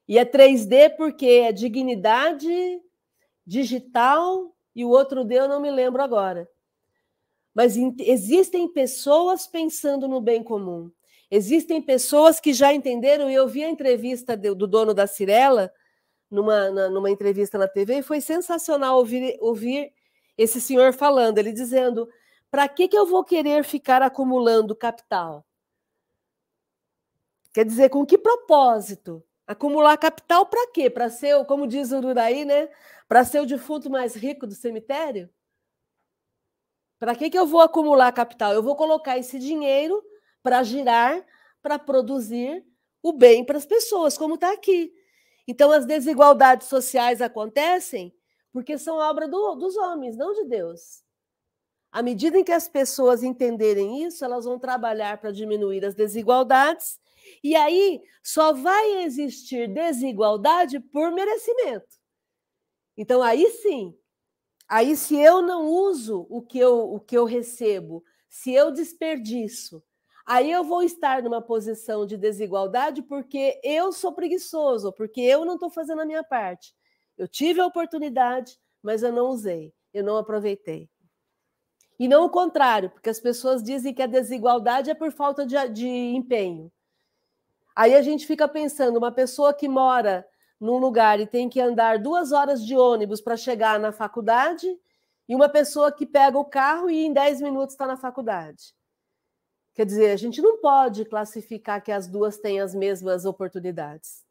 E 0.07 0.17
é 0.17 0.25
3D 0.25 0.95
porque 0.97 1.25
é 1.25 1.51
dignidade 1.51 2.81
digital 3.45 4.53
e 4.75 4.83
o 4.83 4.89
outro 4.89 5.23
D 5.23 5.35
eu 5.35 5.47
não 5.47 5.61
me 5.61 5.71
lembro 5.71 6.01
agora. 6.01 6.49
Mas 7.53 7.77
existem 7.99 8.67
pessoas 8.67 9.45
pensando 9.45 10.07
no 10.07 10.19
bem 10.19 10.43
comum. 10.43 10.91
Existem 11.35 11.81
pessoas 11.81 12.39
que 12.39 12.53
já 12.53 12.71
entenderam, 12.71 13.27
e 13.27 13.33
eu 13.33 13.47
vi 13.47 13.63
a 13.63 13.67
entrevista 13.67 14.37
do 14.37 14.67
dono 14.67 14.93
da 14.93 15.07
Cirela, 15.07 15.73
numa, 16.29 16.69
numa 16.91 17.09
entrevista 17.09 17.57
na 17.57 17.67
TV, 17.67 17.97
e 17.97 18.03
foi 18.03 18.21
sensacional 18.21 18.99
ouvir, 18.99 19.35
ouvir 19.41 19.91
esse 20.37 20.61
senhor 20.61 20.93
falando, 20.93 21.39
ele 21.39 21.51
dizendo: 21.51 22.07
para 22.51 22.67
que, 22.69 22.87
que 22.87 22.95
eu 22.95 23.07
vou 23.07 23.23
querer 23.23 23.63
ficar 23.63 24.03
acumulando 24.03 24.75
capital? 24.75 25.43
Quer 27.51 27.65
dizer, 27.65 27.89
com 27.89 28.05
que 28.05 28.15
propósito? 28.15 29.23
Acumular 29.47 29.97
capital 29.97 30.45
para 30.45 30.71
quê? 30.71 30.87
Para 30.87 31.09
ser, 31.09 31.43
como 31.45 31.65
diz 31.65 31.91
o 31.91 31.97
Uraí, 31.97 32.45
né? 32.45 32.69
Para 33.07 33.25
ser 33.25 33.39
o 33.39 33.47
defunto 33.47 33.89
mais 33.89 34.13
rico 34.13 34.45
do 34.45 34.53
cemitério? 34.53 35.27
Para 36.99 37.15
que, 37.15 37.31
que 37.31 37.39
eu 37.39 37.47
vou 37.47 37.61
acumular 37.61 38.11
capital? 38.11 38.53
Eu 38.53 38.61
vou 38.61 38.75
colocar 38.75 39.17
esse 39.17 39.39
dinheiro 39.39 39.99
para 40.43 40.61
girar, 40.61 41.25
para 41.61 41.79
produzir 41.79 42.63
o 43.01 43.11
bem 43.11 43.43
para 43.43 43.57
as 43.57 43.65
pessoas, 43.65 44.17
como 44.17 44.35
está 44.35 44.53
aqui. 44.53 44.93
Então, 45.47 45.71
as 45.71 45.85
desigualdades 45.85 46.67
sociais 46.67 47.21
acontecem 47.21 48.13
porque 48.51 48.77
são 48.77 48.97
obra 48.97 49.27
do, 49.27 49.55
dos 49.55 49.75
homens, 49.75 50.15
não 50.15 50.31
de 50.33 50.45
Deus. 50.45 51.01
À 51.91 52.03
medida 52.03 52.37
em 52.37 52.43
que 52.43 52.51
as 52.51 52.69
pessoas 52.69 53.23
entenderem 53.23 54.03
isso, 54.03 54.23
elas 54.23 54.45
vão 54.45 54.59
trabalhar 54.59 55.17
para 55.19 55.31
diminuir 55.31 55.83
as 55.83 55.95
desigualdades, 55.95 56.99
e 57.43 57.55
aí 57.55 58.01
só 58.21 58.53
vai 58.53 59.03
existir 59.03 59.67
desigualdade 59.67 60.79
por 60.79 61.11
merecimento. 61.11 61.97
Então, 62.95 63.23
aí 63.23 63.49
sim, 63.49 63.97
Aí, 64.67 64.95
se 64.95 65.15
eu 65.15 65.41
não 65.41 65.67
uso 65.67 66.25
o 66.29 66.41
que 66.41 66.57
eu, 66.57 66.93
o 66.93 66.99
que 66.99 67.15
eu 67.15 67.25
recebo, 67.25 68.03
se 68.27 68.51
eu 68.51 68.71
desperdiço, 68.71 69.83
aí 70.25 70.51
eu 70.51 70.63
vou 70.63 70.83
estar 70.83 71.21
numa 71.21 71.41
posição 71.41 72.05
de 72.05 72.17
desigualdade 72.17 73.01
porque 73.01 73.59
eu 73.63 73.91
sou 73.91 74.13
preguiçoso, 74.13 74.91
porque 74.93 75.21
eu 75.21 75.45
não 75.45 75.55
estou 75.55 75.69
fazendo 75.69 76.01
a 76.01 76.05
minha 76.05 76.23
parte. 76.23 76.73
Eu 77.17 77.27
tive 77.27 77.61
a 77.61 77.65
oportunidade, 77.65 78.57
mas 78.81 79.03
eu 79.03 79.11
não 79.11 79.27
usei, 79.27 79.73
eu 79.93 80.03
não 80.03 80.17
aproveitei. 80.17 80.89
E 81.99 82.07
não 82.07 82.25
o 82.25 82.29
contrário, 82.29 82.89
porque 82.89 83.09
as 83.09 83.19
pessoas 83.19 83.61
dizem 83.61 83.93
que 83.93 84.01
a 84.01 84.07
desigualdade 84.07 84.89
é 84.89 84.95
por 84.95 85.11
falta 85.11 85.45
de, 85.45 85.55
de 85.69 85.87
empenho. 85.87 86.71
Aí 87.75 87.95
a 87.95 88.01
gente 88.01 88.25
fica 88.25 88.47
pensando, 88.47 88.97
uma 88.97 89.11
pessoa 89.11 89.53
que 89.53 89.67
mora 89.67 90.27
num 90.59 90.77
lugar 90.77 91.19
e 91.19 91.27
tem 91.27 91.49
que 91.49 91.59
andar 91.59 91.99
duas 91.99 92.31
horas 92.31 92.65
de 92.65 92.75
ônibus 92.75 93.21
para 93.21 93.35
chegar 93.35 93.79
na 93.79 93.91
faculdade, 93.91 94.67
e 95.27 95.35
uma 95.35 95.49
pessoa 95.49 95.91
que 95.91 96.05
pega 96.05 96.37
o 96.37 96.45
carro 96.45 96.89
e 96.89 97.05
em 97.05 97.13
dez 97.13 97.41
minutos 97.41 97.73
está 97.73 97.87
na 97.87 97.97
faculdade. 97.97 98.73
Quer 99.73 99.85
dizer, 99.85 100.11
a 100.11 100.15
gente 100.15 100.41
não 100.41 100.59
pode 100.59 101.05
classificar 101.05 101.83
que 101.83 101.91
as 101.91 102.07
duas 102.07 102.37
têm 102.37 102.59
as 102.59 102.75
mesmas 102.75 103.25
oportunidades. 103.25 104.23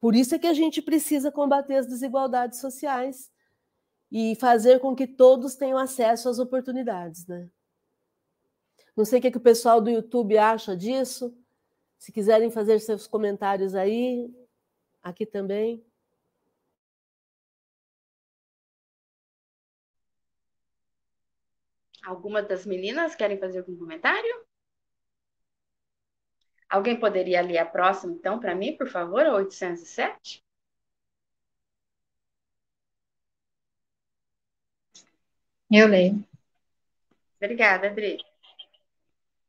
Por 0.00 0.14
isso 0.14 0.34
é 0.34 0.38
que 0.38 0.46
a 0.46 0.54
gente 0.54 0.82
precisa 0.82 1.30
combater 1.30 1.76
as 1.76 1.86
desigualdades 1.86 2.60
sociais 2.60 3.30
e 4.10 4.34
fazer 4.36 4.80
com 4.80 4.94
que 4.96 5.06
todos 5.06 5.54
tenham 5.54 5.78
acesso 5.78 6.28
às 6.28 6.38
oportunidades, 6.38 7.26
né? 7.26 7.48
Não 8.96 9.04
sei 9.04 9.18
o 9.18 9.22
que, 9.22 9.28
é 9.28 9.30
que 9.30 9.38
o 9.38 9.40
pessoal 9.40 9.80
do 9.80 9.90
YouTube 9.90 10.36
acha 10.36 10.76
disso. 10.76 11.36
Se 11.98 12.10
quiserem 12.10 12.50
fazer 12.50 12.80
seus 12.80 13.06
comentários 13.06 13.74
aí, 13.74 14.32
Aqui 15.02 15.24
também. 15.24 15.84
Alguma 22.04 22.42
das 22.42 22.66
meninas 22.66 23.14
querem 23.14 23.38
fazer 23.38 23.60
algum 23.60 23.76
comentário? 23.76 24.47
Alguém 26.68 26.98
poderia 26.98 27.40
ler 27.40 27.58
a 27.58 27.66
próxima, 27.66 28.12
então, 28.12 28.38
para 28.38 28.54
mim, 28.54 28.76
por 28.76 28.88
favor, 28.88 29.24
a 29.24 29.34
807? 29.34 30.42
Eu 35.70 35.86
leio. 35.86 36.24
Obrigada, 37.40 37.88
Adri 37.88 38.18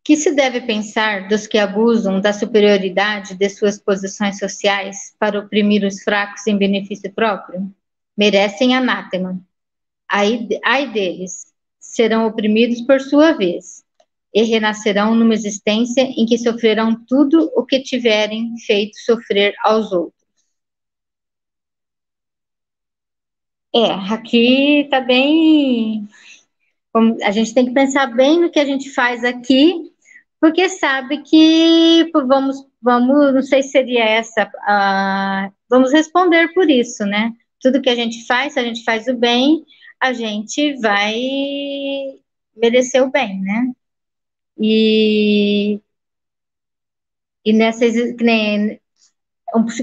que 0.09 0.17
se 0.17 0.31
deve 0.31 0.61
pensar 0.61 1.27
dos 1.27 1.45
que 1.45 1.59
abusam 1.59 2.19
da 2.19 2.33
superioridade 2.33 3.35
de 3.35 3.47
suas 3.47 3.77
posições 3.77 4.39
sociais 4.39 5.15
para 5.19 5.37
oprimir 5.37 5.85
os 5.85 6.01
fracos 6.01 6.47
em 6.47 6.57
benefício 6.57 7.13
próprio? 7.13 7.71
Merecem 8.17 8.75
anátema. 8.75 9.39
Ai, 10.09 10.47
ai 10.65 10.91
deles, 10.91 11.53
serão 11.79 12.25
oprimidos 12.25 12.81
por 12.81 12.99
sua 12.99 13.33
vez, 13.33 13.85
e 14.33 14.43
renascerão 14.43 15.15
numa 15.15 15.33
existência 15.33 16.01
em 16.01 16.25
que 16.25 16.37
sofrerão 16.37 16.95
tudo 17.07 17.51
o 17.55 17.65
que 17.65 17.81
tiverem 17.81 18.53
feito 18.65 18.97
sofrer 18.99 19.53
aos 19.63 19.91
outros. 19.91 20.19
É, 23.73 23.91
aqui 24.13 24.81
está 24.81 24.99
bem. 24.99 26.07
A 27.23 27.31
gente 27.31 27.53
tem 27.53 27.65
que 27.65 27.73
pensar 27.73 28.07
bem 28.07 28.39
no 28.39 28.51
que 28.51 28.59
a 28.59 28.65
gente 28.65 28.89
faz 28.91 29.23
aqui 29.23 29.89
porque 30.39 30.69
sabe 30.69 31.21
que 31.21 32.09
vamos, 32.13 32.65
vamos, 32.81 33.33
não 33.33 33.41
sei 33.41 33.61
se 33.61 33.71
seria 33.71 34.05
essa, 34.05 34.45
uh, 34.45 35.53
vamos 35.69 35.91
responder 35.91 36.53
por 36.53 36.69
isso, 36.69 37.05
né? 37.05 37.33
Tudo 37.61 37.81
que 37.81 37.89
a 37.89 37.95
gente 37.95 38.25
faz, 38.25 38.53
se 38.53 38.59
a 38.59 38.63
gente 38.63 38.83
faz 38.83 39.07
o 39.07 39.15
bem, 39.15 39.65
a 39.99 40.13
gente 40.13 40.75
vai 40.79 41.13
merecer 42.55 43.03
o 43.03 43.11
bem, 43.11 43.41
né? 43.41 43.73
E, 44.59 45.81
e 47.45 47.53
nessas, 47.53 47.95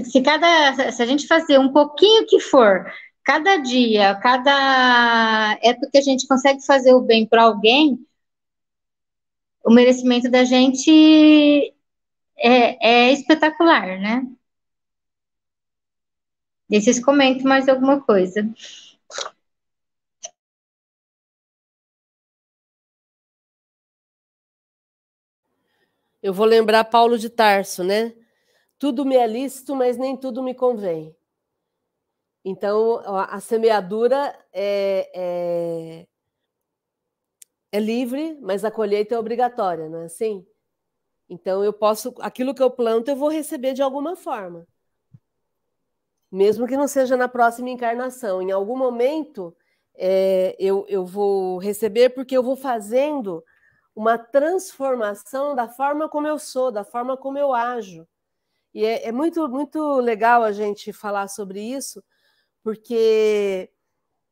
se 0.05 0.21
cada, 0.21 0.91
se 0.91 1.01
a 1.01 1.05
gente 1.05 1.27
fazer 1.27 1.59
um 1.59 1.71
pouquinho 1.73 2.25
que 2.27 2.39
for, 2.39 2.85
cada 3.23 3.57
dia, 3.57 4.15
cada 4.15 5.57
época 5.61 5.89
que 5.91 5.97
a 5.97 6.01
gente 6.01 6.27
consegue 6.27 6.65
fazer 6.65 6.93
o 6.93 7.01
bem 7.01 7.27
para 7.27 7.43
alguém, 7.43 7.99
o 9.65 9.71
merecimento 9.73 10.29
da 10.31 10.45
gente 10.45 11.73
é, 12.37 13.09
é 13.09 13.11
espetacular, 13.11 13.99
né? 13.99 14.25
Vocês 16.69 17.03
comentem 17.03 17.43
mais 17.43 17.67
alguma 17.67 18.01
coisa. 18.01 18.49
Eu 26.27 26.33
vou 26.33 26.45
lembrar 26.45 26.83
Paulo 26.83 27.17
de 27.17 27.29
Tarso, 27.29 27.85
né? 27.85 28.13
Tudo 28.77 29.05
me 29.05 29.15
é 29.15 29.25
lícito, 29.25 29.73
mas 29.73 29.95
nem 29.95 30.17
tudo 30.17 30.43
me 30.43 30.53
convém. 30.53 31.15
Então, 32.43 33.01
a 33.29 33.39
semeadura 33.39 34.37
é, 34.51 35.09
é, 35.15 36.07
é 37.71 37.79
livre, 37.79 38.37
mas 38.41 38.65
a 38.65 38.71
colheita 38.71 39.15
é 39.15 39.17
obrigatória, 39.17 39.87
não 39.87 40.01
é 40.01 40.05
assim? 40.07 40.45
Então 41.29 41.63
eu 41.63 41.71
posso, 41.71 42.13
aquilo 42.19 42.53
que 42.53 42.61
eu 42.61 42.71
planto, 42.71 43.07
eu 43.07 43.15
vou 43.15 43.29
receber 43.29 43.73
de 43.73 43.81
alguma 43.81 44.13
forma. 44.13 44.67
Mesmo 46.29 46.67
que 46.67 46.75
não 46.75 46.89
seja 46.89 47.15
na 47.15 47.29
próxima 47.29 47.69
encarnação. 47.69 48.41
Em 48.41 48.51
algum 48.51 48.75
momento 48.75 49.55
é, 49.95 50.57
eu, 50.59 50.85
eu 50.89 51.05
vou 51.05 51.57
receber 51.57 52.09
porque 52.09 52.35
eu 52.35 52.43
vou 52.43 52.57
fazendo 52.57 53.41
uma 53.97 54.15
transformação 54.15 55.55
da 55.55 55.67
forma 55.67 56.07
como 56.07 56.27
eu 56.27 56.37
sou, 56.37 56.71
da 56.71 56.83
forma 56.83 57.17
como 57.17 57.39
eu 57.39 57.51
ajo. 57.51 58.07
E 58.71 58.85
é, 58.85 59.07
é 59.07 59.11
muito, 59.11 59.49
muito 59.49 59.95
legal 59.95 60.43
a 60.43 60.51
gente 60.51 60.93
falar 60.93 61.27
sobre 61.27 61.59
isso, 61.59 62.03
porque 62.61 63.71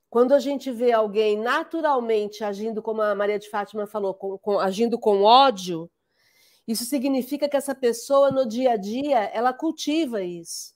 quando 0.07 0.36
a 0.36 0.39
gente 0.39 0.72
vê 0.72 0.91
alguém 0.91 1.36
naturalmente 1.36 2.43
agindo, 2.43 2.80
como 2.80 3.01
a 3.01 3.16
Maria 3.16 3.39
de 3.39 3.49
Fátima 3.49 3.88
falou, 3.88 4.13
com, 4.13 4.38
com, 4.38 4.59
agindo 4.59 4.99
com 4.99 5.24
ódio, 5.24 5.89
isso 6.68 6.86
significa 6.86 7.49
que 7.49 7.57
essa 7.57 7.74
pessoa 7.74 8.30
no 8.30 8.47
dia 8.47 8.74
a 8.74 8.78
dia 8.78 9.18
ela 9.34 9.51
cultiva 9.51 10.22
isso. 10.22 10.76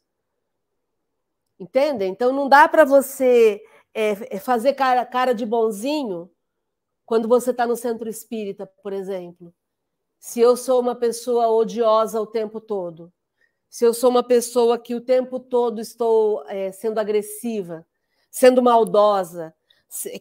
Entende? 1.60 2.06
Então 2.06 2.34
não 2.34 2.50
dá 2.50 2.68
para 2.68 2.86
você 2.86 3.62
é, 3.94 4.36
é, 4.36 4.40
fazer 4.40 4.74
cara, 4.74 5.06
cara 5.06 5.36
de 5.36 5.46
bonzinho 5.46 6.28
quando 7.10 7.28
você 7.28 7.50
está 7.50 7.66
no 7.66 7.76
centro 7.76 8.08
espírita, 8.08 8.68
por 8.68 8.94
exemplo. 8.94 9.52
se 10.20 10.40
eu 10.40 10.56
sou 10.56 10.80
uma 10.80 10.94
pessoa 10.94 11.48
odiosa 11.48 12.22
o 12.22 12.28
tempo 12.28 12.62
todo, 12.62 13.12
se 13.68 13.84
eu 13.84 13.96
sou 13.96 14.12
uma 14.12 14.22
pessoa 14.22 14.78
que 14.78 14.94
o 14.94 15.02
tempo 15.02 15.40
todo 15.40 15.82
estou 15.82 16.44
é, 16.46 16.72
sendo 16.72 17.00
agressiva, 17.00 17.84
sendo 18.30 18.62
maldosa, 18.62 19.56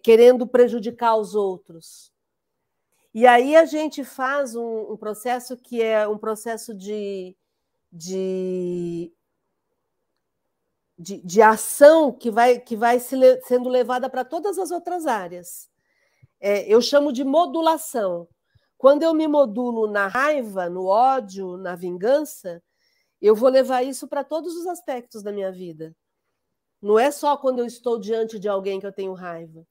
querendo 0.02 0.46
prejudicar 0.46 1.16
os 1.16 1.34
outros. 1.34 2.10
E 3.12 3.26
aí 3.26 3.54
a 3.54 3.66
gente 3.66 4.02
faz 4.02 4.56
um, 4.56 4.92
um 4.92 4.96
processo 4.96 5.58
que 5.58 5.82
é 5.82 6.08
um 6.08 6.16
processo 6.16 6.72
de, 6.74 7.36
de, 7.92 9.12
de, 10.98 11.20
de, 11.20 11.42
ação 11.42 12.10
que 12.12 12.30
vai, 12.30 12.58
que 12.58 12.74
vai 12.74 12.98
se, 12.98 13.14
sendo 13.42 13.68
levada 13.68 14.08
para 14.08 14.24
todas 14.24 14.58
as 14.58 14.70
outras 14.70 15.06
áreas. 15.06 15.68
É, 16.40 16.66
eu 16.72 16.80
chamo 16.80 17.12
de 17.12 17.24
modulação. 17.24 18.28
Quando 18.76 19.02
eu 19.02 19.12
me 19.12 19.26
modulo 19.26 19.90
na 19.90 20.06
raiva, 20.06 20.68
no 20.68 20.86
ódio, 20.86 21.56
na 21.56 21.74
vingança, 21.74 22.62
eu 23.20 23.34
vou 23.34 23.48
levar 23.48 23.82
isso 23.82 24.06
para 24.06 24.22
todos 24.22 24.54
os 24.56 24.66
aspectos 24.66 25.22
da 25.22 25.32
minha 25.32 25.50
vida. 25.50 25.96
Não 26.80 26.98
é 26.98 27.10
só 27.10 27.36
quando 27.36 27.58
eu 27.58 27.66
estou 27.66 27.98
diante 27.98 28.38
de 28.38 28.48
alguém 28.48 28.78
que 28.78 28.86
eu 28.86 28.92
tenho 28.92 29.12
raiva. 29.12 29.66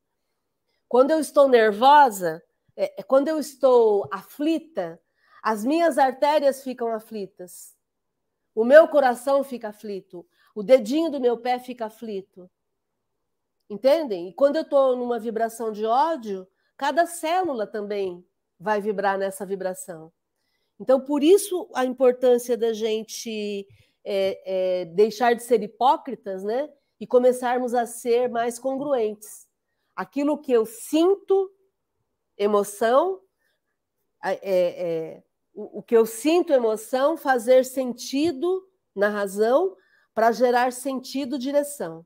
Quando 0.90 1.12
eu 1.12 1.20
estou 1.20 1.48
nervosa, 1.48 2.44
é, 2.76 3.00
é 3.00 3.04
quando 3.04 3.30
eu 3.30 3.40
estou 3.40 4.08
aflita, 4.12 5.02
as 5.42 5.64
minhas 5.64 5.98
artérias 5.98 6.62
ficam 6.64 6.90
aflitas. 6.94 7.76
O 8.54 8.66
meu 8.66 8.88
coração 8.88 9.44
fica 9.44 9.70
aflito. 9.70 10.28
O 10.54 10.62
dedinho 10.62 11.10
do 11.10 11.22
meu 11.22 11.38
pé 11.38 11.60
fica 11.60 11.86
aflito. 11.86 12.50
Entendem? 13.70 14.30
E 14.30 14.34
quando 14.34 14.58
eu 14.58 14.64
estou 14.64 14.96
numa 14.98 15.20
vibração 15.20 15.72
de 15.72 15.86
ódio, 15.86 16.48
cada 16.78 17.08
célula 17.08 17.66
também 17.66 18.24
vai 18.60 18.80
vibrar 18.80 19.18
nessa 19.18 19.46
vibração. 19.46 20.14
Então, 20.80 21.02
por 21.02 21.24
isso 21.24 21.70
a 21.74 21.84
importância 21.84 22.56
da 22.56 22.72
gente 22.72 23.68
é, 24.04 24.42
é, 24.46 24.86
deixar 24.86 25.34
de 25.34 25.44
ser 25.44 25.62
hipócritas, 25.64 26.44
né? 26.44 26.72
E 27.00 27.08
começarmos 27.08 27.74
a 27.74 27.86
ser 27.86 28.30
mais 28.30 28.58
congruentes. 28.60 29.48
Aquilo 29.96 30.38
que 30.38 30.52
eu 30.52 30.66
sinto, 30.66 31.52
emoção, 32.38 33.22
é, 34.24 34.40
é 34.44 35.24
o, 35.54 35.80
o 35.80 35.84
que 35.84 35.98
eu 35.98 36.06
sinto, 36.06 36.54
emoção, 36.54 37.18
fazer 37.18 37.66
sentido 37.66 38.68
na 38.96 39.10
razão 39.10 39.76
para 40.14 40.32
gerar 40.32 40.72
sentido, 40.72 41.38
direção. 41.38 42.06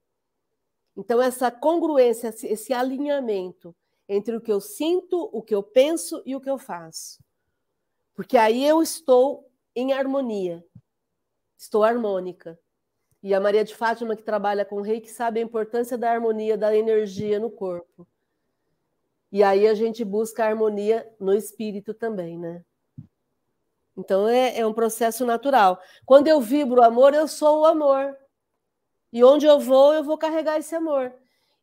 Então, 0.95 1.21
essa 1.21 1.49
congruência, 1.51 2.33
esse 2.43 2.73
alinhamento 2.73 3.75
entre 4.11 4.35
o 4.35 4.41
que 4.41 4.51
eu 4.51 4.59
sinto, 4.59 5.29
o 5.31 5.41
que 5.41 5.55
eu 5.55 5.63
penso 5.63 6.21
e 6.25 6.35
o 6.35 6.41
que 6.41 6.49
eu 6.49 6.57
faço. 6.57 7.23
Porque 8.13 8.37
aí 8.37 8.65
eu 8.65 8.81
estou 8.81 9.49
em 9.73 9.93
harmonia, 9.93 10.61
estou 11.57 11.81
harmônica. 11.81 12.59
E 13.23 13.33
a 13.33 13.39
Maria 13.39 13.63
de 13.63 13.73
Fátima, 13.73 14.13
que 14.13 14.23
trabalha 14.23 14.65
com 14.65 14.75
o 14.75 14.81
rei, 14.81 14.99
que 14.99 15.09
sabe 15.09 15.39
a 15.39 15.43
importância 15.43 15.97
da 15.97 16.11
harmonia, 16.11 16.57
da 16.57 16.75
energia 16.75 17.39
no 17.39 17.49
corpo. 17.49 18.05
E 19.31 19.41
aí 19.43 19.65
a 19.65 19.73
gente 19.73 20.03
busca 20.03 20.43
a 20.43 20.47
harmonia 20.47 21.09
no 21.17 21.33
espírito 21.33 21.93
também, 21.93 22.37
né? 22.37 22.65
Então 23.95 24.27
é, 24.27 24.59
é 24.59 24.67
um 24.67 24.73
processo 24.73 25.25
natural. 25.25 25.81
Quando 26.05 26.27
eu 26.27 26.41
vibro 26.41 26.81
o 26.81 26.83
amor, 26.83 27.13
eu 27.13 27.29
sou 27.29 27.61
o 27.61 27.65
amor. 27.65 28.17
E 29.13 29.23
onde 29.23 29.45
eu 29.45 29.57
vou, 29.57 29.93
eu 29.93 30.03
vou 30.03 30.17
carregar 30.17 30.59
esse 30.59 30.75
amor. 30.75 31.13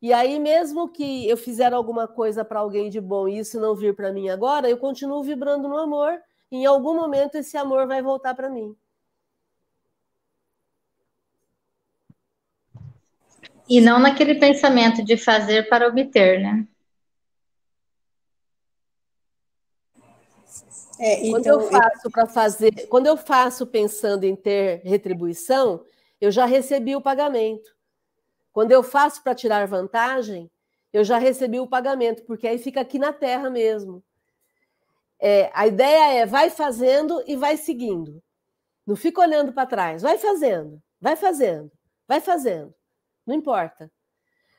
E 0.01 0.13
aí, 0.13 0.39
mesmo 0.39 0.89
que 0.89 1.29
eu 1.29 1.37
fizer 1.37 1.73
alguma 1.73 2.07
coisa 2.07 2.45
para 2.45 2.61
alguém 2.61 2.89
de 2.89 3.01
bom 3.01 3.27
e 3.27 3.39
isso 3.39 3.59
não 3.59 3.75
vir 3.75 3.97
para 3.97 4.13
mim 4.13 4.29
agora, 4.29 4.71
eu 4.71 4.79
continuo 4.79 5.23
vibrando 5.25 5.69
no 5.69 5.77
amor. 5.77 6.21
E 6.51 6.59
em 6.59 6.67
algum 6.67 6.95
momento 6.95 7.35
esse 7.35 7.57
amor 7.57 7.87
vai 7.87 8.01
voltar 8.01 8.35
para 8.35 8.49
mim. 8.49 8.77
E 13.69 13.81
não 13.81 13.99
naquele 13.99 14.37
pensamento 14.37 15.05
de 15.05 15.17
fazer 15.17 15.69
para 15.69 15.89
obter, 15.89 16.41
né? 16.41 16.67
É, 20.99 21.27
então, 21.27 21.31
quando 21.31 21.47
eu 21.47 21.61
faço 21.71 22.11
para 22.11 22.27
fazer, 22.27 22.87
quando 22.89 23.07
eu 23.07 23.17
faço 23.17 23.67
pensando 23.67 24.25
em 24.25 24.35
ter 24.35 24.81
retribuição, 24.85 25.85
eu 26.21 26.31
já 26.31 26.45
recebi 26.45 26.97
o 26.97 27.01
pagamento. 27.01 27.78
Quando 28.59 28.73
eu 28.73 28.83
faço 28.83 29.23
para 29.23 29.37
tirar 29.37 29.69
vantagem, 29.69 30.51
eu 30.93 31.05
já 31.05 31.17
recebi 31.17 31.61
o 31.61 31.67
pagamento, 31.69 32.25
porque 32.25 32.45
aí 32.45 32.59
fica 32.59 32.81
aqui 32.81 32.99
na 32.99 33.13
terra 33.13 33.49
mesmo. 33.49 34.03
É, 35.21 35.49
a 35.55 35.69
ideia 35.69 36.15
é 36.15 36.27
vai 36.27 36.51
fazendo 36.51 37.23
e 37.25 37.37
vai 37.37 37.57
seguindo. 37.57 38.21
Não 38.85 38.97
fica 38.97 39.21
olhando 39.21 39.53
para 39.53 39.65
trás. 39.65 40.03
Vai 40.03 40.19
fazendo, 40.19 40.83
vai 41.01 41.15
fazendo, 41.15 41.71
vai 42.09 42.21
fazendo. 42.21 42.75
Não 43.25 43.33
importa. 43.33 43.89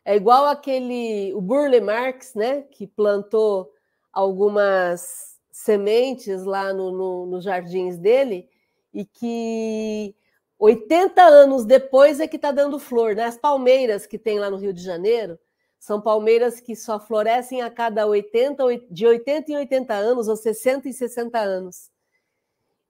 É 0.06 0.16
igual 0.16 0.45
aquele 0.45 1.34
o 1.34 1.41
Burle 1.41 1.82
Marx, 1.82 2.34
né, 2.34 2.62
que 2.72 2.88
plantou 2.88 3.70
algumas 4.14 5.38
sementes 5.52 6.45
lá 6.45 6.72
no, 6.72 6.89
no, 6.89 7.26
nos 7.26 7.43
jardins 7.43 7.97
dele 7.97 8.47
e 8.93 9.04
que 9.04 10.16
80 10.60 11.22
anos 11.22 11.66
depois 11.66 12.20
é 12.20 12.28
que 12.28 12.36
está 12.36 12.51
dando 12.51 12.78
flor. 12.78 13.16
Né? 13.16 13.24
As 13.24 13.38
palmeiras 13.38 14.05
que 14.05 14.20
tem 14.20 14.38
lá 14.38 14.49
no 14.49 14.57
Rio 14.57 14.74
de 14.74 14.84
Janeiro 14.84 15.39
são 15.80 16.01
palmeiras 16.01 16.60
que 16.60 16.76
só 16.76 16.99
florescem 16.99 17.62
a 17.62 17.72
cada 17.72 18.05
80, 18.05 18.64
de 18.91 19.07
80 19.07 19.51
em 19.53 19.55
80 19.55 19.93
anos, 19.93 20.28
ou 20.28 20.36
60 20.36 20.89
em 20.89 20.91
60 20.91 21.39
anos. 21.39 21.89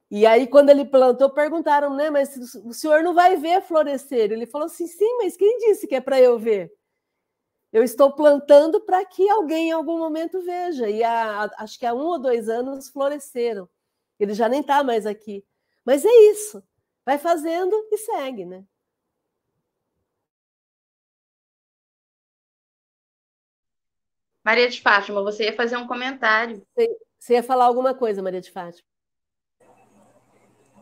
E 0.09 0.25
aí, 0.25 0.47
quando 0.47 0.71
ele 0.71 0.83
plantou, 0.83 1.29
perguntaram, 1.29 1.95
né? 1.95 2.09
Mas 2.09 2.35
o 2.65 2.73
senhor 2.73 3.03
não 3.03 3.13
vai 3.13 3.37
ver 3.37 3.61
florescer? 3.61 4.31
Ele 4.31 4.47
falou 4.47 4.65
assim: 4.65 4.87
sim, 4.87 5.17
mas 5.17 5.37
quem 5.37 5.59
disse 5.59 5.85
que 5.85 5.93
é 5.93 6.01
para 6.01 6.19
eu 6.19 6.39
ver? 6.39 6.73
Eu 7.71 7.83
estou 7.83 8.11
plantando 8.11 8.81
para 8.81 9.05
que 9.05 9.29
alguém 9.29 9.69
em 9.69 9.71
algum 9.71 9.99
momento 9.99 10.41
veja. 10.41 10.89
E 10.89 11.03
há, 11.03 11.43
acho 11.59 11.77
que 11.77 11.85
há 11.85 11.93
um 11.93 12.05
ou 12.05 12.17
dois 12.17 12.49
anos 12.49 12.89
floresceram. 12.89 13.69
Ele 14.19 14.33
já 14.33 14.49
nem 14.49 14.61
está 14.61 14.83
mais 14.83 15.05
aqui. 15.05 15.45
Mas 15.85 16.03
é 16.03 16.11
isso. 16.31 16.63
Vai 17.09 17.17
fazendo 17.17 17.75
e 17.91 17.97
segue, 17.97 18.45
né? 18.45 18.63
Maria 24.45 24.69
de 24.69 24.79
Fátima, 24.79 25.23
você 25.23 25.45
ia 25.45 25.55
fazer 25.55 25.75
um 25.75 25.87
comentário. 25.87 26.61
Você 27.17 27.33
ia 27.33 27.41
falar 27.41 27.65
alguma 27.65 27.95
coisa, 27.95 28.21
Maria 28.21 28.39
de 28.39 28.51
Fátima? 28.51 28.87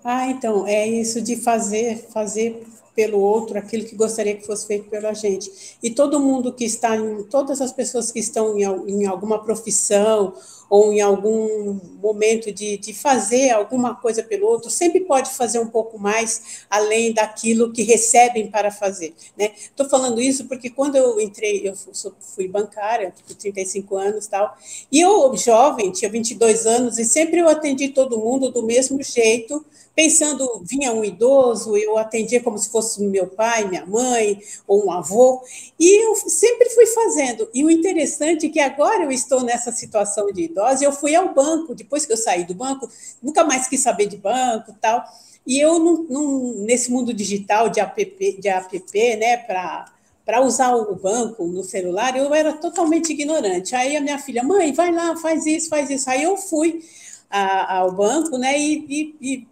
Ah, 0.04 0.28
então, 0.28 0.68
é 0.68 0.86
isso 0.86 1.22
de 1.22 1.42
fazer, 1.42 1.96
fazer 2.12 2.62
pelo 2.98 3.20
outro 3.20 3.60
aquilo 3.60 3.86
que 3.86 3.96
gostaria 3.96 4.36
que 4.36 4.44
fosse 4.44 4.66
feito 4.66 4.90
pela 4.90 5.14
gente. 5.14 5.78
E 5.84 5.92
todo 5.92 6.20
mundo 6.20 6.52
que 6.52 6.66
está, 6.66 6.98
em, 6.98 7.22
todas 7.26 7.62
as 7.62 7.72
pessoas 7.72 8.12
que 8.12 8.18
estão 8.18 8.58
em, 8.58 8.64
em 8.64 9.06
alguma 9.06 9.38
profissão 9.44 10.34
ou 10.68 10.92
em 10.92 11.00
algum 11.00 11.80
momento 12.02 12.52
de, 12.52 12.76
de 12.78 12.94
fazer 12.96 13.52
alguma 13.52 13.94
coisa 13.94 14.24
pelo 14.24 14.48
outro, 14.48 14.72
sempre 14.72 15.02
pode 15.02 15.30
fazer 15.30 15.60
um 15.60 15.68
pouco 15.68 16.00
mais 16.00 16.66
além 16.70 17.14
daquilo 17.14 17.72
que 17.72 17.84
recebem 17.84 18.50
para 18.50 18.72
fazer. 18.72 19.14
Estou 19.38 19.86
né? 19.86 19.90
falando 19.90 20.20
isso 20.20 20.46
porque 20.46 20.72
quando 20.72 20.96
eu 20.96 21.22
entrei, 21.22 21.70
eu 21.70 21.76
fui 22.20 22.48
bancária, 22.48 23.14
com 23.28 23.34
35 23.36 23.96
anos 23.96 24.26
tal, 24.26 24.58
e 24.92 25.00
eu, 25.00 25.38
jovem, 25.38 25.92
tinha 25.92 26.10
22 26.10 26.66
anos, 26.66 26.98
e 26.98 27.06
sempre 27.06 27.40
eu 27.40 27.48
atendi 27.48 27.90
todo 27.90 28.18
mundo 28.18 28.52
do 28.52 28.64
mesmo 28.64 29.02
jeito, 29.04 29.64
pensando, 29.98 30.62
vinha 30.64 30.94
um 30.94 31.04
idoso, 31.04 31.76
eu 31.76 31.98
atendia 31.98 32.40
como 32.40 32.56
se 32.60 32.70
fosse 32.70 32.87
meu 32.98 33.28
pai, 33.28 33.68
minha 33.68 33.86
mãe, 33.86 34.40
ou 34.68 34.86
um 34.86 34.92
avô, 34.92 35.44
e 35.80 36.06
eu 36.06 36.16
sempre 36.16 36.70
fui 36.70 36.86
fazendo. 36.86 37.50
E 37.54 37.64
o 37.64 37.70
interessante 37.70 38.46
é 38.46 38.50
que 38.50 38.60
agora 38.60 39.04
eu 39.04 39.12
estou 39.12 39.42
nessa 39.44 39.72
situação 39.72 40.32
de 40.32 40.44
idosa, 40.44 40.84
eu 40.84 40.92
fui 40.92 41.16
ao 41.16 41.34
banco, 41.34 41.76
depois 41.76 42.06
que 42.06 42.14
eu 42.14 42.18
saí 42.18 42.44
do 42.46 42.56
banco, 42.56 42.90
nunca 43.22 43.44
mais 43.44 43.68
quis 43.68 43.82
saber 43.82 44.08
de 44.08 44.18
banco 44.18 44.76
tal, 44.80 45.04
e 45.46 45.60
eu, 45.60 45.80
não, 45.80 46.04
não, 46.04 46.54
nesse 46.66 46.92
mundo 46.92 47.14
digital 47.14 47.70
de 47.70 47.80
app, 47.80 48.38
de 48.40 48.50
app 48.50 48.84
né, 49.18 49.38
para 49.38 49.86
para 50.28 50.42
usar 50.42 50.76
o 50.76 50.94
banco 50.94 51.48
no 51.48 51.64
celular, 51.64 52.18
eu 52.18 52.34
era 52.34 52.52
totalmente 52.52 53.14
ignorante. 53.14 53.74
Aí 53.74 53.96
a 53.96 54.02
minha 54.02 54.20
filha, 54.20 54.44
mãe, 54.44 54.74
vai 54.74 54.92
lá, 54.92 55.16
faz 55.16 55.46
isso, 55.46 55.70
faz 55.70 55.90
isso. 55.90 56.10
Aí 56.10 56.22
eu 56.22 56.36
fui 56.36 56.82
a, 57.30 57.78
ao 57.78 57.94
banco, 57.94 58.38
né, 58.38 58.60
e, 58.60 58.86
e, 58.90 59.16
e 59.22 59.48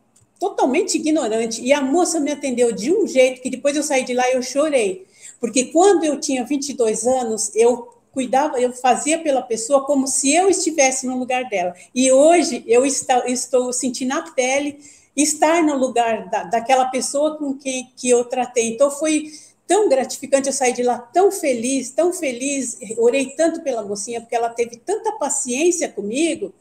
totalmente 0.45 0.95
ignorante. 0.95 1.61
E 1.61 1.73
a 1.73 1.81
moça 1.81 2.19
me 2.19 2.31
atendeu 2.31 2.71
de 2.71 2.93
um 2.93 3.07
jeito 3.07 3.41
que 3.41 3.49
depois 3.49 3.75
eu 3.75 3.81
saí 3.81 4.03
de 4.03 4.13
lá 4.13 4.29
e 4.29 4.35
eu 4.35 4.43
chorei. 4.43 5.05
Porque 5.39 5.65
quando 5.65 6.03
eu 6.03 6.19
tinha 6.19 6.45
22 6.45 7.07
anos, 7.07 7.51
eu 7.55 7.89
cuidava, 8.11 8.59
eu 8.61 8.71
fazia 8.71 9.19
pela 9.19 9.41
pessoa 9.41 9.83
como 9.85 10.07
se 10.07 10.33
eu 10.33 10.47
estivesse 10.49 11.07
no 11.07 11.17
lugar 11.17 11.49
dela. 11.49 11.73
E 11.93 12.11
hoje 12.11 12.63
eu 12.67 12.85
estou, 12.85 13.25
estou 13.25 13.73
sentindo 13.73 14.09
na 14.09 14.21
pele 14.31 14.79
estar 15.15 15.63
no 15.63 15.75
lugar 15.77 16.29
da, 16.29 16.43
daquela 16.43 16.85
pessoa 16.85 17.37
com 17.37 17.53
quem 17.55 17.91
que 17.95 18.09
eu 18.09 18.23
tratei. 18.25 18.73
Então 18.73 18.91
foi 18.91 19.31
tão 19.67 19.89
gratificante 19.89 20.47
eu 20.47 20.53
sair 20.53 20.73
de 20.73 20.83
lá 20.83 20.99
tão 20.99 21.31
feliz, 21.31 21.89
tão 21.89 22.13
feliz. 22.13 22.77
Orei 22.97 23.31
tanto 23.31 23.61
pela 23.61 23.83
mocinha 23.83 24.21
porque 24.21 24.35
ela 24.35 24.49
teve 24.49 24.77
tanta 24.77 25.11
paciência 25.13 25.89
comigo 25.89 26.53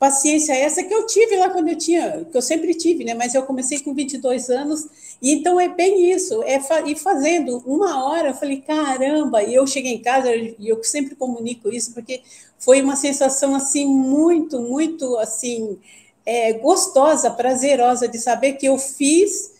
paciência 0.00 0.54
essa 0.54 0.82
que 0.82 0.94
eu 0.94 1.06
tive 1.06 1.36
lá 1.36 1.50
quando 1.50 1.68
eu 1.68 1.76
tinha, 1.76 2.24
que 2.24 2.34
eu 2.34 2.40
sempre 2.40 2.72
tive, 2.72 3.04
né? 3.04 3.12
Mas 3.12 3.34
eu 3.34 3.42
comecei 3.42 3.80
com 3.80 3.92
22 3.92 4.48
anos, 4.48 4.88
e 5.20 5.30
então 5.30 5.60
é 5.60 5.68
bem 5.68 6.10
isso, 6.10 6.42
é 6.44 6.58
fa 6.58 6.80
ir 6.88 6.96
fazendo. 6.96 7.58
Uma 7.66 8.02
hora 8.06 8.30
eu 8.30 8.34
falei, 8.34 8.62
caramba, 8.62 9.42
e 9.42 9.54
eu 9.54 9.66
cheguei 9.66 9.92
em 9.92 10.00
casa, 10.00 10.34
e 10.34 10.56
eu 10.66 10.82
sempre 10.82 11.14
comunico 11.14 11.68
isso, 11.68 11.92
porque 11.92 12.22
foi 12.58 12.80
uma 12.80 12.96
sensação, 12.96 13.54
assim, 13.54 13.84
muito, 13.84 14.58
muito, 14.62 15.18
assim, 15.18 15.78
é, 16.24 16.54
gostosa, 16.54 17.30
prazerosa 17.30 18.08
de 18.08 18.18
saber 18.18 18.54
que 18.54 18.64
eu 18.64 18.78
fiz 18.78 19.52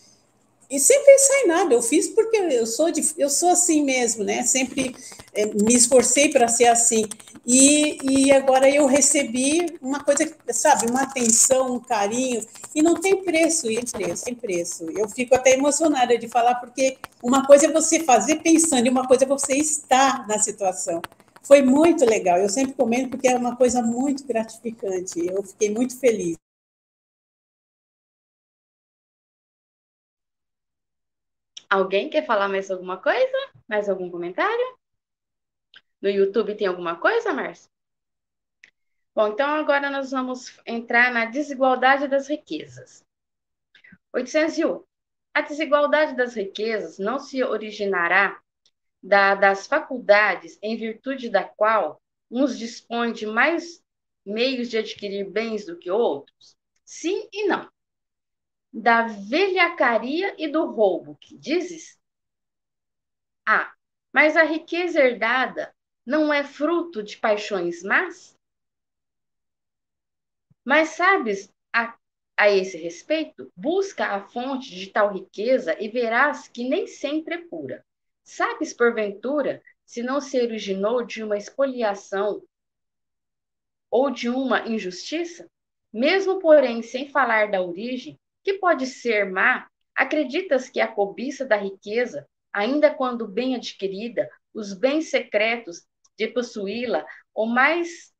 e 0.70 0.78
sem 0.78 1.04
pensar 1.04 1.34
em 1.40 1.48
nada, 1.48 1.74
eu 1.74 1.82
fiz 1.82 2.08
porque 2.08 2.36
eu 2.36 2.64
sou, 2.64 2.92
de, 2.92 3.02
eu 3.18 3.28
sou 3.28 3.48
assim 3.48 3.82
mesmo, 3.82 4.22
né? 4.22 4.44
Sempre 4.44 4.94
é, 5.34 5.46
me 5.46 5.74
esforcei 5.74 6.30
para 6.30 6.46
ser 6.46 6.66
assim. 6.66 7.06
E, 7.44 7.98
e 8.02 8.32
agora 8.32 8.70
eu 8.70 8.86
recebi 8.86 9.66
uma 9.82 10.04
coisa, 10.04 10.32
sabe, 10.50 10.88
uma 10.88 11.02
atenção, 11.02 11.74
um 11.74 11.80
carinho, 11.80 12.46
e 12.72 12.82
não 12.82 12.94
tem 12.94 13.24
preço, 13.24 13.66
tem 13.66 13.84
preço, 13.84 14.24
tem 14.24 14.34
preço. 14.34 14.86
Eu 14.96 15.08
fico 15.08 15.34
até 15.34 15.54
emocionada 15.54 16.16
de 16.16 16.28
falar, 16.28 16.56
porque 16.56 16.98
uma 17.20 17.44
coisa 17.44 17.66
é 17.66 17.72
você 17.72 18.00
fazer 18.00 18.36
pensando, 18.36 18.86
e 18.86 18.90
uma 18.90 19.08
coisa 19.08 19.24
é 19.24 19.26
você 19.26 19.54
estar 19.54 20.28
na 20.28 20.38
situação. 20.38 21.02
Foi 21.42 21.62
muito 21.62 22.04
legal, 22.04 22.38
eu 22.38 22.48
sempre 22.48 22.74
comento 22.74 23.08
porque 23.10 23.26
é 23.26 23.36
uma 23.36 23.56
coisa 23.56 23.82
muito 23.82 24.24
gratificante, 24.24 25.26
eu 25.26 25.42
fiquei 25.42 25.70
muito 25.70 25.98
feliz. 25.98 26.36
Alguém 31.70 32.10
quer 32.10 32.26
falar 32.26 32.48
mais 32.48 32.68
alguma 32.68 32.96
coisa? 32.96 33.38
Mais 33.68 33.88
algum 33.88 34.10
comentário? 34.10 34.76
No 36.02 36.10
YouTube 36.10 36.56
tem 36.56 36.66
alguma 36.66 36.96
coisa, 36.96 37.32
Márcia? 37.32 37.70
Bom, 39.14 39.28
então 39.28 39.48
agora 39.48 39.88
nós 39.88 40.10
vamos 40.10 40.58
entrar 40.66 41.12
na 41.12 41.26
desigualdade 41.26 42.08
das 42.08 42.28
riquezas. 42.28 43.04
801. 44.12 44.82
A 45.32 45.42
desigualdade 45.42 46.16
das 46.16 46.34
riquezas 46.34 46.98
não 46.98 47.20
se 47.20 47.44
originará 47.44 48.42
da, 49.00 49.36
das 49.36 49.68
faculdades 49.68 50.58
em 50.60 50.76
virtude 50.76 51.30
da 51.30 51.44
qual 51.44 52.02
uns 52.28 52.58
dispõem 52.58 53.12
de 53.12 53.26
mais 53.26 53.80
meios 54.26 54.68
de 54.68 54.78
adquirir 54.78 55.30
bens 55.30 55.64
do 55.64 55.78
que 55.78 55.88
outros? 55.88 56.56
Sim 56.84 57.28
e 57.32 57.46
não 57.46 57.70
da 58.72 59.02
velhacaria 59.06 60.34
e 60.38 60.48
do 60.48 60.66
roubo, 60.66 61.16
que 61.20 61.36
dizes? 61.36 61.98
Ah, 63.46 63.70
mas 64.12 64.34
a 64.36 64.44
riqueza 64.44 64.98
herdada 65.00 65.74
não 66.06 66.32
é 66.32 66.42
fruto 66.42 67.02
de 67.02 67.18
paixões 67.18 67.82
más? 67.82 68.34
Mas 70.64 70.90
sabes, 70.90 71.52
a, 71.72 71.94
a 72.36 72.48
esse 72.50 72.78
respeito, 72.78 73.52
busca 73.54 74.06
a 74.06 74.22
fonte 74.26 74.74
de 74.74 74.86
tal 74.86 75.12
riqueza 75.12 75.76
e 75.78 75.88
verás 75.88 76.48
que 76.48 76.68
nem 76.68 76.86
sempre 76.86 77.34
é 77.34 77.38
pura. 77.46 77.84
Sabes, 78.24 78.72
porventura, 78.72 79.62
se 79.84 80.02
não 80.02 80.20
se 80.20 80.40
originou 80.40 81.04
de 81.04 81.22
uma 81.22 81.36
expoliação 81.36 82.42
ou 83.90 84.10
de 84.10 84.28
uma 84.28 84.66
injustiça? 84.68 85.48
Mesmo, 85.92 86.38
porém, 86.40 86.82
sem 86.82 87.08
falar 87.08 87.50
da 87.50 87.62
origem, 87.62 88.18
que 88.42 88.54
pode 88.54 88.86
ser 88.86 89.30
má, 89.30 89.68
acreditas 89.94 90.68
que 90.68 90.80
a 90.80 90.88
cobiça 90.88 91.44
da 91.44 91.56
riqueza, 91.56 92.26
ainda 92.52 92.92
quando 92.92 93.28
bem 93.28 93.54
adquirida, 93.54 94.28
os 94.52 94.72
bens 94.72 95.10
secretos 95.10 95.86
de 96.16 96.28
possuí-la 96.28 97.06
o 97.34 97.46
mais 97.46 98.12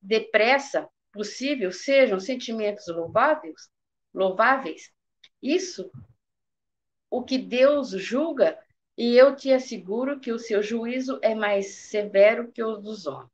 depressa 0.00 0.88
possível 1.12 1.72
sejam 1.72 2.20
sentimentos 2.20 2.86
louváveis? 2.88 3.68
louváveis? 4.12 4.90
Isso 5.42 5.90
o 7.10 7.22
que 7.22 7.38
Deus 7.38 7.90
julga, 7.90 8.58
e 8.96 9.16
eu 9.16 9.34
te 9.34 9.52
asseguro 9.52 10.20
que 10.20 10.32
o 10.32 10.38
seu 10.38 10.62
juízo 10.62 11.18
é 11.22 11.34
mais 11.34 11.88
severo 11.88 12.52
que 12.52 12.62
o 12.62 12.76
dos 12.76 13.06
homens. 13.06 13.30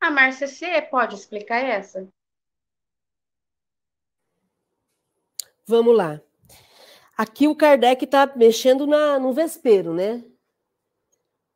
A 0.00 0.10
Márcia, 0.10 0.46
você 0.46 0.80
pode 0.82 1.14
explicar 1.16 1.58
essa? 1.58 2.08
Vamos 5.66 5.96
lá. 5.96 6.20
Aqui 7.16 7.48
o 7.48 7.56
Kardec 7.56 8.04
está 8.04 8.32
mexendo 8.36 8.86
na, 8.86 9.18
no 9.18 9.32
vespeiro, 9.32 9.92
né? 9.92 10.24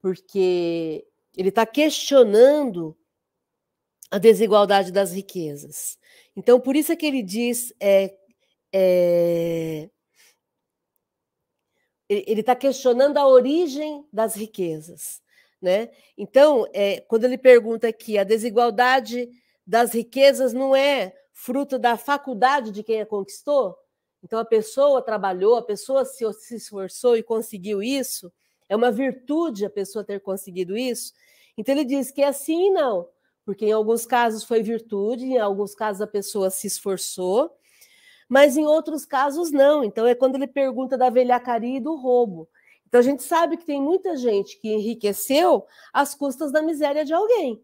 Porque 0.01 1.07
ele 1.37 1.51
está 1.51 1.65
questionando 1.65 2.97
a 4.11 4.19
desigualdade 4.19 4.93
das 4.93 5.13
riquezas. 5.13 5.97
Então, 6.37 6.61
por 6.61 6.77
isso 6.77 6.93
é 6.93 6.97
que 6.97 7.07
ele 7.07 7.23
diz. 7.23 7.73
É, 7.81 8.15
é, 8.73 9.89
ele 12.09 12.41
está 12.41 12.55
questionando 12.55 13.17
a 13.17 13.27
origem 13.27 14.07
das 14.13 14.35
riquezas. 14.35 15.23
Né? 15.63 15.91
Então, 16.19 16.67
é, 16.75 17.01
quando 17.03 17.23
ele 17.23 17.39
pergunta 17.39 17.87
aqui, 17.87 18.19
a 18.19 18.25
desigualdade 18.25 19.31
das 19.65 19.95
riquezas 19.95 20.53
não 20.53 20.75
é 20.75 21.15
fruto 21.33 21.79
da 21.79 21.97
faculdade 21.97 22.73
de 22.73 22.83
quem 22.83 23.01
a 23.01 23.07
conquistou? 23.07 23.79
Então, 24.25 24.41
a 24.41 24.45
pessoa 24.45 25.01
trabalhou, 25.01 25.57
a 25.57 25.63
pessoa 25.63 26.05
se, 26.05 26.31
se 26.35 26.57
esforçou 26.57 27.17
e 27.17 27.23
conseguiu 27.23 27.81
isso, 27.81 28.33
é 28.69 28.75
uma 28.75 28.91
virtude 28.91 29.65
a 29.65 29.71
pessoa 29.71 30.05
ter 30.05 30.21
conseguido 30.21 30.77
isso. 30.77 31.13
Então, 31.57 31.75
ele 31.75 31.85
diz 31.85 32.11
que 32.11 32.23
é 32.23 32.27
assim 32.27 32.67
e 32.67 32.71
não, 32.71 33.09
porque 33.45 33.67
em 33.67 33.73
alguns 33.73 34.05
casos 34.05 34.43
foi 34.43 34.63
virtude, 34.65 35.27
em 35.27 35.39
alguns 35.39 35.77
casos 35.77 36.03
a 36.03 36.07
pessoa 36.09 36.51
se 36.51 36.67
esforçou, 36.67 37.57
mas 38.29 38.57
em 38.57 38.67
outros 38.67 39.05
casos 39.05 39.53
não. 39.53 39.85
Então, 39.85 40.07
é 40.07 40.15
quando 40.15 40.35
ele 40.35 40.49
pergunta 40.49 40.99
da 40.99 41.09
velhacaria 41.09 41.77
e 41.77 41.81
do 41.81 41.95
roubo. 41.95 42.49
Então 42.93 43.01
a 43.01 43.05
gente 43.05 43.23
sabe 43.23 43.57
que 43.57 43.65
tem 43.65 43.81
muita 43.81 44.19
gente 44.19 44.61
que 44.61 44.69
enriqueceu 44.69 45.67
às 45.95 46.15
custas 46.15 46.53
da 46.53 46.61
miséria 46.61 47.07
de 47.07 47.15
alguém, 47.15 47.59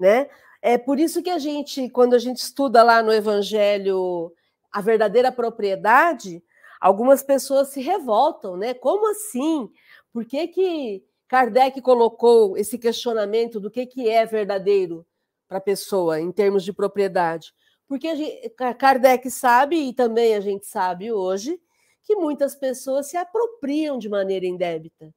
né? 0.00 0.26
É 0.62 0.78
por 0.78 0.98
isso 0.98 1.22
que 1.22 1.28
a 1.28 1.38
gente, 1.38 1.86
quando 1.90 2.14
a 2.14 2.18
gente 2.18 2.38
estuda 2.38 2.82
lá 2.82 3.02
no 3.02 3.12
Evangelho 3.12 4.32
a 4.72 4.80
verdadeira 4.80 5.30
propriedade, 5.30 6.42
algumas 6.80 7.22
pessoas 7.22 7.68
se 7.68 7.82
revoltam, 7.82 8.56
né? 8.56 8.72
Como 8.72 9.06
assim? 9.10 9.70
Por 10.14 10.24
que, 10.24 10.48
que 10.48 11.04
Kardec 11.28 11.82
colocou 11.82 12.56
esse 12.56 12.78
questionamento 12.78 13.60
do 13.60 13.70
que, 13.70 13.84
que 13.84 14.08
é 14.08 14.24
verdadeiro 14.24 15.06
para 15.46 15.58
a 15.58 15.60
pessoa 15.60 16.18
em 16.18 16.32
termos 16.32 16.64
de 16.64 16.72
propriedade? 16.72 17.52
Porque 17.86 18.16
gente, 18.16 18.48
Kardec 18.78 19.30
sabe, 19.30 19.76
e 19.76 19.92
também 19.92 20.34
a 20.34 20.40
gente 20.40 20.66
sabe 20.66 21.12
hoje, 21.12 21.60
que 22.02 22.16
muitas 22.16 22.54
pessoas 22.54 23.06
se 23.06 23.16
apropriam 23.16 23.98
de 23.98 24.08
maneira 24.08 24.46
indébita. 24.46 25.12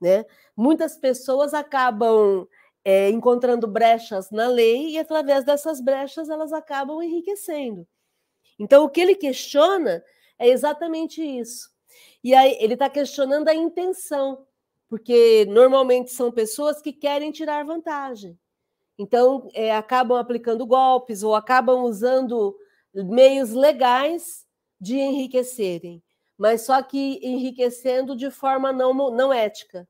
Né? 0.00 0.24
Muitas 0.56 0.96
pessoas 0.96 1.54
acabam 1.54 2.46
é, 2.84 3.08
encontrando 3.10 3.66
brechas 3.66 4.30
na 4.30 4.48
lei 4.48 4.90
e, 4.90 4.98
através 4.98 5.44
dessas 5.44 5.80
brechas, 5.80 6.28
elas 6.28 6.52
acabam 6.52 7.00
enriquecendo. 7.02 7.86
Então, 8.58 8.84
o 8.84 8.88
que 8.88 9.00
ele 9.00 9.14
questiona 9.14 10.02
é 10.38 10.48
exatamente 10.48 11.22
isso. 11.22 11.70
E 12.24 12.34
aí, 12.34 12.56
ele 12.60 12.74
está 12.74 12.90
questionando 12.90 13.48
a 13.48 13.54
intenção, 13.54 14.44
porque 14.88 15.46
normalmente 15.48 16.10
são 16.10 16.32
pessoas 16.32 16.82
que 16.82 16.92
querem 16.92 17.30
tirar 17.30 17.64
vantagem. 17.64 18.38
Então, 18.98 19.48
é, 19.54 19.74
acabam 19.74 20.18
aplicando 20.18 20.66
golpes 20.66 21.22
ou 21.22 21.34
acabam 21.34 21.84
usando 21.84 22.56
meios 22.92 23.52
legais 23.52 24.44
de 24.80 24.96
enriquecerem 24.96 26.02
mas 26.42 26.62
só 26.62 26.82
que 26.82 27.20
enriquecendo 27.22 28.16
de 28.16 28.28
forma 28.28 28.72
não, 28.72 28.92
não 29.12 29.32
ética. 29.32 29.88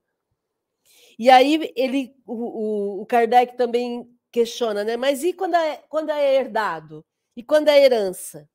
E 1.18 1.30
aí 1.30 1.72
ele, 1.74 2.14
o, 2.26 3.00
o 3.00 3.06
Kardec 3.06 3.56
também 3.56 4.06
questiona, 4.30 4.84
né? 4.84 4.94
Mas 4.98 5.24
e 5.24 5.32
quando 5.32 5.54
é, 5.54 5.78
quando 5.88 6.10
é 6.10 6.34
herdado? 6.34 7.02
E 7.34 7.42
quando 7.42 7.68
é 7.68 7.82
herança? 7.82 8.46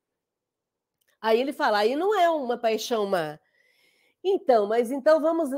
Aí 1.19 1.41
ele 1.41 1.51
fala, 1.51 1.79
aí 1.79 1.95
não 1.95 2.13
é 2.13 2.29
uma 2.29 2.55
paixão 2.55 3.07
má. 3.07 3.39
Então, 4.23 4.67
mas 4.67 4.91
então 4.91 5.19
vamos, 5.19 5.49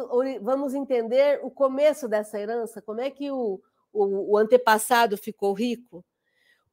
vamos 0.41 0.73
entender 0.73 1.41
o 1.43 1.51
começo 1.51 2.07
dessa 2.07 2.39
herança, 2.39 2.81
como 2.81 3.01
é 3.01 3.09
que 3.09 3.29
o, 3.29 3.61
o, 3.91 4.31
o 4.31 4.37
antepassado 4.37 5.17
ficou 5.17 5.51
rico? 5.51 6.05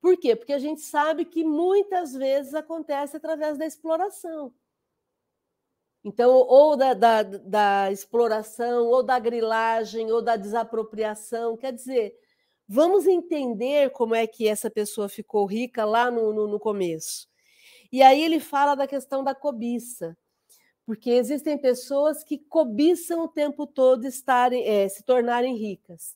Por 0.00 0.16
quê? 0.16 0.36
Porque 0.36 0.52
a 0.52 0.60
gente 0.60 0.82
sabe 0.82 1.24
que 1.24 1.42
muitas 1.42 2.12
vezes 2.12 2.54
acontece 2.54 3.16
através 3.16 3.58
da 3.58 3.66
exploração. 3.66 4.54
Então, 6.06 6.30
ou 6.30 6.76
da, 6.76 6.94
da, 6.94 7.24
da, 7.24 7.90
exploração, 7.90 8.86
ou 8.86 9.02
da 9.02 9.18
grilagem, 9.18 10.12
ou 10.12 10.22
da 10.22 10.36
desapropriação. 10.36 11.56
Quer 11.56 11.72
dizer, 11.72 12.14
vamos 12.68 13.08
entender 13.08 13.90
como 13.90 14.14
é 14.14 14.24
que 14.24 14.46
essa 14.46 14.70
pessoa 14.70 15.08
ficou 15.08 15.44
rica 15.46 15.84
lá 15.84 16.08
no, 16.08 16.32
no, 16.32 16.46
no 16.46 16.60
começo. 16.60 17.26
E 17.90 18.04
aí 18.04 18.22
ele 18.22 18.38
fala 18.38 18.76
da 18.76 18.86
questão 18.86 19.24
da 19.24 19.34
cobiça, 19.34 20.16
porque 20.84 21.10
existem 21.10 21.58
pessoas 21.58 22.22
que 22.22 22.38
cobiçam 22.38 23.24
o 23.24 23.28
tempo 23.28 23.66
todo 23.66 24.06
estarem, 24.06 24.64
é, 24.64 24.88
se 24.88 25.02
tornarem 25.02 25.56
ricas. 25.56 26.14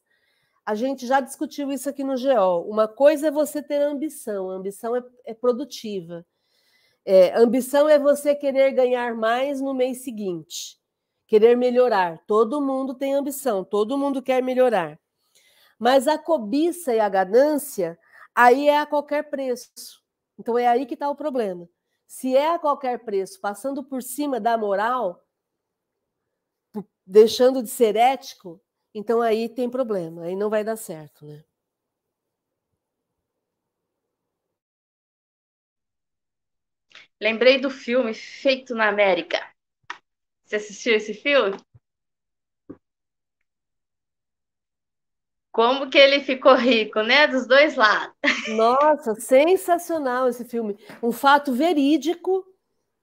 A 0.64 0.76
gente 0.76 1.04
já 1.04 1.18
discutiu 1.18 1.72
isso 1.72 1.90
aqui 1.90 2.04
no 2.04 2.16
GEO. 2.16 2.62
Uma 2.62 2.86
coisa 2.86 3.26
é 3.26 3.30
você 3.32 3.60
ter 3.60 3.82
ambição, 3.82 4.50
a 4.50 4.54
ambição 4.54 4.94
é, 4.94 5.02
é 5.24 5.34
produtiva. 5.34 6.24
É, 7.04 7.34
ambição 7.36 7.88
é 7.88 7.98
você 7.98 8.34
querer 8.34 8.72
ganhar 8.72 9.14
mais 9.14 9.60
no 9.60 9.72
mês 9.74 10.02
seguinte, 10.04 10.78
querer 11.26 11.56
melhorar. 11.56 12.22
Todo 12.26 12.60
mundo 12.60 12.94
tem 12.94 13.14
ambição, 13.14 13.64
todo 13.64 13.96
mundo 13.98 14.22
quer 14.22 14.42
melhorar. 14.42 14.98
Mas 15.78 16.06
a 16.06 16.18
cobiça 16.18 16.94
e 16.94 17.00
a 17.00 17.08
ganância, 17.08 17.98
aí 18.34 18.68
é 18.68 18.78
a 18.78 18.86
qualquer 18.86 19.30
preço. 19.30 19.70
Então 20.38 20.58
é 20.58 20.66
aí 20.66 20.86
que 20.86 20.94
está 20.94 21.08
o 21.08 21.16
problema. 21.16 21.68
Se 22.06 22.36
é 22.36 22.54
a 22.54 22.58
qualquer 22.58 23.04
preço, 23.04 23.40
passando 23.40 23.84
por 23.84 24.02
cima 24.02 24.40
da 24.40 24.58
moral, 24.58 25.22
deixando 27.06 27.62
de 27.62 27.70
ser 27.70 27.96
ético, 27.96 28.60
então 28.94 29.22
aí 29.22 29.48
tem 29.48 29.70
problema, 29.70 30.24
aí 30.24 30.36
não 30.36 30.50
vai 30.50 30.64
dar 30.64 30.76
certo, 30.76 31.24
né? 31.24 31.44
Lembrei 37.20 37.60
do 37.60 37.68
filme 37.68 38.14
Feito 38.14 38.74
na 38.74 38.88
América. 38.88 39.38
Você 40.44 40.56
assistiu 40.56 40.96
esse 40.96 41.12
filme? 41.12 41.56
Como 45.52 45.90
que 45.90 45.98
ele 45.98 46.20
ficou 46.20 46.54
rico, 46.54 47.02
né? 47.02 47.26
Dos 47.26 47.46
dois 47.46 47.76
lados. 47.76 48.14
Nossa, 48.56 49.14
sensacional 49.16 50.28
esse 50.28 50.44
filme. 50.44 50.78
Um 51.02 51.12
fato 51.12 51.52
verídico. 51.52 52.46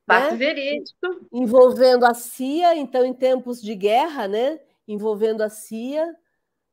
Fato 0.06 0.32
né? 0.32 0.38
verídico. 0.38 1.28
Envolvendo 1.32 2.06
a 2.06 2.14
CIA, 2.14 2.76
então, 2.76 3.06
em 3.06 3.14
tempos 3.14 3.62
de 3.62 3.76
guerra, 3.76 4.28
né? 4.28 4.60
Envolvendo 4.88 5.42
a 5.42 5.50
CIA 5.50 6.16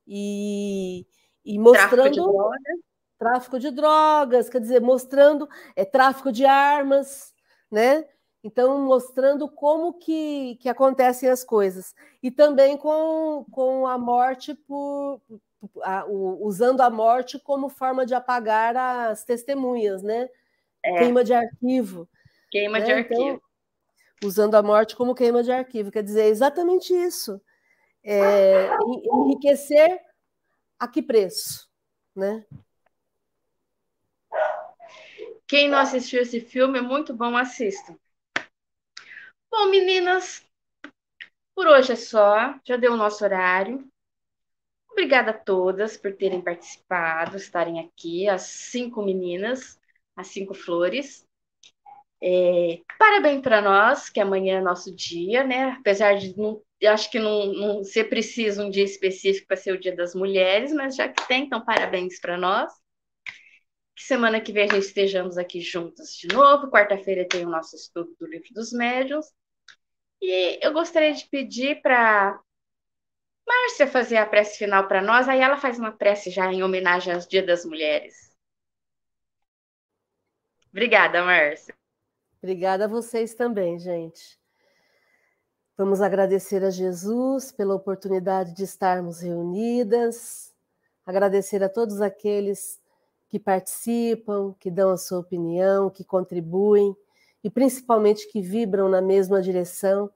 e, 0.06 1.04
e 1.44 1.58
mostrando. 1.58 1.90
Tráfico 1.90 2.10
de, 2.10 2.32
drogas. 2.32 2.78
tráfico 3.18 3.58
de 3.58 3.70
drogas, 3.70 4.48
quer 4.48 4.60
dizer, 4.60 4.80
mostrando 4.80 5.48
é, 5.74 5.84
tráfico 5.84 6.30
de 6.30 6.44
armas, 6.44 7.33
né? 7.74 8.06
Então, 8.42 8.78
mostrando 8.82 9.48
como 9.48 9.94
que, 9.94 10.56
que 10.60 10.68
acontecem 10.68 11.28
as 11.28 11.42
coisas. 11.42 11.94
E 12.22 12.30
também 12.30 12.76
com, 12.76 13.44
com 13.50 13.86
a 13.86 13.98
morte 13.98 14.54
por, 14.54 15.20
a, 15.82 16.04
o, 16.06 16.46
usando 16.46 16.80
a 16.80 16.88
morte 16.88 17.38
como 17.38 17.68
forma 17.68 18.06
de 18.06 18.14
apagar 18.14 18.76
as 18.76 19.24
testemunhas, 19.24 20.02
né? 20.02 20.28
É. 20.84 20.98
Queima 20.98 21.24
de 21.24 21.34
arquivo. 21.34 22.08
Queima 22.50 22.78
né? 22.78 22.84
de 22.84 22.92
então, 22.92 23.18
arquivo. 23.18 23.42
usando 24.22 24.54
a 24.54 24.62
morte 24.62 24.94
como 24.94 25.14
queima 25.14 25.42
de 25.42 25.50
arquivo. 25.50 25.90
Quer 25.90 26.04
dizer, 26.04 26.22
é 26.22 26.28
exatamente 26.28 26.94
isso. 26.94 27.40
É, 28.04 28.68
enriquecer 29.10 29.98
a 30.78 30.86
que 30.86 31.02
preço, 31.02 31.66
né? 32.14 32.44
Quem 35.54 35.68
não 35.68 35.78
assistiu 35.78 36.20
esse 36.20 36.40
filme 36.40 36.80
é 36.80 36.82
muito 36.82 37.14
bom, 37.14 37.36
assista. 37.36 37.96
Bom, 39.48 39.70
meninas, 39.70 40.44
por 41.54 41.68
hoje 41.68 41.92
é 41.92 41.94
só. 41.94 42.58
Já 42.64 42.76
deu 42.76 42.94
o 42.94 42.96
nosso 42.96 43.22
horário. 43.22 43.88
Obrigada 44.90 45.30
a 45.30 45.38
todas 45.38 45.96
por 45.96 46.12
terem 46.12 46.40
participado, 46.40 47.36
estarem 47.36 47.78
aqui, 47.78 48.28
as 48.28 48.42
cinco 48.42 49.00
meninas, 49.00 49.80
as 50.16 50.26
cinco 50.26 50.54
flores. 50.54 51.24
É, 52.20 52.80
parabéns 52.98 53.40
para 53.40 53.62
nós, 53.62 54.10
que 54.10 54.18
amanhã 54.18 54.58
é 54.58 54.60
nosso 54.60 54.92
dia, 54.92 55.44
né? 55.44 55.76
Apesar 55.78 56.14
de 56.14 56.36
não, 56.36 56.60
acho 56.84 57.08
que 57.12 57.20
não, 57.20 57.46
não 57.52 57.84
ser 57.84 58.08
preciso 58.08 58.60
um 58.60 58.70
dia 58.70 58.82
específico 58.82 59.46
para 59.46 59.56
ser 59.56 59.70
o 59.70 59.78
Dia 59.78 59.94
das 59.94 60.16
Mulheres, 60.16 60.72
mas 60.72 60.96
já 60.96 61.08
que 61.08 61.28
tem, 61.28 61.44
então 61.44 61.64
parabéns 61.64 62.18
para 62.18 62.36
nós. 62.36 62.72
Que 63.96 64.02
semana 64.02 64.40
que 64.40 64.52
vem 64.52 64.64
a 64.64 64.72
gente 64.72 64.86
estejamos 64.86 65.38
aqui 65.38 65.60
juntas 65.60 66.14
de 66.16 66.28
novo. 66.28 66.70
Quarta-feira 66.70 67.26
tem 67.28 67.44
o 67.46 67.50
nosso 67.50 67.76
estudo 67.76 68.14
do 68.18 68.26
Livro 68.26 68.52
dos 68.52 68.72
Médiuns. 68.72 69.26
E 70.20 70.58
eu 70.62 70.72
gostaria 70.72 71.12
de 71.12 71.26
pedir 71.28 71.80
para 71.80 72.40
Márcia 73.46 73.86
fazer 73.86 74.16
a 74.16 74.26
prece 74.26 74.58
final 74.58 74.88
para 74.88 75.02
nós, 75.02 75.28
aí 75.28 75.40
ela 75.40 75.56
faz 75.56 75.78
uma 75.78 75.92
prece 75.92 76.30
já 76.30 76.50
em 76.50 76.62
homenagem 76.62 77.12
aos 77.12 77.26
Dia 77.26 77.44
das 77.44 77.64
Mulheres. 77.64 78.34
Obrigada, 80.70 81.22
Márcia. 81.22 81.74
Obrigada 82.42 82.86
a 82.86 82.88
vocês 82.88 83.34
também, 83.34 83.78
gente. 83.78 84.38
Vamos 85.76 86.00
agradecer 86.00 86.64
a 86.64 86.70
Jesus 86.70 87.52
pela 87.52 87.74
oportunidade 87.74 88.54
de 88.54 88.64
estarmos 88.64 89.20
reunidas, 89.20 90.54
agradecer 91.04 91.62
a 91.62 91.68
todos 91.68 92.00
aqueles 92.00 92.80
que 93.34 93.38
participam, 93.40 94.54
que 94.60 94.70
dão 94.70 94.90
a 94.90 94.96
sua 94.96 95.18
opinião, 95.18 95.90
que 95.90 96.04
contribuem 96.04 96.96
e 97.42 97.50
principalmente 97.50 98.30
que 98.30 98.40
vibram 98.40 98.88
na 98.88 99.02
mesma 99.02 99.42
direção, 99.42 100.08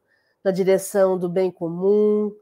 na 0.44 0.52
direção 0.52 1.18
do 1.18 1.28
bem 1.28 1.50
comum, 1.50 2.32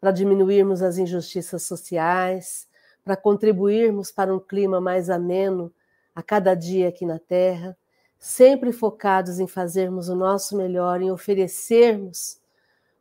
para 0.00 0.10
diminuirmos 0.10 0.82
as 0.82 0.98
injustiças 0.98 1.62
sociais, 1.62 2.66
para 3.04 3.16
contribuirmos 3.16 4.10
para 4.10 4.34
um 4.34 4.40
clima 4.40 4.80
mais 4.80 5.08
ameno 5.08 5.72
a 6.12 6.24
cada 6.24 6.56
dia 6.56 6.88
aqui 6.88 7.06
na 7.06 7.20
Terra, 7.20 7.78
sempre 8.18 8.72
focados 8.72 9.38
em 9.38 9.46
fazermos 9.46 10.08
o 10.08 10.16
nosso 10.16 10.56
melhor, 10.56 11.00
em 11.00 11.12
oferecermos 11.12 12.40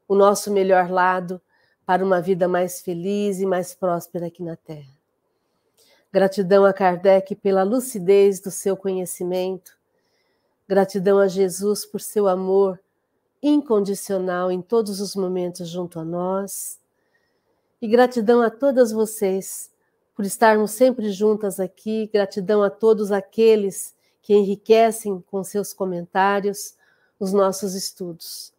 o 0.07 0.13
nosso 0.13 0.51
melhor 0.51 0.91
lado 0.91 1.41
para 1.87 2.05
uma 2.05 2.21
vida 2.21 2.47
mais 2.47 2.81
feliz 2.81 3.39
e 3.39 3.47
mais 3.47 3.73
próspera 3.73 4.27
aqui 4.27 4.43
na 4.43 4.55
Terra. 4.55 4.98
Gratidão 6.11 6.65
a 6.65 6.73
Kardec 6.73 7.35
pela 7.35 7.63
lucidez 7.63 8.39
do 8.39 8.49
seu 8.49 8.75
conhecimento, 8.75 9.77
gratidão 10.67 11.19
a 11.19 11.27
Jesus 11.27 11.85
por 11.85 12.01
seu 12.01 12.27
amor 12.27 12.79
incondicional 13.41 14.51
em 14.51 14.61
todos 14.61 14.99
os 14.99 15.15
momentos 15.15 15.69
junto 15.69 15.99
a 15.99 16.03
nós 16.03 16.79
e 17.81 17.87
gratidão 17.87 18.41
a 18.41 18.49
todas 18.49 18.91
vocês 18.91 19.71
por 20.19 20.25
estarmos 20.25 20.71
sempre 20.71 21.11
juntas 21.11 21.61
aqui. 21.61 22.09
Gratidão 22.11 22.61
a 22.61 22.69
todos 22.69 23.09
aqueles 23.09 23.95
que 24.21 24.35
enriquecem 24.35 25.23
com 25.31 25.43
seus 25.45 25.71
comentários 25.71 26.75
os 27.17 27.31
nossos 27.31 27.73
estudos. 27.73 28.53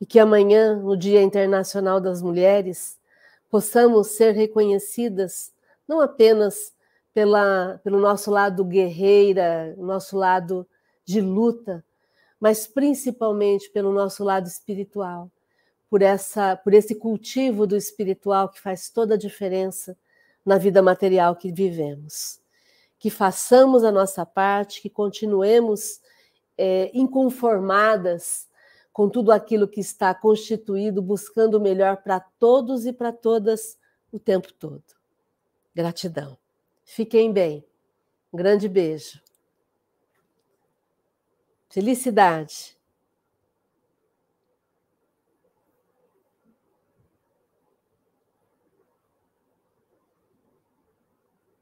E 0.00 0.04
que 0.04 0.18
amanhã, 0.18 0.74
no 0.76 0.96
Dia 0.96 1.22
Internacional 1.22 2.00
das 2.00 2.20
Mulheres, 2.20 2.98
possamos 3.48 4.08
ser 4.08 4.32
reconhecidas 4.32 5.53
não 5.86 6.00
apenas 6.00 6.72
pela, 7.12 7.80
pelo 7.84 8.00
nosso 8.00 8.30
lado 8.30 8.64
guerreira, 8.64 9.74
nosso 9.76 10.16
lado 10.16 10.66
de 11.04 11.20
luta, 11.20 11.84
mas 12.40 12.66
principalmente 12.66 13.70
pelo 13.70 13.92
nosso 13.92 14.24
lado 14.24 14.46
espiritual 14.46 15.30
por 15.94 16.02
essa 16.02 16.56
por 16.56 16.74
esse 16.74 16.96
cultivo 16.96 17.68
do 17.68 17.76
espiritual 17.76 18.48
que 18.48 18.60
faz 18.60 18.90
toda 18.90 19.14
a 19.14 19.16
diferença 19.16 19.96
na 20.44 20.58
vida 20.58 20.82
material 20.82 21.36
que 21.36 21.52
vivemos. 21.52 22.40
Que 22.98 23.10
façamos 23.10 23.84
a 23.84 23.92
nossa 23.92 24.26
parte, 24.26 24.82
que 24.82 24.90
continuemos 24.90 26.00
é, 26.58 26.90
inconformadas 26.92 28.48
com 28.92 29.08
tudo 29.08 29.30
aquilo 29.30 29.68
que 29.68 29.80
está 29.80 30.12
constituído, 30.12 31.00
buscando 31.00 31.58
o 31.58 31.60
melhor 31.60 31.98
para 31.98 32.18
todos 32.18 32.86
e 32.86 32.92
para 32.92 33.12
todas 33.12 33.78
o 34.10 34.18
tempo 34.18 34.52
todo. 34.52 34.82
Gratidão. 35.74 36.38
Fiquem 36.84 37.32
bem. 37.32 37.64
Um 38.32 38.36
grande 38.36 38.68
beijo. 38.68 39.20
Felicidade. 41.68 42.73